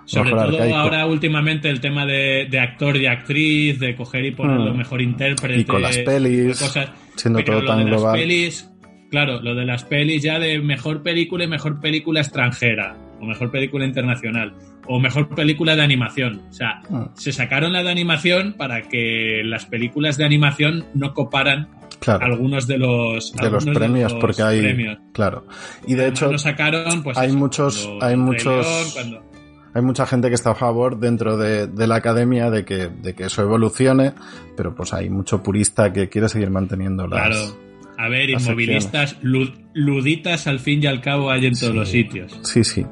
[0.07, 0.75] Sobre todo arcaico.
[0.75, 4.77] ahora últimamente el tema de, de actor y actriz, de coger y ponerlo Mm.
[4.77, 5.61] mejor intérprete.
[5.61, 6.89] Y con las pelis, cosas.
[7.15, 8.19] siendo Pero todo lo tan de las global.
[8.19, 8.69] pelis,
[9.09, 13.49] claro, lo de las pelis ya de mejor película y mejor película extranjera, o mejor
[13.49, 14.53] película internacional,
[14.87, 16.41] o mejor película de animación.
[16.49, 21.13] O sea, Mm, se sacaron la de animación para que las películas de animación no
[21.13, 21.67] coparan
[21.99, 24.61] claro, algunos de los, de los premios, los porque hay...
[24.61, 24.97] premios.
[25.13, 25.45] Claro.
[25.87, 29.25] Y de hecho, no sacaron, pues hay eso, muchos- hay muchos- León, cuando-
[29.73, 33.13] hay mucha gente que está a favor dentro de, de la academia de que, de
[33.13, 34.13] que eso evolucione,
[34.55, 37.27] pero pues hay mucho purista que quiere seguir manteniendo las...
[37.27, 37.65] Claro.
[37.97, 41.77] A ver, inmovilistas, lud- luditas al fin y al cabo hay en todos Sí.
[41.77, 42.39] los sitios.
[42.43, 42.85] Sí, sí.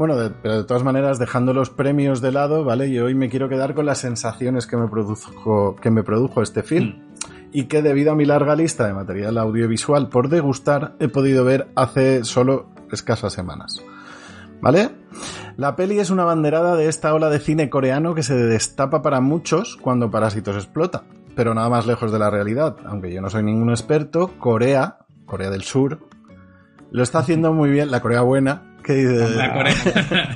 [0.00, 2.88] Bueno, de, pero de todas maneras, dejando los premios de lado, ¿vale?
[2.88, 6.62] Y hoy me quiero quedar con las sensaciones que me produjo, que me produjo este
[6.62, 6.86] film.
[6.86, 7.02] Mm.
[7.52, 11.68] Y que debido a mi larga lista de material audiovisual por degustar, he podido ver
[11.76, 13.84] hace solo escasas semanas.
[14.62, 14.88] ¿Vale?
[15.58, 19.20] La peli es una banderada de esta ola de cine coreano que se destapa para
[19.20, 21.02] muchos cuando Parásitos explota.
[21.36, 22.76] Pero nada más lejos de la realidad.
[22.86, 25.98] Aunque yo no soy ningún experto, Corea, Corea del Sur,
[26.90, 29.74] lo está haciendo muy bien, la Corea buena, La Corea.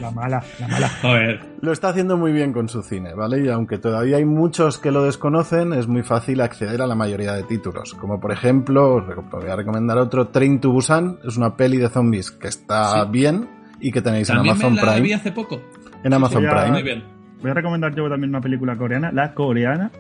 [0.01, 0.89] La mala, la mala.
[1.03, 1.41] Joder.
[1.61, 3.45] lo está haciendo muy bien con su cine, ¿vale?
[3.45, 7.33] Y aunque todavía hay muchos que lo desconocen, es muy fácil acceder a la mayoría
[7.33, 7.95] de títulos.
[7.95, 11.89] Como por ejemplo, os voy a recomendar otro, Train to Busan, es una peli de
[11.89, 13.11] zombies que está Sí.
[13.11, 13.49] bien
[13.81, 15.15] y que tenéis en Amazon me la vi Prime.
[15.15, 15.61] hace poco.
[16.03, 16.71] En Amazon sí, Prime.
[16.71, 17.05] Muy bien.
[17.43, 19.91] Voy a recomendar yo también una película coreana, la coreana,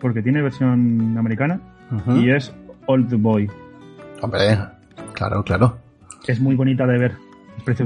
[0.00, 1.60] porque tiene versión americana
[2.16, 2.54] y es
[2.86, 3.50] Old Boy.
[4.20, 4.58] Hombre,
[5.12, 5.78] claro, claro.
[6.26, 7.12] Es muy bonita de ver.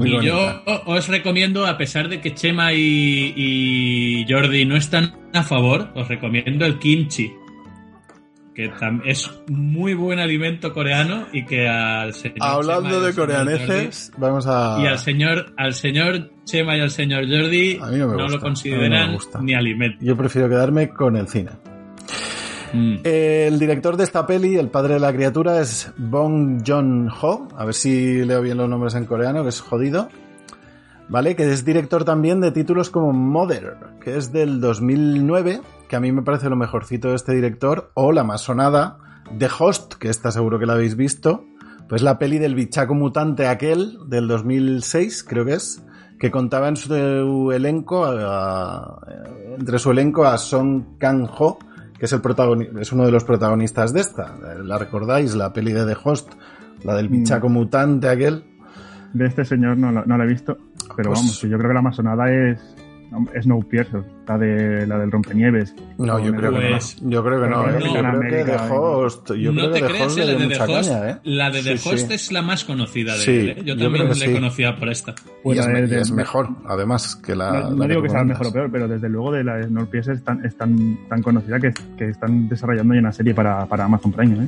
[0.03, 5.43] Y yo os recomiendo, a pesar de que Chema y, y Jordi no están a
[5.43, 7.31] favor, os recomiendo el kimchi.
[8.55, 8.71] Que
[9.05, 14.77] es muy buen alimento coreano y que al señor Hablando de señor coreaneces, vamos a...
[14.77, 18.13] Jordi- y al señor, al señor Chema y al señor Jordi A mí no me
[18.15, 19.39] gusta, lo no consideran me gusta.
[19.43, 19.97] ni alimento.
[20.03, 21.51] Yo prefiero quedarme con el cine.
[22.73, 22.95] Mm.
[23.03, 27.47] El director de esta peli, el padre de la criatura, es Bong Joon-ho.
[27.55, 30.09] A ver si leo bien los nombres en coreano, que es jodido.
[31.09, 31.35] ¿Vale?
[31.35, 36.11] Que es director también de títulos como Mother, que es del 2009, que a mí
[36.11, 38.97] me parece lo mejorcito de este director, o la más sonada,
[39.37, 41.45] The Host, que está seguro que la habéis visto,
[41.87, 45.81] pues la peli del bichaco mutante aquel, del 2006, creo que es,
[46.19, 48.05] que contaba en su elenco,
[49.57, 51.57] entre su elenco a Song Kang-ho,
[51.99, 52.21] que es, el
[52.79, 54.35] es uno de los protagonistas de esta.
[54.63, 55.35] ¿La recordáis?
[55.35, 56.31] La peli de The Host,
[56.83, 58.43] la del bichaco mutante aquel.
[59.13, 60.57] De este señor no, la- no la he visto,
[60.95, 62.59] pero Pues- vamos, yo creo que la más sonada es
[63.41, 65.73] Snowpiercer, la, de, la del rompenieves.
[65.97, 66.69] No, yo creo que no.
[66.71, 67.69] Pues- Yo creo que no.
[67.69, 67.73] ¿eh?
[67.79, 69.31] no, Yo creo que The Host.
[69.35, 71.17] Yo no creo te que The Host la de The Host, caña, ¿eh?
[71.23, 72.13] la de The Sí, Host sí.
[72.13, 73.49] es la más conocida de Sí, él.
[73.49, 73.55] ¿eh?
[73.65, 75.11] Yo, yo también le conocía por esta.
[75.11, 77.51] Y Fuera es, de- y de- es mejor, además, que la.
[77.51, 78.27] no, la no digo que sea recomiendas.
[78.27, 81.21] mejor o peor, pero desde luego de la de Snowpiercer es tan, es tan, tan
[81.21, 84.47] conocida que, que están desarrollando ya una serie para, para Amazon Prime, ¿eh?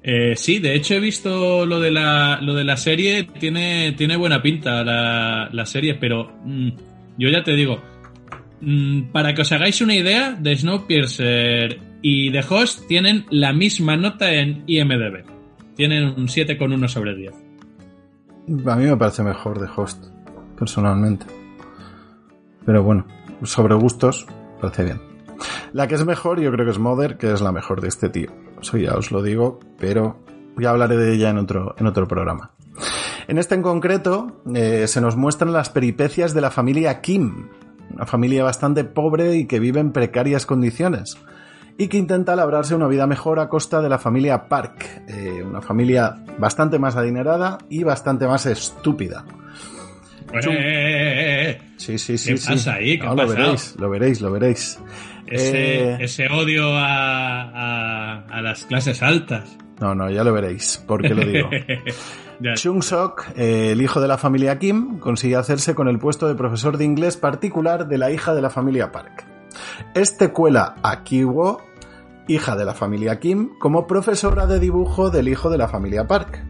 [0.00, 4.16] Eh, sí, de hecho he visto lo de la, lo de la serie, tiene, tiene
[4.16, 6.68] buena pinta la, la serie, pero mm,
[7.18, 7.80] yo ya te digo,
[8.60, 13.96] mm, para que os hagáis una idea, de Snowpiercer y The Host tienen la misma
[13.96, 15.24] nota en IMDB.
[15.74, 17.32] tienen un 7,1 sobre 10.
[18.66, 20.06] A mí me parece mejor de Host,
[20.58, 21.26] personalmente.
[22.66, 23.06] Pero bueno,
[23.44, 24.26] sobre gustos,
[24.60, 25.00] parece bien.
[25.72, 28.08] La que es mejor, yo creo que es Mother, que es la mejor de este
[28.08, 28.30] tío.
[28.60, 30.18] Eso ya os lo digo, pero
[30.58, 32.50] ya hablaré de ella en otro, en otro programa.
[33.28, 37.48] En este en concreto, eh, se nos muestran las peripecias de la familia Kim,
[37.92, 41.18] una familia bastante pobre y que vive en precarias condiciones,
[41.76, 45.60] y que intenta labrarse una vida mejor a costa de la familia Park, eh, una
[45.60, 49.26] familia bastante más adinerada y bastante más estúpida.
[50.32, 52.32] Eh, eh, Sí, sí, sí.
[52.32, 52.48] ¿Qué sí.
[52.48, 52.98] pasa ahí?
[52.98, 54.80] ¿Qué No, ha lo veréis, lo veréis, lo veréis.
[55.26, 59.56] Ese, Eh, ese odio a, a, a las clases altas.
[59.80, 60.82] No, no, ya lo veréis.
[60.86, 61.50] ¿Por qué lo digo?
[62.54, 66.34] Chung Sok, eh, el hijo de la familia Kim, consigue hacerse con el puesto de
[66.34, 69.26] profesor de inglés particular de la hija de la familia Park.
[69.94, 71.62] Este cuela a Kiwo,
[72.28, 76.44] hija de la familia Kim, como profesora de dibujo del hijo de la familia Park.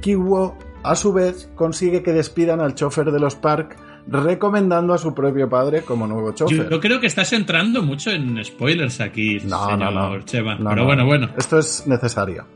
[0.00, 3.76] Kiwo, a su vez, consigue que despidan al chofer de los Park,
[4.10, 6.68] recomendando a su propio padre como nuevo chofer.
[6.70, 10.20] yo creo que estás entrando mucho en spoilers aquí, No, señor no, no.
[10.22, 10.54] Cheva.
[10.56, 10.84] No, Pero no.
[10.86, 11.28] bueno, bueno.
[11.36, 12.46] Esto es necesario.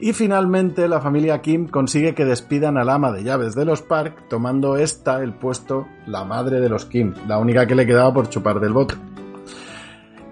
[0.00, 4.24] Y finalmente la familia Kim consigue que despidan al ama de llaves de los Park,
[4.28, 8.28] tomando esta el puesto la madre de los Kim, la única que le quedaba por
[8.28, 8.94] chupar del bote.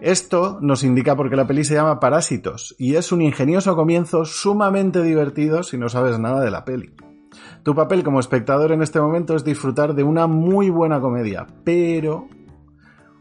[0.00, 4.24] Esto nos indica por qué la peli se llama Parásitos, y es un ingenioso comienzo
[4.24, 6.92] sumamente divertido si no sabes nada de la peli.
[7.66, 12.28] Tu papel como espectador en este momento es disfrutar de una muy buena comedia, pero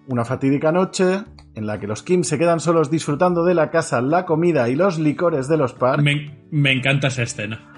[0.08, 1.24] una fatídica noche
[1.56, 4.76] en la que los Kim se quedan solos disfrutando de la casa, la comida y
[4.76, 7.72] los licores de los Park, Me, me encanta esa escena.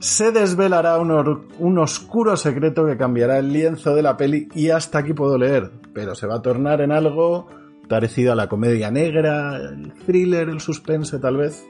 [0.00, 4.70] se desvelará un, or- un oscuro secreto que cambiará el lienzo de la peli y
[4.70, 7.46] hasta aquí puedo leer, pero se va a tornar en algo
[7.88, 11.64] parecido a la comedia negra, el thriller, el suspense tal vez.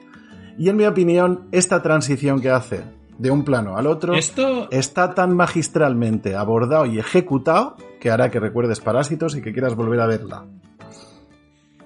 [0.57, 5.13] Y en mi opinión, esta transición que hace de un plano al otro Esto, está
[5.15, 10.07] tan magistralmente abordado y ejecutado que hará que recuerdes Parásitos y que quieras volver a
[10.07, 10.45] verla.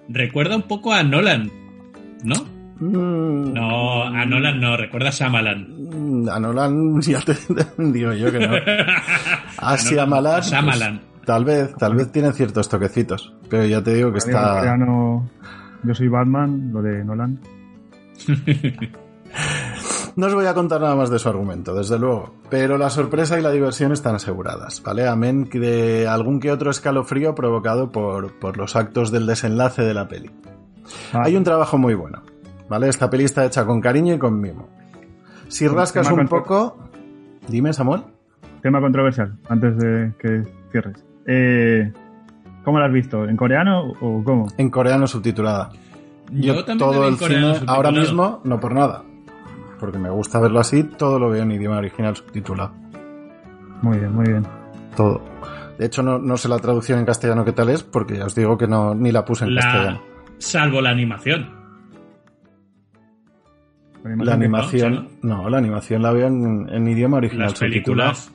[0.08, 1.50] recuerda un poco a Nolan,
[2.24, 2.34] ¿no?
[2.80, 5.66] Mm, No, a Nolan no, recuerda a Shyamalan.
[6.24, 7.34] mm, A Nolan ya te
[7.78, 8.54] digo yo que no.
[9.58, 11.00] A Shyamalan, pues, Shyamalan.
[11.24, 14.76] tal vez, tal vez tiene ciertos toquecitos, pero ya te digo que está...
[15.84, 17.40] Yo soy Batman, lo de Nolan.
[20.14, 23.38] No os voy a contar nada más de su argumento, desde luego, pero la sorpresa
[23.38, 25.08] y la diversión están aseguradas, ¿vale?
[25.08, 30.08] Amén de algún que otro escalofrío provocado por, por los actos del desenlace de la
[30.08, 30.30] peli.
[31.14, 32.22] Ah, Hay un trabajo muy bueno,
[32.68, 32.88] ¿vale?
[32.88, 34.68] Esta peli está hecha con cariño y con mimo.
[35.48, 36.76] Si rascas un poco...
[37.48, 38.02] Dime, Samuel.
[38.62, 41.04] Tema controversial, antes de que cierres.
[41.26, 41.90] Eh,
[42.64, 43.24] ¿Cómo lo has visto?
[43.24, 44.48] ¿En coreano o cómo?
[44.58, 45.70] En coreano subtitulada.
[46.30, 49.02] Yo, Yo también todo la el coreano cine, ahora mismo, no por nada.
[49.82, 52.72] Porque me gusta verlo así, todo lo veo en idioma original subtitulado.
[53.82, 54.46] Muy bien, muy bien.
[54.96, 55.20] Todo.
[55.76, 58.34] De hecho, no, no sé la traducción en castellano qué tal es, porque ya os
[58.36, 60.02] digo que no ni la puse en La, castellano.
[60.38, 61.50] salvo la animación.
[64.04, 65.42] La animación, ¿no?
[65.42, 68.12] no, la animación la veo en, en idioma original Las subtitulado.
[68.12, 68.32] películas.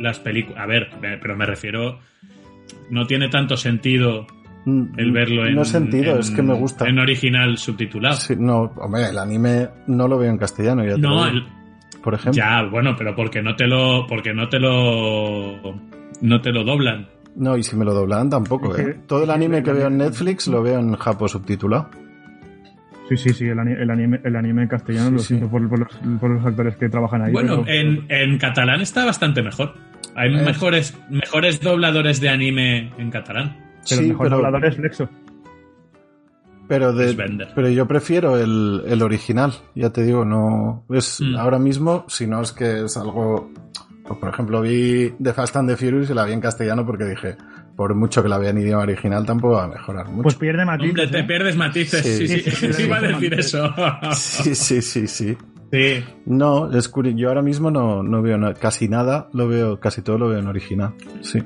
[0.00, 0.60] Las películas.
[0.60, 2.00] A ver, pero me refiero.
[2.90, 4.26] No tiene tanto sentido
[4.66, 5.54] el verlo en.
[5.56, 6.88] No sentido, en- es que me gusta.
[6.88, 8.16] En original subtitulado.
[8.16, 11.36] Sí, no, hombre, el anime no lo veo en castellano, ya te lo no, digo.
[11.38, 12.32] el- por ejemplo.
[12.42, 14.06] ya, bueno, pero porque no te lo.
[14.06, 15.74] Porque no te lo.
[16.20, 17.08] No te lo doblan.
[17.34, 18.98] No, y si me lo doblan tampoco, ¿eh?
[19.06, 21.88] Todo el anime que veo en anime- Netflix lo veo en japo subtitulado.
[23.08, 25.26] Sí, sí, sí, el, ani- el anime, el anime en castellano, Sí, lo sí.
[25.28, 25.88] siento por, por los,
[26.20, 27.32] por los actores que trabajan ahí.
[27.32, 29.74] Bueno, pero- en, en catalán está bastante mejor.
[30.14, 30.42] Hay Eh.
[30.44, 33.56] mejores, mejores dobladores de anime en catalán.
[33.88, 35.08] Pero el sí, mejor pero, doblador es Flexo.
[36.68, 37.14] pero, de-
[37.54, 41.36] pero yo prefiero el, el original, ya te digo, no es Mm.
[41.36, 43.50] ahora mismo, si no es que es algo,
[44.06, 47.04] pues, por ejemplo, vi The Fast and the Furious y la vi en castellano porque
[47.04, 47.36] dije,
[47.76, 50.22] por mucho que la vea en idioma original tampoco va a mejorar mucho.
[50.22, 50.90] Pues pierde matices.
[50.90, 51.24] Hombre, te ¿eh?
[51.24, 52.02] pierdes matices.
[52.02, 52.28] Sí.
[52.28, 53.74] Sí, sí, Sí, sí, sí, iba a decir eso.
[54.14, 55.36] sí, sí, sí, sí.
[55.72, 56.04] Sí.
[56.26, 60.02] No, es curi- yo ahora mismo no, no veo na- casi nada, lo veo, casi
[60.02, 60.92] todo lo veo en original.
[61.22, 61.42] Sí.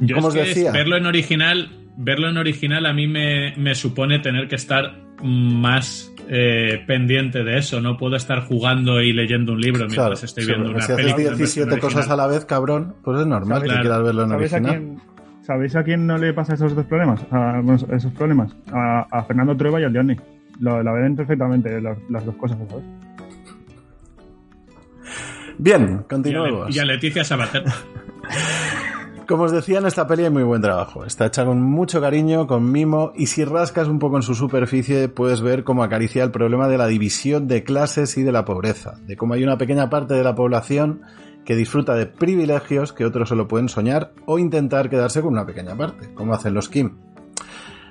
[0.00, 0.72] Yo Como es os que decía.
[0.72, 6.12] verlo en original, verlo en original a mí me, me supone tener que estar más
[6.28, 7.80] eh, pendiente de eso.
[7.80, 11.28] No puedo estar jugando y leyendo un libro mientras Claro, estoy viendo una si película.
[11.28, 13.80] en 17 versión cosas a la vez, cabrón, pues es normal que Claro.
[13.82, 14.78] quieras verlo en ¿Sabéis a, original.
[14.80, 15.00] quién,
[15.42, 17.20] ¿Sabéis a quién no le pasa esos dos problemas?
[17.30, 18.54] A, bueno, esos problemas.
[18.72, 20.16] A, a Fernando Trueba y a Johnny.
[20.60, 22.84] Lo, la ven perfectamente las, las dos cosas, ¿sabes?
[25.58, 27.62] Bien, Y a, Le- y a Leticia Sabater.
[29.26, 31.06] Como os decía, en esta peli hay muy buen trabajo.
[31.06, 35.08] Está hecha con mucho cariño, con mimo, y si rascas un poco en su superficie
[35.08, 38.98] puedes ver cómo acaricia el problema de la división de clases y de la pobreza,
[39.06, 41.00] de cómo hay una pequeña parte de la población
[41.46, 45.74] que disfruta de privilegios que otros solo pueden soñar o intentar quedarse con una pequeña
[45.74, 46.98] parte, como hacen los Kim.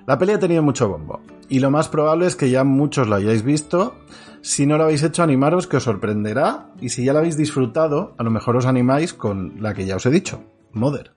[0.05, 3.15] La peli ha tenido mucho bombo, y lo más probable es que ya muchos lo
[3.15, 3.95] hayáis visto.
[4.41, 8.13] Si no lo habéis hecho, animaros que os sorprenderá, y si ya la habéis disfrutado,
[8.19, 10.43] a lo mejor os animáis con la que ya os he dicho,
[10.73, 11.13] Mother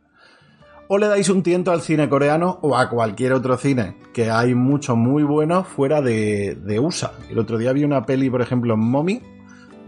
[0.88, 4.54] o le dais un tiento al cine coreano o a cualquier otro cine, que hay
[4.54, 7.12] mucho muy bueno fuera de, USA.
[7.30, 9.20] El otro día vi una peli, por ejemplo, Mommy,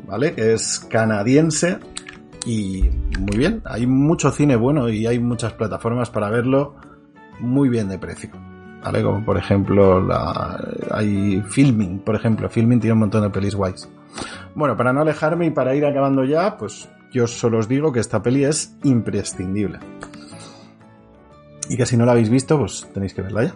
[0.07, 0.35] ¿vale?
[0.35, 1.79] Que es canadiense
[2.47, 2.89] y
[3.19, 6.77] muy bien, hay mucho cine bueno y hay muchas plataformas para verlo
[7.41, 8.31] muy bien de precio.
[8.83, 9.03] ¿Vale?
[9.03, 10.57] Como por ejemplo, la,
[10.93, 12.49] hay Filming, por ejemplo.
[12.49, 13.89] Filming tiene un montón de pelis guays.
[14.55, 18.01] Bueno, para no alejarme y para ir acabando ya, pues yo solo os digo que
[18.01, 19.81] esta peli es imprescindible.
[21.69, 23.55] Y que si no la habéis visto, pues tenéis que verla ya.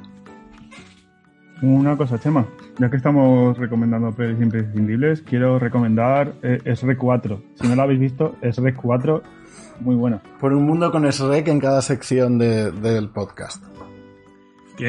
[1.62, 2.46] Una cosa, Chema.
[2.78, 7.42] Ya que estamos recomendando pelis imprescindibles, quiero recomendar eh, SREC 4.
[7.54, 9.22] Si no la habéis visto, SREC 4,
[9.80, 10.20] muy buena.
[10.40, 13.64] Por un mundo con SREC en cada sección del podcast.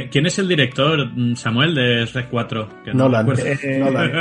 [0.09, 0.99] ¿Quién es el director,
[1.35, 2.69] Samuel, de SREC 4?
[2.93, 3.27] Nolan.
[3.37, 4.11] Eh, Nolan.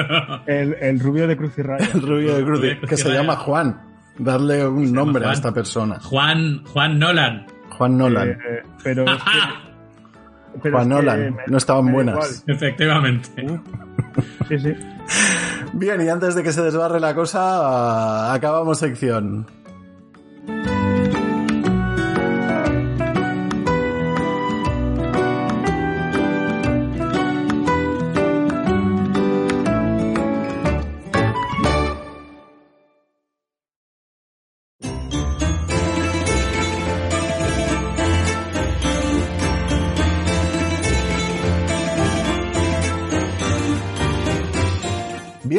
[0.47, 1.89] El, rubio de Cruz y Raya.
[1.95, 3.81] El rubio de Cruz y Que se llama Juan.
[4.19, 5.99] Darle un nombre a esta persona.
[6.01, 7.47] Juan, Juan Nolan.
[7.83, 8.31] Juan Nolan.
[8.31, 9.05] Eh, pero
[10.63, 12.45] Juan Nolan, no estaban buenas.
[12.47, 13.31] Efectivamente.
[14.47, 14.75] Sí, sí.
[15.73, 19.47] Bien, y antes de que se desbarre la cosa, acabamos sección.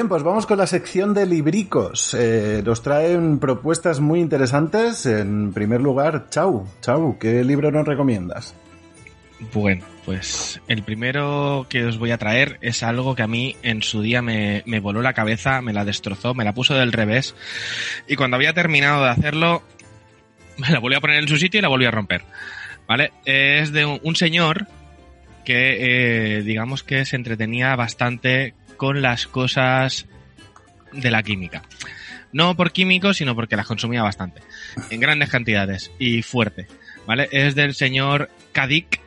[0.08, 2.14] Pues vamos con la sección de libricos.
[2.14, 5.06] Eh, nos traen propuestas muy interesantes.
[5.06, 6.68] En primer lugar, Chau.
[6.82, 8.54] Chau, ¿qué libro nos recomiendas?
[9.54, 13.82] Bueno, pues el primero que os voy a traer es algo que a mí en
[13.82, 17.34] su día me, me voló la cabeza, me la destrozó, me la puso del revés.
[18.08, 19.64] Y cuando había terminado de hacerlo,
[20.58, 22.24] me la volví a poner en su sitio y la volví a romper.
[22.88, 23.12] ¿Vale?
[23.26, 24.68] Es de un, señor
[25.46, 30.08] que, eh, digamos que se entretenía bastante con las cosas
[30.92, 31.62] de la química.
[32.34, 34.42] No por químicos, sino porque las consumía bastante,
[34.90, 36.68] en grandes cantidades y fuerte.
[37.08, 37.30] ¿Vale?
[37.32, 39.00] Es del señor Kadik,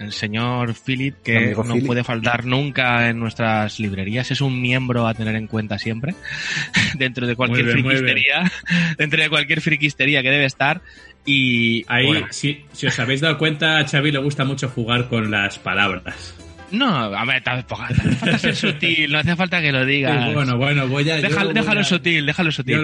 [0.00, 4.30] el señor Philip, que no puede faltar nunca en nuestras librerías.
[4.30, 6.14] Es un miembro a tener en cuenta siempre.
[6.98, 8.52] dentro de cualquier friquistería.
[8.98, 10.82] Dentro de cualquier friquistería que debe estar.
[11.24, 11.86] Y.
[11.88, 15.58] Ahí, si, si os habéis dado cuenta, a Xavi le gusta mucho jugar con las
[15.58, 16.34] palabras.
[16.74, 20.34] No, a ver, tampoco hace falta ser sutil, no hace falta que lo digas.
[20.34, 21.16] bueno, bueno, voy a.
[21.16, 22.82] Déjalo, déjalo sutil, déjalo sutil.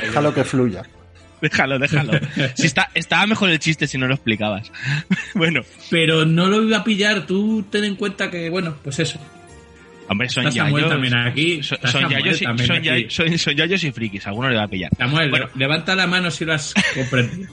[0.00, 0.82] déjalo que fluya.
[1.40, 2.12] Déjalo, déjalo.
[2.54, 4.72] Si está, estaba mejor el chiste si no lo explicabas.
[5.34, 5.60] bueno.
[5.90, 9.18] Pero no lo iba a pillar, tú ten en cuenta que, bueno, pues eso.
[10.08, 10.88] Hombre, son yayos.
[10.88, 11.62] también aquí.
[11.62, 11.78] Son,
[12.08, 12.44] yayos, y,
[13.10, 14.90] son, son, yayos y frikis, alguno le va a pillar.
[14.96, 15.46] Samuel, bueno.
[15.54, 17.50] levanta la mano si lo has comprendido.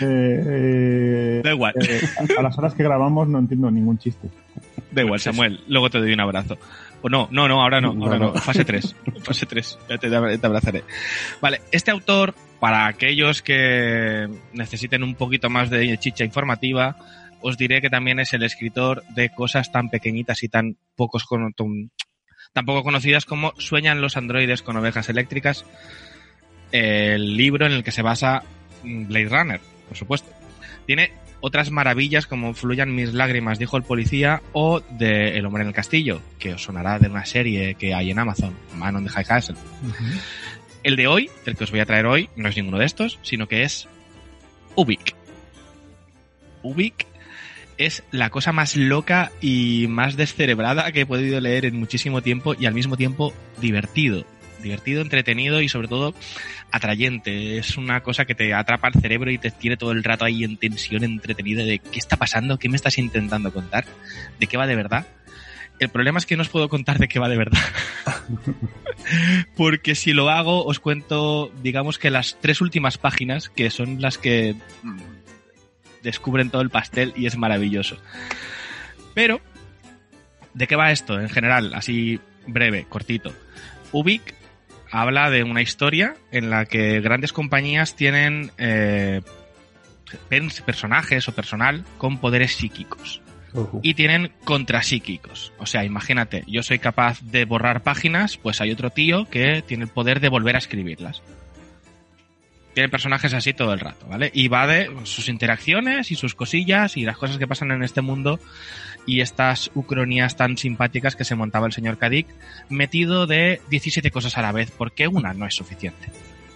[0.00, 1.74] Eh, eh, da igual.
[1.80, 2.00] Eh,
[2.38, 4.28] a, las horas que grabamos no entiendo ningún chiste.
[4.90, 5.60] Da igual, Samuel.
[5.68, 6.58] Luego te doy un abrazo.
[7.00, 8.34] O no, no, no, ahora no, ahora no.
[8.34, 8.96] Fase 3.
[9.22, 9.78] Fase 3.
[9.88, 10.84] Ya te, te abrazaré.
[11.40, 16.96] Vale, este autor, para aquellos que necesiten un poquito más de chicha informativa,
[17.40, 21.26] os diré que también es el escritor de cosas tan pequeñitas y tan pocos
[22.52, 25.64] tan poco conocidas como Sueñan los androides con ovejas eléctricas,
[26.72, 28.42] el libro en el que se basa
[28.82, 30.30] Blade Runner, por supuesto.
[30.86, 35.68] Tiene otras maravillas como Fluyan mis lágrimas, dijo el policía, o de El hombre en
[35.68, 39.10] el castillo, que os sonará de una serie que hay en Amazon, Man on the
[39.10, 39.56] High Castle.
[40.82, 43.18] El de hoy, el que os voy a traer hoy, no es ninguno de estos,
[43.22, 43.88] sino que es
[44.74, 45.14] Ubik.
[46.62, 47.06] Ubik
[47.78, 52.54] es la cosa más loca y más descerebrada que he podido leer en muchísimo tiempo
[52.58, 54.26] y al mismo tiempo divertido
[54.62, 56.14] divertido, entretenido y sobre todo
[56.70, 57.58] atrayente.
[57.58, 60.44] Es una cosa que te atrapa el cerebro y te tiene todo el rato ahí
[60.44, 63.84] en tensión, entretenido de qué está pasando, qué me estás intentando contar,
[64.38, 65.06] de qué va de verdad.
[65.78, 67.62] El problema es que no os puedo contar de qué va de verdad.
[69.56, 74.18] Porque si lo hago, os cuento, digamos que las tres últimas páginas, que son las
[74.18, 74.56] que
[76.02, 77.96] descubren todo el pastel y es maravilloso.
[79.14, 79.40] Pero,
[80.54, 81.72] ¿de qué va esto en general?
[81.74, 83.32] Así breve, cortito.
[83.92, 84.34] Ubik
[84.90, 89.20] habla de una historia en la que grandes compañías tienen eh,
[90.30, 93.20] pers- personajes o personal con poderes psíquicos
[93.82, 95.52] y tienen contrapsíquicos.
[95.58, 99.84] O sea, imagínate, yo soy capaz de borrar páginas, pues hay otro tío que tiene
[99.84, 101.22] el poder de volver a escribirlas.
[102.78, 104.30] Tiene personajes así todo el rato, ¿vale?
[104.32, 108.02] Y va de sus interacciones y sus cosillas y las cosas que pasan en este
[108.02, 108.38] mundo
[109.04, 112.28] y estas ucronías tan simpáticas que se montaba el señor Kadik,
[112.68, 116.08] metido de 17 cosas a la vez, porque una no es suficiente.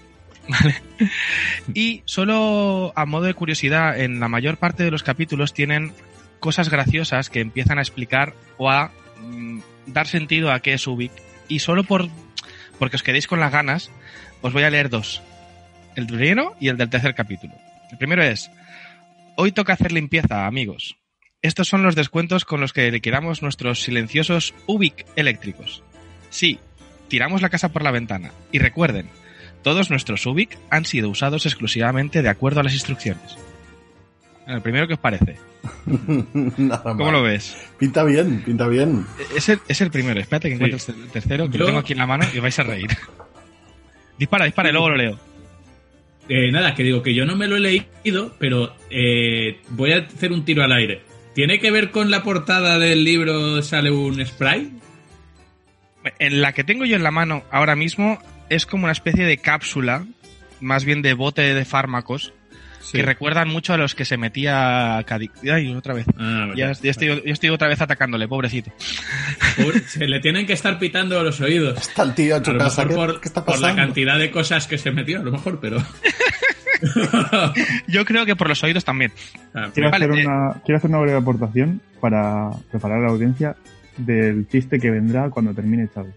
[0.49, 0.77] ¿Vale?
[1.75, 5.93] Y solo a modo de curiosidad, en la mayor parte de los capítulos tienen
[6.39, 8.93] cosas graciosas que empiezan a explicar o a
[9.23, 11.11] mm, dar sentido a qué es Ubik.
[11.49, 12.09] Y solo por
[12.79, 13.91] porque os quedéis con las ganas,
[14.41, 15.21] os voy a leer dos.
[15.97, 17.55] El primero y el del tercer capítulo.
[17.91, 18.51] El primero es,
[19.37, 20.97] hoy toca hacer limpieza, amigos.
[21.43, 25.83] Estos son los descuentos con los que liquidamos nuestros silenciosos Ubik eléctricos.
[26.31, 26.59] Sí,
[27.09, 28.31] tiramos la casa por la ventana.
[28.53, 29.09] Y recuerden,
[29.63, 33.37] todos nuestros Ubik han sido usados exclusivamente de acuerdo a las instrucciones.
[34.47, 35.37] El primero que os parece.
[35.87, 37.13] Nada ¿Cómo mal.
[37.13, 37.57] lo ves?
[37.79, 39.05] Pinta bien, pinta bien.
[39.37, 40.21] Es el, es el primero.
[40.21, 42.43] Espérate que encuentres el tercero, que Yo- lo tengo aquí en la mano y os
[42.43, 42.89] vais a reír.
[44.19, 45.19] dispara, dispara y luego lo leo.
[46.29, 49.99] Eh, nada, que digo que yo no me lo he leído, pero eh, voy a
[49.99, 51.03] hacer un tiro al aire.
[51.35, 54.71] ¿Tiene que ver con la portada del libro sale un spray?
[56.19, 58.19] En la que tengo yo en la mano ahora mismo
[58.51, 60.05] es como una especie de cápsula,
[60.61, 62.33] más bien de bote de fármacos,
[62.83, 62.99] Sí.
[62.99, 64.99] que recuerdan mucho a los que se metía.
[64.99, 66.07] Ay, otra vez.
[66.19, 66.55] Ah, vale.
[66.57, 68.71] Ya, ya estoy, ya estoy otra vez atacándole, pobrecito.
[69.57, 71.79] Pobre- Se le tienen que estar pitando los oídos.
[71.81, 72.85] Está el tío a A lo casa.
[72.85, 75.33] mejor ¿Qué, por, qué está por la cantidad de cosas que se metió, a lo
[75.33, 75.79] mejor, pero...
[77.87, 79.13] Yo creo que por los oídos también.
[79.55, 80.27] Ah, Quiero, Vale, hacer eh.
[80.27, 83.57] una, quiero hacer una breve aportación para preparar a la audiencia
[83.97, 86.15] del chiste que vendrá cuando termine Chávez.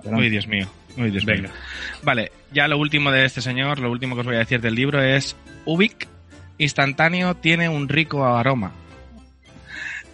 [0.00, 0.24] Adelante.
[0.24, 0.68] Uy, Dios mío.
[0.96, 1.34] Uy, Dios mío.
[1.36, 1.50] Venga.
[2.02, 4.74] Vale, ya lo último de este señor, lo último que os voy a decir del
[4.74, 6.08] libro es Ubik
[6.56, 8.72] instantáneo tiene un rico aroma.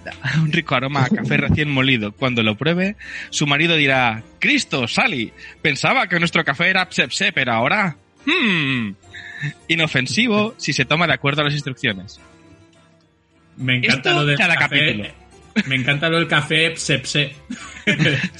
[0.43, 2.10] Un rico aroma a café recién molido.
[2.10, 2.97] Cuando lo pruebe,
[3.31, 5.32] su marido dirá, Cristo, Sally,
[5.62, 7.97] pensaba que nuestro café era psepse, pero ahora...
[8.27, 8.94] Hmm,
[9.69, 12.20] inofensivo si se toma de acuerdo a las instrucciones.
[13.56, 14.81] Me encanta Esto lo cada café.
[14.81, 15.22] capítulo.
[15.66, 17.35] Me encanta lo del café che.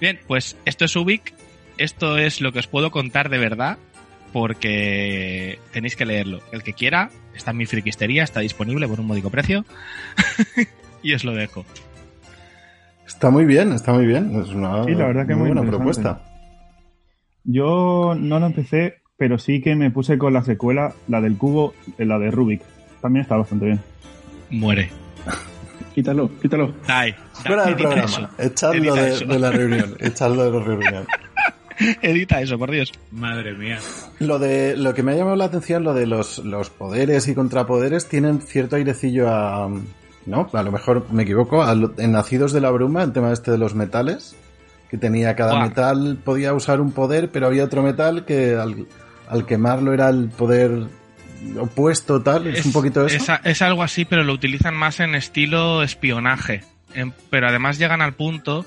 [0.00, 1.34] Bien, pues esto es Ubik.
[1.76, 3.78] Esto es lo que os puedo contar de verdad.
[4.32, 6.40] Porque tenéis que leerlo.
[6.52, 9.64] El que quiera, está en mi friquistería, está disponible por un módico precio.
[11.02, 11.64] y os lo dejo.
[13.06, 14.38] Está muy bien, está muy bien.
[14.40, 16.20] Es una Sí, la verdad que muy buena propuesta.
[17.44, 21.74] Yo no lo empecé, pero sí que me puse con la secuela, la del cubo,
[21.96, 22.60] la de Rubik.
[23.00, 23.80] También está bastante bien.
[24.50, 24.90] Muere.
[25.94, 26.72] Quítalo, quítalo.
[26.86, 28.04] Dai, Fuera del programa.
[28.04, 28.28] eso.
[28.38, 29.96] Echadlo de, la reunión.
[29.98, 31.06] Echadlo de la reunión.
[32.02, 32.92] Edita eso, por Dios.
[33.10, 33.78] Madre mía.
[34.18, 37.34] Lo de lo que me ha llamado la atención, lo de los, los poderes y
[37.34, 39.68] contrapoderes, tienen cierto airecillo a.
[40.26, 40.48] ¿No?
[40.52, 41.62] A lo mejor me equivoco.
[41.62, 44.36] a en Nacidos de la Bruma, el tema este de los metales,
[44.90, 45.68] que tenía cada Buah.
[45.68, 48.86] metal, podía usar un poder, pero había otro metal que al,
[49.28, 50.86] al quemarlo era el poder
[51.58, 52.46] opuesto, tal.
[52.48, 53.16] Es, un poquito eso.
[53.34, 56.62] Es, es algo así, pero lo utilizan más en estilo espionaje.
[56.94, 58.64] En- pero además llegan al punto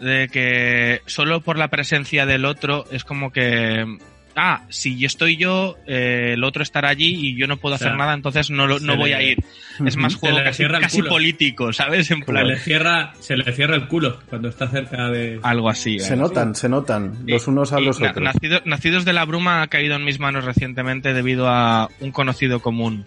[0.00, 3.98] de que solo por la presencia del otro es como que.
[4.36, 7.78] Ah, si yo estoy yo, eh, el otro estará allí y yo no puedo O
[7.78, 9.38] sea, hacer nada, entonces no, no voy le- a ir.
[9.86, 12.10] Es más juego casi, casi político, ¿sabes?
[12.10, 15.40] En Se le, cierra, se le cierra el culo cuando está cerca de...
[15.42, 15.98] algo así.
[15.98, 18.16] Se notan, se notan, los Y- unos a los otros.
[18.20, 22.60] nacido- Nacidos de la Bruma ha caído en mis manos recientemente debido a un conocido
[22.60, 23.06] común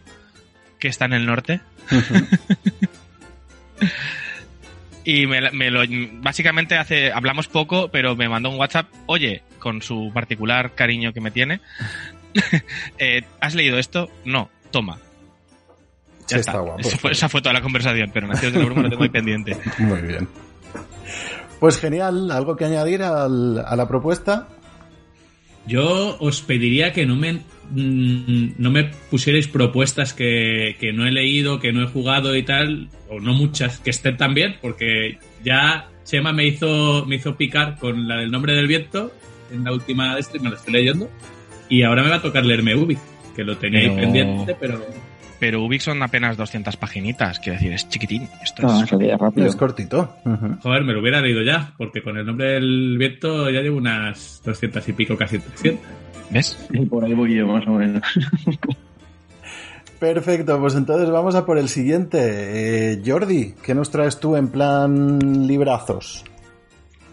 [0.80, 1.62] que está en el norte.
[5.04, 5.82] y me, me lo
[6.22, 11.22] básicamente hace hablamos poco, pero me mandó un WhatsApp, oye, con su particular cariño que
[11.22, 11.60] me tiene.
[12.98, 14.10] eh, ¿Has leído esto?
[14.26, 14.98] No, toma.
[16.26, 16.80] Sí, está guapo.
[16.80, 19.10] Esa fue, esa fue toda la conversación, pero Nacidos de la Bruma lo tengo ahí
[19.10, 19.58] pendiente.
[19.80, 20.28] Muy bien.
[21.60, 24.48] Pues genial, ¿algo que añadir al- a la propuesta?
[25.66, 31.12] Yo os pediría que no me mm, no me pusierais propuestas que, que no he
[31.12, 35.90] leído, que no he jugado y tal, o no muchas, que estén también, porque ya
[36.04, 39.12] Chema me hizo, me hizo picar con la del nombre del viento
[39.52, 41.10] en la última de este, me la estoy leyendo,
[41.70, 42.98] y ahora me va a tocar leerme Ubi,
[43.36, 44.86] que lo tenía ahí Pero- pendiente, pero
[45.40, 48.30] Pero Ubik son apenas 200 paginitas, quiero decir, es chiquitín.
[48.42, 49.20] Esto es...
[49.20, 49.48] rápido.
[49.48, 50.16] Es cortito.
[50.62, 54.42] Joder, me lo hubiera leído ya, porque con el nombre del viento ya llevo unas
[54.46, 55.86] 200 y pico, casi 300.
[56.34, 56.58] ¿Ves?
[56.72, 58.02] Y por ahí voy yo, más o menos.
[60.00, 62.20] Perfecto, pues entonces vamos a por el siguiente.
[62.92, 66.26] Eh, Jordi, ¿qué nos traes tú en plan librazos?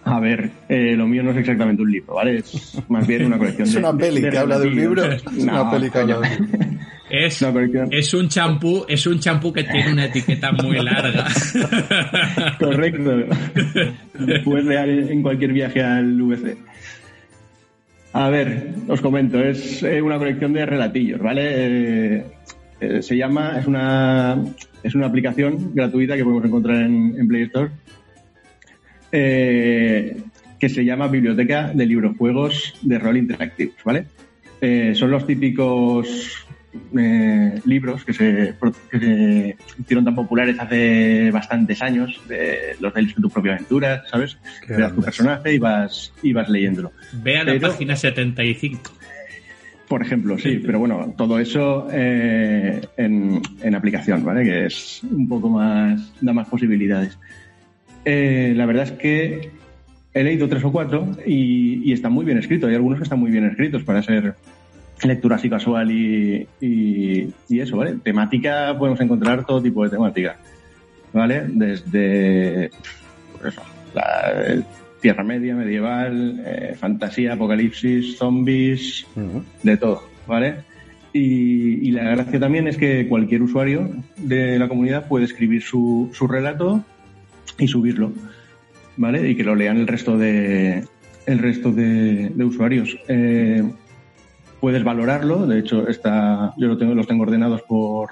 [0.03, 2.39] A ver, eh, lo mío no es exactamente un libro, ¿vale?
[2.39, 3.79] Es más bien una colección Es de.
[3.79, 5.05] una peli de que habla de un libro.
[5.05, 6.81] Es una peli que habla de un libro.
[7.11, 11.27] Es, un champú, es un champú que tiene una etiqueta muy larga.
[12.59, 13.25] Correcto.
[14.45, 16.57] Puedes leer en cualquier viaje al VC.
[18.13, 21.43] A ver, os comento, es eh, una colección de relatillos, ¿vale?
[21.55, 22.25] Eh,
[22.81, 24.43] eh, se llama, es una,
[24.83, 27.71] es una aplicación gratuita que podemos encontrar en, Play Store,
[29.11, 34.07] que se llama Biblioteca de Libros Juegos de Rol Interactivos, ¿vale?
[34.95, 36.47] Son los típicos
[36.99, 38.55] eh, libros que se,
[38.91, 44.39] que se hicieron tan populares hace bastantes años, de los de tu propia aventura, ¿sabes?
[44.67, 46.93] Qué Creas tu personaje y vas, y vas leyéndolo.
[47.23, 48.93] Ve a la Pero- página 75.
[49.89, 54.45] Por ejemplo, sí, pero bueno, todo eso eh, en, en aplicación, ¿vale?
[54.45, 57.19] Que es un poco más, da más posibilidades.
[58.05, 59.51] Eh, la verdad es que
[60.15, 62.69] he leído tres o cuatro y, y están muy bien escritos.
[62.69, 64.37] Hay algunos que están muy bien escritos para ser
[65.09, 67.97] lectura así casual y, y, y eso, ¿vale?
[68.03, 70.37] Temática, podemos encontrar todo tipo de temática,
[71.13, 71.45] ¿vale?
[71.49, 72.71] Desde,
[73.33, 73.63] pues eso,
[73.95, 74.63] la, eh,
[75.01, 79.07] Tierra Media, medieval, eh, fantasía, apocalipsis, zombies,
[79.63, 80.57] de todo, ¿vale?
[81.13, 86.11] Y, y la gracia también es que cualquier usuario de la comunidad puede escribir su,
[86.13, 86.85] su relato
[87.59, 88.13] y subirlo,
[88.97, 89.29] ¿vale?
[89.29, 90.85] Y que lo lean el resto de
[91.27, 92.97] el resto de, de usuarios.
[93.09, 93.63] Eh,
[94.61, 98.11] puedes valorarlo, de hecho está, yo lo tengo, los tengo ordenados por,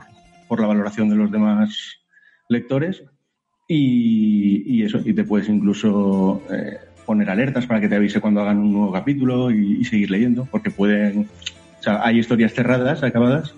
[0.49, 1.99] por la valoración de los demás
[2.49, 3.03] lectores
[3.69, 8.59] y, eso, y te puedes incluso eh, poner alertas para que te avise cuando hagan
[8.59, 11.29] un nuevo capítulo y, seguir leyendo, porque pueden,
[11.79, 13.55] o sea, hay historias cerradas, acabadas,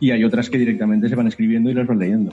[0.00, 2.32] y hay otras que directamente se van escribiendo y las vas leyendo.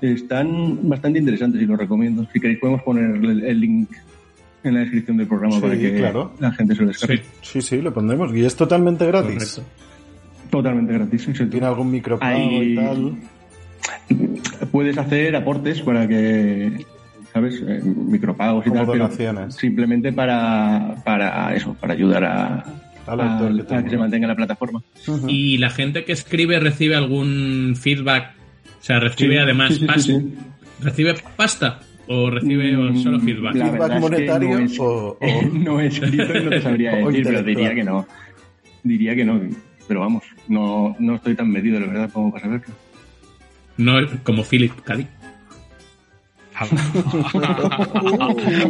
[0.00, 2.26] Están bastante interesantes y los recomiendo.
[2.32, 3.90] Si queréis podemos poner el link
[4.62, 6.34] en la descripción del programa Sí, para que claro.
[6.38, 7.16] la gente se lo descargue.
[7.18, 8.34] Sí, Sí, sí, lo pondremos.
[8.36, 9.54] Y es totalmente gratis.
[9.56, 9.62] correcto.
[10.50, 11.28] Totalmente gratis.
[11.34, 11.46] sí.
[11.46, 13.14] ¿Tiene algún micropago y tal?
[14.70, 16.84] Puedes hacer aportes para que,
[17.32, 17.62] ¿sabes?
[17.66, 19.54] Eh, micropagos y Como tal, pero donaciones.
[19.54, 22.64] simplemente para, para eso, para ayudar a,
[23.06, 24.82] Al que se mantenga la plataforma.
[25.28, 28.32] Y la gente que escribe recibe algún feedback.
[28.80, 30.34] O sea, recibe Sí, además sí, sí, pas- sí, sí.
[30.82, 31.80] ¿Recibe pasta?
[32.12, 33.54] ¿O recibe o Mm, solo feedback?
[33.54, 36.60] la ¿Feedback es que monetario no es- o- o- no he escrito y no te
[36.60, 38.06] sabría decir, pero diría que no.
[38.82, 39.40] Diría que no,
[39.86, 42.74] pero vamos, no, no estoy tan metido, la verdad, como para saberlo.
[43.76, 43.92] No
[44.24, 45.06] como Philip Cali.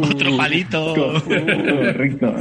[0.01, 0.93] Otro palito.
[1.25, 2.35] Correcto.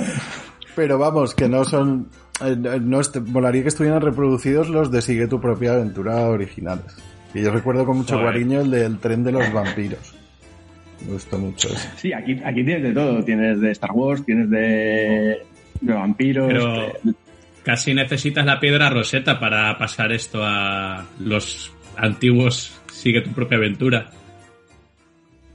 [0.77, 2.09] Pero vamos, que no son.
[2.45, 6.97] eh, No est- volaría que estuvieran reproducidos los de Sigue tu propia aventura originales.
[7.35, 10.15] Y yo recuerdo con mucho cariño el del tren de los vampiros.
[11.07, 11.89] Me gustó mucho ese.
[11.97, 13.23] Sí, aquí, aquí tienes de todo.
[13.25, 15.39] Tienes de Star Wars, tienes de,
[15.81, 16.47] de vampiros.
[16.49, 17.15] Pero- de-
[17.63, 24.09] Casi necesitas la piedra roseta para pasar esto a los antiguos Sigue tu propia aventura.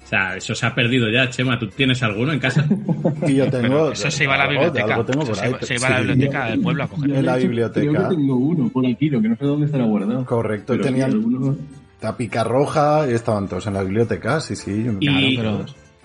[0.03, 1.57] O sea, eso se ha perdido ya, Chema.
[1.57, 2.63] ¿Tú tienes alguno en casa?
[3.27, 3.91] Y yo tengo.
[3.91, 4.85] Eso se iba a la biblioteca.
[4.93, 6.07] algo tengo Eso por se ahí, iba- se pero iba a la sí.
[6.07, 7.11] biblioteca del pueblo a coger.
[7.11, 7.89] En la biblioteca.
[7.91, 10.25] Creo que tengo uno por aquí, lo que no sé dónde estará guardado.
[10.25, 11.57] Correcto, Pero sí, tenían alguno-
[12.01, 14.83] la pica roja y estaban todos en la biblioteca, sí, sí.
[14.83, 15.39] yo me Y-.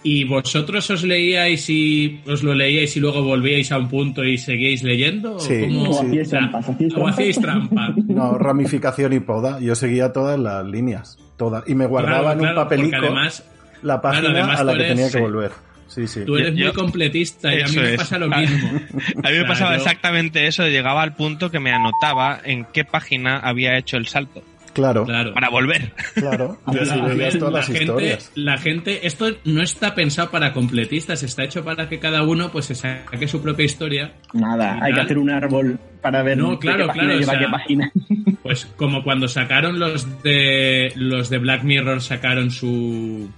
[0.03, 4.39] ¿Y vosotros os leíais y os lo leíais y luego volvíais a un punto y
[4.39, 5.35] seguíais leyendo?
[5.37, 5.93] ¿O Sí, cómo?
[5.93, 5.99] sí.
[5.99, 7.15] O hacíais trampas, hacíais ¿o trampas.
[7.15, 7.95] hacíais trampa?
[8.09, 9.61] No, ramificación y poda.
[9.61, 11.65] Yo seguía todas las líneas, todas.
[11.69, 13.45] Y me guardaba Claro, en un claro, papelico además
[13.83, 15.19] la página claro, además a la que eres- tenía que sí.
[15.21, 15.51] volver.
[15.87, 16.21] Sí, sí.
[16.25, 17.97] tú eres Yo- muy completista y a mí me es.
[17.97, 18.69] pasa lo mismo.
[19.25, 22.85] A mí me pasaba yo- exactamente eso, llegaba al punto que me anotaba en qué
[22.87, 24.43] página había hecho el salto
[24.73, 25.33] Claro, Claro.
[25.35, 25.93] para volver.
[26.15, 26.59] claro.
[26.69, 28.33] Y Pero así a veías ver, todas la las gente, historias.
[28.35, 32.67] la gente, esto no está pensado para completistas, está hecho para que cada uno pues
[32.67, 34.13] se saque su propia historia.
[34.33, 37.33] Nada, hay que hacer un árbol para ver No, claro, qué página claro, o lleva
[37.33, 37.93] sea, qué página.
[38.43, 43.29] Pues como cuando sacaron los de los de Black Mirror sacaron su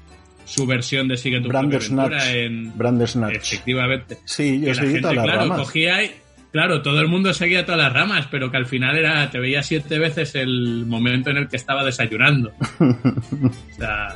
[0.45, 2.13] su versión de Sigue tu Brandersnatch.
[2.35, 3.35] en Brandersnatch.
[3.37, 4.19] efectivamente.
[4.25, 5.59] Sí, Que yo la seguí gente, todas las claro, ramas.
[5.59, 6.11] cogía y
[6.53, 9.63] claro, todo el mundo seguía todas las ramas, pero que al final era te veía
[9.63, 12.53] siete veces el momento en el que estaba desayunando.
[12.81, 14.15] o sea,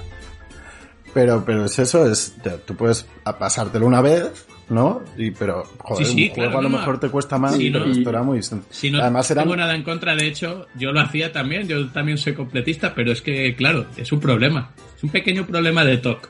[1.15, 3.07] Pero, pero es eso, es, te- tú puedes
[3.39, 5.03] pasártelo una vez, ¿no?
[5.17, 7.57] Y, pero, joder, Sí, sí, un juego claro, a lo no, mejor te cuesta más,
[7.57, 7.93] Sí, pero no.
[7.93, 8.41] esto era muy.
[8.71, 11.89] Si no Además eran, tengo nada en contra, de hecho, yo lo hacía también, yo
[11.89, 14.73] también soy completista, pero es que, claro, es un problema.
[14.97, 16.29] Es un pequeño problema de TOC.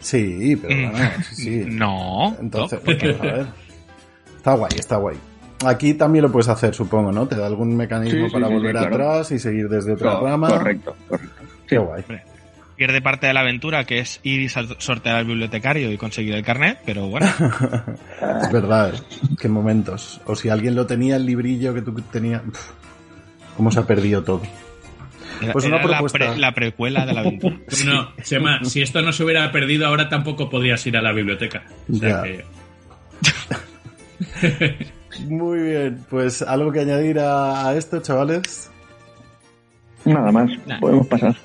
[0.00, 0.92] sí, pero Mm.
[0.92, 1.64] bueno, sí, sí.
[1.66, 2.36] No.
[2.38, 3.46] Entonces, bueno, a ver.
[4.36, 5.16] Está guay, está guay.
[5.64, 7.26] Aquí también lo puedes hacer, supongo, ¿no?
[7.26, 8.94] Te da algún mecanismo Sí, para sí, volver sí, claro.
[8.94, 10.48] atrás y seguir desde otra Co- rama.
[10.48, 11.42] Correcto, correcto.
[11.66, 12.04] Qué guay.
[12.76, 16.44] pierde parte de la aventura, que es ir y sortear al bibliotecario y conseguir el
[16.44, 17.26] carnet, pero bueno,
[18.42, 18.92] es verdad,
[19.40, 20.20] qué momentos.
[20.26, 22.42] O si alguien lo tenía, el librillo que tú tenías.
[23.56, 24.42] ¿Cómo se ha perdido todo?
[25.40, 26.18] era, Pues una era la, propuesta.
[26.18, 27.56] pre- la precuela de la aventura.
[27.86, 31.62] No, Chema, si esto no se hubiera perdido, ahora tampoco podrías ir a la biblioteca.
[31.90, 32.22] O sea Ya.
[32.22, 32.44] que-
[35.20, 38.70] Muy bien, pues algo que añadir a, a esto, chavales.
[40.04, 40.78] Nada más, Nah.
[40.80, 41.36] podemos pasar.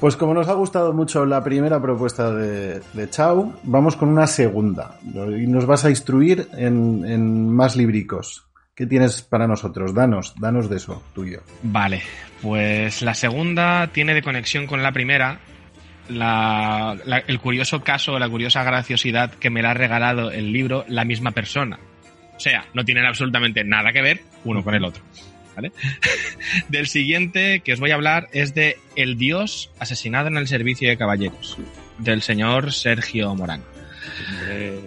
[0.00, 4.26] Pues como nos ha gustado mucho la primera propuesta de, de Chau, vamos con una
[4.26, 4.98] segunda.
[5.04, 8.44] Y nos vas a instruir en, en más libricos.
[8.74, 9.94] ¿Qué tienes para nosotros?
[9.94, 11.40] Danos, danos de eso, tuyo.
[11.62, 12.02] Vale,
[12.42, 15.38] pues la segunda tiene de conexión con la primera
[16.10, 20.84] la- la- el curioso caso, la curiosa graciosidad que me la ha regalado el libro
[20.88, 21.78] la misma persona.
[22.36, 25.02] O sea, no tienen absolutamente nada que ver uno con el otro.
[25.54, 25.70] ¿Vale?
[26.68, 30.88] Del siguiente que os voy a hablar es de El Dios asesinado en el servicio
[30.88, 31.58] de caballeros,
[31.98, 33.62] del señor Sergio Morán.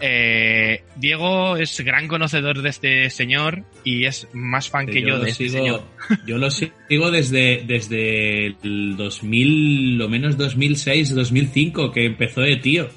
[0.01, 5.29] Eh, Diego es gran conocedor de este señor y es más fan que yo, de
[5.29, 5.83] este sigo, señor.
[6.27, 12.89] Yo lo sigo desde, desde el 2000, lo menos 2006, 2005, que empezó de tío.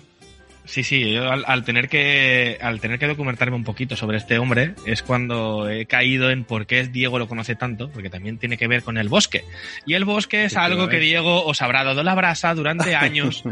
[0.71, 4.39] Sí, sí, yo al, al tener que al tener que documentarme un poquito sobre este
[4.39, 8.57] hombre es cuando he caído en por qué Diego lo conoce tanto, porque también tiene
[8.57, 9.43] que ver con el bosque.
[9.85, 11.07] Y el bosque es algo que Efectivamente.
[11.07, 13.43] Diego os habrá dado la brasa durante años,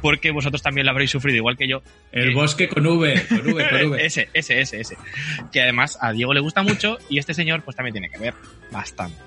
[0.00, 1.82] porque vosotros también lo habréis sufrido igual que yo.
[2.12, 4.02] El Eh, bosque con V, con V, con V.
[4.06, 4.96] ese, ese, ese, ese.
[5.52, 8.32] Que además a Diego le gusta mucho y este señor pues también tiene que ver
[8.72, 9.18] bastante.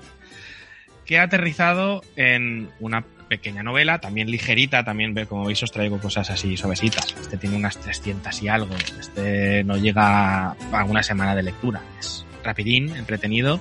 [1.06, 6.30] Que ha aterrizado en una pequeña novela, también ligerita, también como veis os traigo cosas
[6.30, 7.14] así suavecitas.
[7.20, 11.80] Este tiene unas 300 y algo, este no llega a una semana de lectura.
[12.00, 13.60] Es rapidín, entretenido,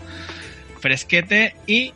[0.80, 1.94] fresquete y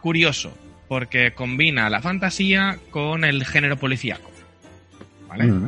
[0.00, 0.56] curioso,
[0.88, 4.30] porque combina la fantasía con el género policíaco.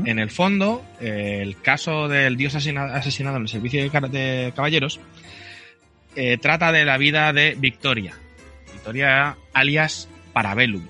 [0.07, 5.01] En el fondo, eh, el caso del dios asesina- asesinado en el servicio de caballeros
[6.15, 8.15] eh, trata de la vida de Victoria.
[8.73, 10.87] Victoria alias Parabellum.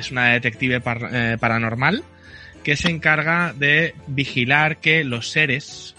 [0.00, 0.80] Es una detective
[1.12, 2.02] eh, paranormal
[2.64, 5.94] que se encarga de vigilar que los seres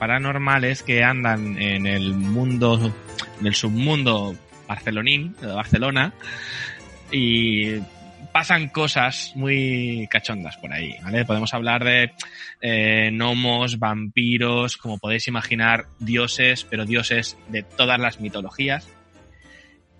[0.00, 2.92] paranormales que andan en el mundo,
[3.40, 4.34] en el submundo
[4.66, 6.12] barcelonín, de Barcelona,
[7.12, 7.76] y
[8.32, 11.24] pasan cosas muy cachondas por ahí, ¿vale?
[11.24, 12.10] Podemos hablar de
[12.60, 18.88] eh, gnomos, vampiros, como podéis imaginar, dioses, pero dioses de todas las mitologías.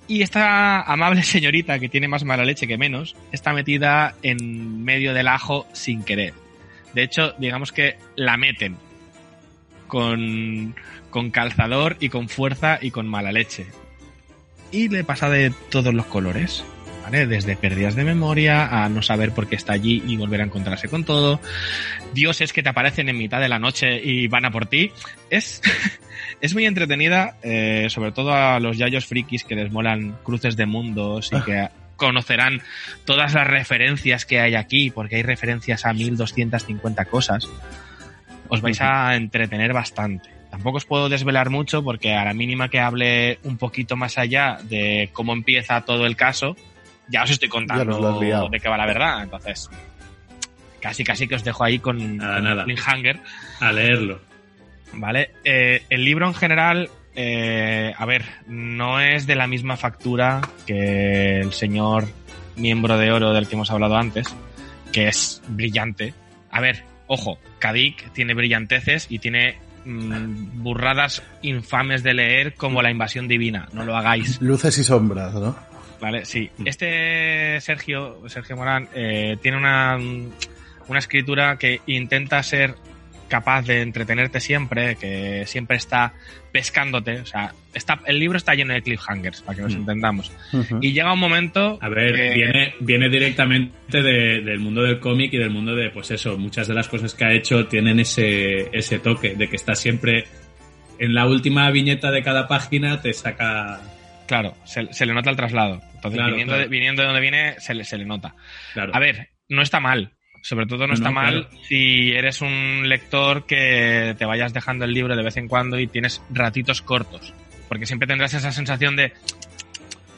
[0.08, 5.14] Y esta amable señorita, que tiene más mala leche que menos, está metida en medio
[5.14, 6.32] del ajo sin querer.
[6.94, 8.76] De hecho, digamos que la meten
[9.86, 10.74] con,
[11.10, 13.66] con calzador y con fuerza y con mala leche.
[14.72, 16.64] Y le pasa de todos los colores.
[17.08, 17.26] ¿Vale?
[17.26, 20.88] Desde pérdidas de memoria a no saber por qué está allí y volver a encontrarse
[20.88, 21.40] con todo.
[22.12, 24.92] Dioses que te aparecen en mitad de la noche y van a por ti.
[25.30, 25.62] Es,
[26.42, 30.66] es muy entretenida, eh, sobre todo a los yayos frikis que les molan cruces de
[30.66, 32.60] mundos y que conocerán
[33.06, 37.48] todas las referencias que hay aquí, porque hay referencias a 1250 cosas.
[38.50, 40.28] Os vais a entretener bastante.
[40.50, 44.58] Tampoco os puedo desvelar mucho porque a la mínima que hable un poquito más allá
[44.62, 46.54] de cómo empieza todo el caso,
[47.08, 49.22] ya os estoy Ya nos lo has contando de qué va la verdad.
[49.22, 49.70] Entonces,
[50.80, 52.64] casi casi que os dejo ahí con, Nada, con nada.
[52.64, 53.20] cliffhanger.
[53.60, 54.20] A leerlo.
[54.92, 55.30] ¿Vale?
[55.44, 61.40] Eh, el libro en general, eh, a ver, no es de la misma factura que
[61.40, 62.06] el señor
[62.56, 64.34] miembro de oro del que hemos hablado antes,
[64.92, 66.14] que es brillante.
[66.50, 72.90] A ver, ojo, Kadik tiene brillanteces y tiene mm, burradas infames de leer como la
[72.90, 73.68] invasión divina.
[73.72, 74.40] No lo hagáis.
[74.40, 75.54] Luces y sombras, ¿no?
[76.00, 76.48] Vale, sí.
[76.64, 79.96] Este Sergio, Sergio Morán, eh, tiene una,
[80.86, 82.74] una escritura que intenta ser
[83.28, 86.14] capaz de entretenerte siempre, que siempre está
[86.50, 87.20] pescándote.
[87.20, 89.80] O sea, está, el libro está lleno de cliffhangers, para que nos Mm.
[89.80, 90.32] entendamos.
[90.80, 91.78] Y llega un momento.
[91.82, 95.90] A ver, que- viene, viene directamente de- del mundo del cómic y del mundo de,
[95.90, 99.56] pues eso, muchas de las cosas que ha hecho tienen ese, ese toque de que
[99.56, 100.24] está siempre
[100.98, 103.80] en la última viñeta de cada página te saca...
[104.28, 105.80] Claro, se, se le nota el traslado.
[105.94, 106.62] Entonces, Claro, viniendo, claro.
[106.62, 108.34] De, viniendo de donde viene, se le, se le nota.
[108.74, 108.94] Claro.
[108.94, 110.12] A ver, no está mal.
[110.42, 114.92] Sobre todo no No, está mal si eres un lector que te vayas dejando el
[114.92, 117.34] libro de vez en cuando y tienes ratitos cortos.
[117.68, 119.12] Porque siempre tendrás esa sensación de.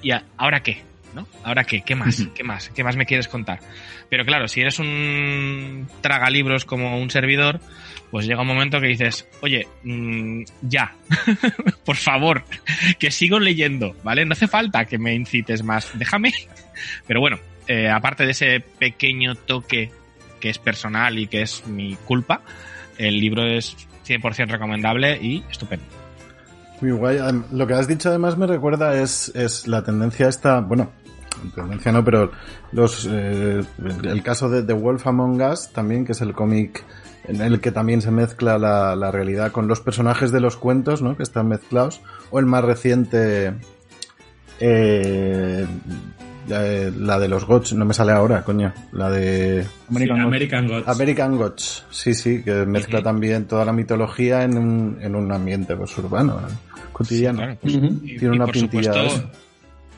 [0.02, 0.82] ¿Y ahora qué?
[1.14, 1.26] ¿no?
[1.44, 3.60] Ahora qué, qué más, qué más, qué más me quieres contar.
[4.08, 7.60] Pero claro, si eres un tragalibros como un servidor,
[8.10, 10.94] pues llega un momento que dices, oye, mmm, ya,
[11.84, 12.44] por favor,
[12.98, 14.24] que sigo leyendo, ¿vale?
[14.24, 16.32] No hace falta que me incites más, déjame.
[17.06, 19.90] Pero bueno, eh, aparte de ese pequeño toque
[20.40, 22.42] que es personal y que es mi culpa,
[22.98, 23.76] el libro es
[24.06, 25.84] 100% recomendable y estupendo.
[26.80, 27.18] Muy guay.
[27.52, 30.90] Lo que has dicho además me recuerda es, es la tendencia esta, bueno,
[31.54, 32.32] tendencia no, pero
[32.72, 33.62] los eh,
[34.02, 36.84] el caso de The Wolf Among Us también, que es el cómic
[37.30, 41.00] en el que también se mezcla la, la, realidad con los personajes de los cuentos,
[41.00, 41.16] ¿no?
[41.16, 42.00] Que están mezclados.
[42.30, 43.54] O el más reciente,
[44.58, 45.66] eh,
[46.48, 48.72] la de los Gots, no me sale ahora, coño.
[48.92, 50.88] La de American, sí, American Gods.
[50.88, 53.04] American Gods, sí, sí, que mezcla uh -huh.
[53.04, 56.40] también toda la mitología en un, en un ambiente pues, urbano,
[56.92, 57.38] cotidiano.
[57.38, 57.98] Sí, claro, pues, uh -huh.
[58.02, 58.92] y, Tiene y una por pintilla.
[58.92, 59.30] Supuesto,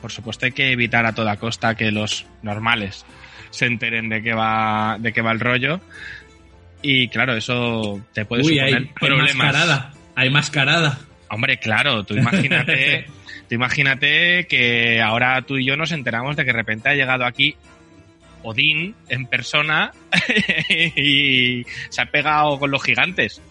[0.01, 3.05] por supuesto hay que evitar a toda costa que los normales
[3.53, 5.79] se enteren de qué va, de qué va el rollo.
[6.83, 9.31] Y claro, eso te puede Uy, suponer hay, problemas.
[9.31, 10.99] Hay mascarada, hay mascarada.
[11.29, 13.05] Hombre, claro, tú imagínate,
[13.49, 17.25] tú imagínate que ahora tú y yo nos enteramos de que de repente ha llegado
[17.25, 17.55] aquí
[18.43, 19.91] Odín en persona
[20.69, 23.41] y se ha pegado con los gigantes.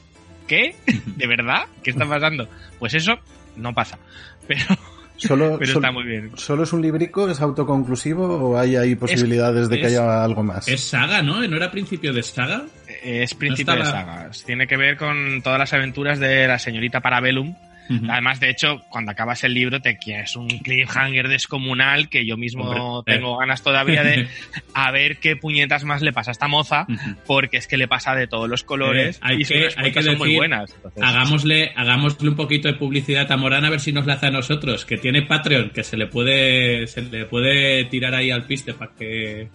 [0.47, 0.75] ¿Qué?
[1.17, 1.63] ¿De verdad?
[1.83, 2.47] ¿Qué está pasando?
[2.79, 3.19] Pues eso
[3.57, 3.99] no pasa.
[4.47, 4.77] Pero,
[5.17, 6.33] Solo, pero solo, está muy bien.
[6.35, 7.29] ¿Solo es un librico?
[7.29, 10.67] ¿Es autoconclusivo o hay ahí posibilidades es, de que es, haya algo más?
[10.67, 11.47] Es saga, ¿no?
[11.47, 12.65] ¿No era principio de saga?
[13.03, 14.31] Es principio no de saga.
[14.47, 17.55] Tiene que ver con todas las aventuras de la señorita Parabellum.
[17.93, 18.13] Uh -huh.
[18.13, 22.65] Además, de hecho, cuando acabas el libro te quieres un cliffhanger descomunal que yo mismo
[22.65, 24.29] Hombre, tengo ganas todavía de
[24.75, 27.17] a ver qué puñetas más le pasa a esta moza, uh -huh.
[27.27, 30.03] porque es que le pasa de todos los colores eh, hay y que, hay que
[30.03, 30.73] son decir, muy buenas.
[30.75, 34.27] Entonces, hagámosle, hagámosle un poquito de publicidad a Morán a ver si nos la hace
[34.27, 38.45] a nosotros, que tiene Patreon, que se le puede, se le puede tirar ahí al
[38.45, 39.49] piste para que,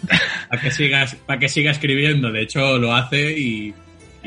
[0.50, 2.32] para que sigas, para que siga escribiendo.
[2.32, 3.74] De hecho, lo hace y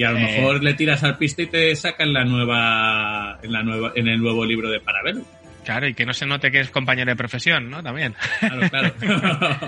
[0.01, 0.23] y a lo Eh.
[0.23, 4.19] mejor le tiras al piste y te sacan la nueva en la nueva en el
[4.19, 5.25] nuevo libro de Parabellum.
[5.63, 7.83] Claro, y que no se note que es compañero de profesión, ¿no?
[7.83, 8.15] También.
[8.41, 8.95] Claro, claro.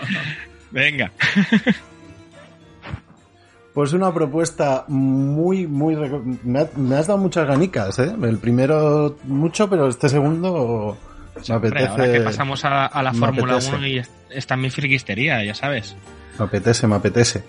[0.71, 1.13] Venga.
[3.75, 5.95] Pues una propuesta muy, muy...
[6.45, 8.11] Me, ha, me, has dado muchas ganicas, ¿eh?
[8.23, 10.97] El primero mucho, pero este segundo
[11.49, 11.87] me apetece...
[11.89, 15.95] Ahora que pasamos a, a la Fórmula 1 y está mi friquistería, ya sabes.
[16.39, 17.45] Me apetece, me apetece.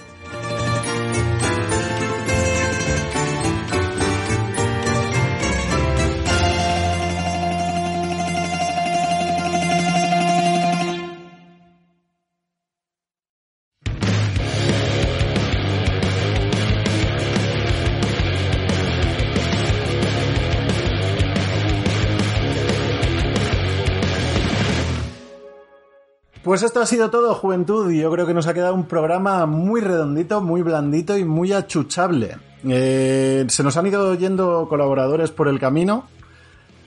[26.54, 29.48] Pues esto ha sido todo, juventud, y yo creo que nos ha quedado un programa
[29.48, 32.38] muy redondito, muy blandito y muy achuchable.
[32.64, 36.08] Eh, se nos han ido yendo colaboradores por el camino,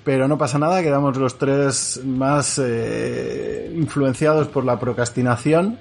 [0.04, 5.80] pero no pasa nada, quedamos los tres más eh, influenciados por la procrastinación,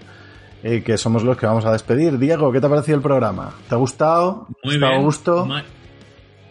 [0.64, 2.18] eh, que somos los que vamos a despedir.
[2.18, 3.54] Diego, ¿qué te ha parecido el programa?
[3.70, 4.48] ¿Te ha gustado?
[4.64, 5.04] Muy ¿Está bien.
[5.04, 5.48] gusto?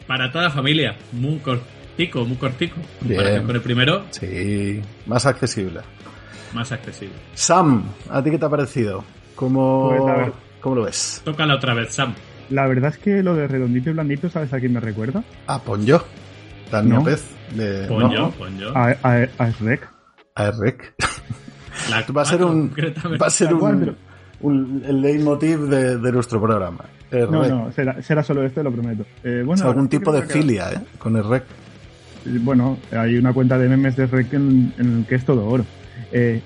[0.07, 2.77] Para toda la familia, muy cortico, muy cortico.
[3.01, 3.45] Bien.
[3.45, 4.05] Con el primero.
[4.13, 5.81] Sí, más accesible
[6.55, 7.15] más accesible.
[7.35, 9.05] Sam, ¿a ti qué te ha parecido?
[9.35, 11.21] ¿Cómo, pues ¿cómo lo ves?
[11.25, 12.15] Tócala otra vez, Sam.
[12.51, 15.25] La verdad es que lo de redondito y blandito, ¿sabes a quién me recuerda?
[15.47, 16.05] A Ponyo.
[16.71, 17.05] Daniel No.
[17.05, 17.25] Pez.
[17.55, 18.31] De, Ponyo, ¿no?
[18.33, 18.77] Ponyo.
[18.77, 19.89] A, a, a Shrek.
[20.35, 20.95] A Rec.
[21.91, 22.73] La va a ser un,
[23.21, 23.97] va a ser cual,
[24.41, 26.85] un, el leitmotiv de, de nuestro programa.
[27.11, 27.51] El No, rec.
[27.51, 29.05] no, será, será solo esto, lo prometo.
[29.23, 30.79] Eh, bueno, algún tipo de filia, ¿eh?
[30.99, 31.45] Con el rec.
[32.27, 35.65] Bueno, hay una cuenta de memes de Rek en, en el que es todo oro.
[36.13, 36.41] Eh,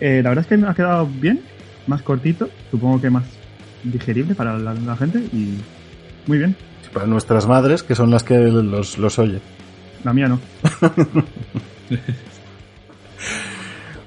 [0.00, 1.40] eh, la verdad es que me ha quedado bien,
[1.86, 3.24] más cortito, supongo que más
[3.82, 5.58] digerible para la, la gente y
[6.26, 6.56] muy bien.
[6.92, 9.40] Para nuestras madres, que son las que los, los oye.
[10.04, 10.40] La mía no.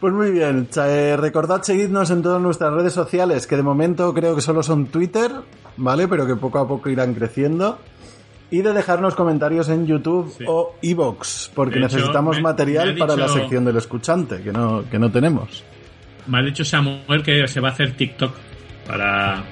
[0.03, 4.35] Pues muy bien, eh, recordad seguidnos en todas nuestras redes sociales, que de momento creo
[4.35, 5.31] que solo son Twitter,
[5.77, 6.09] ¿vale?
[6.09, 7.79] Pero que poco a poco irán creciendo.
[8.53, 10.43] Y de dejarnos comentarios en YouTube Sí.
[10.47, 14.83] o Evox, porque hecho, necesitamos me- material me para la sección del escuchante, que no,
[14.89, 15.63] que no tenemos.
[16.27, 18.31] Me ha dicho Samuel que se va a hacer TikTok
[18.87, 19.43] para.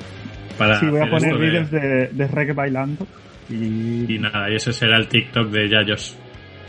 [0.58, 3.08] para sí, voy a poner esto de- vídeos de, de Rek bailando
[3.50, 6.16] y, Y nada, y ese será el TikTok de Yayos.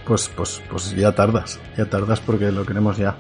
[0.06, 3.14] Pues, pues, pues ya tardas, ya tardas porque lo queremos ya.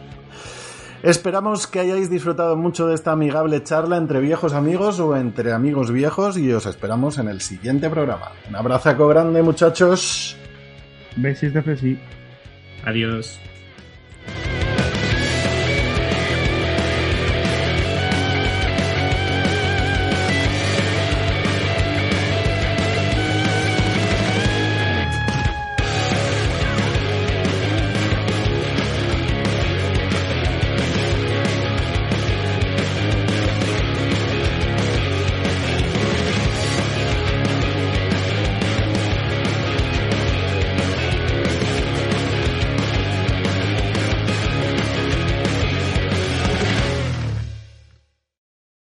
[1.02, 5.90] Esperamos que hayáis disfrutado mucho de esta amigable charla entre viejos amigos o entre amigos
[5.90, 8.30] viejos y os esperamos en el siguiente programa.
[8.48, 10.36] Un abrazo grande muchachos.
[11.16, 11.98] besis de Fresi.
[12.84, 13.40] Adiós.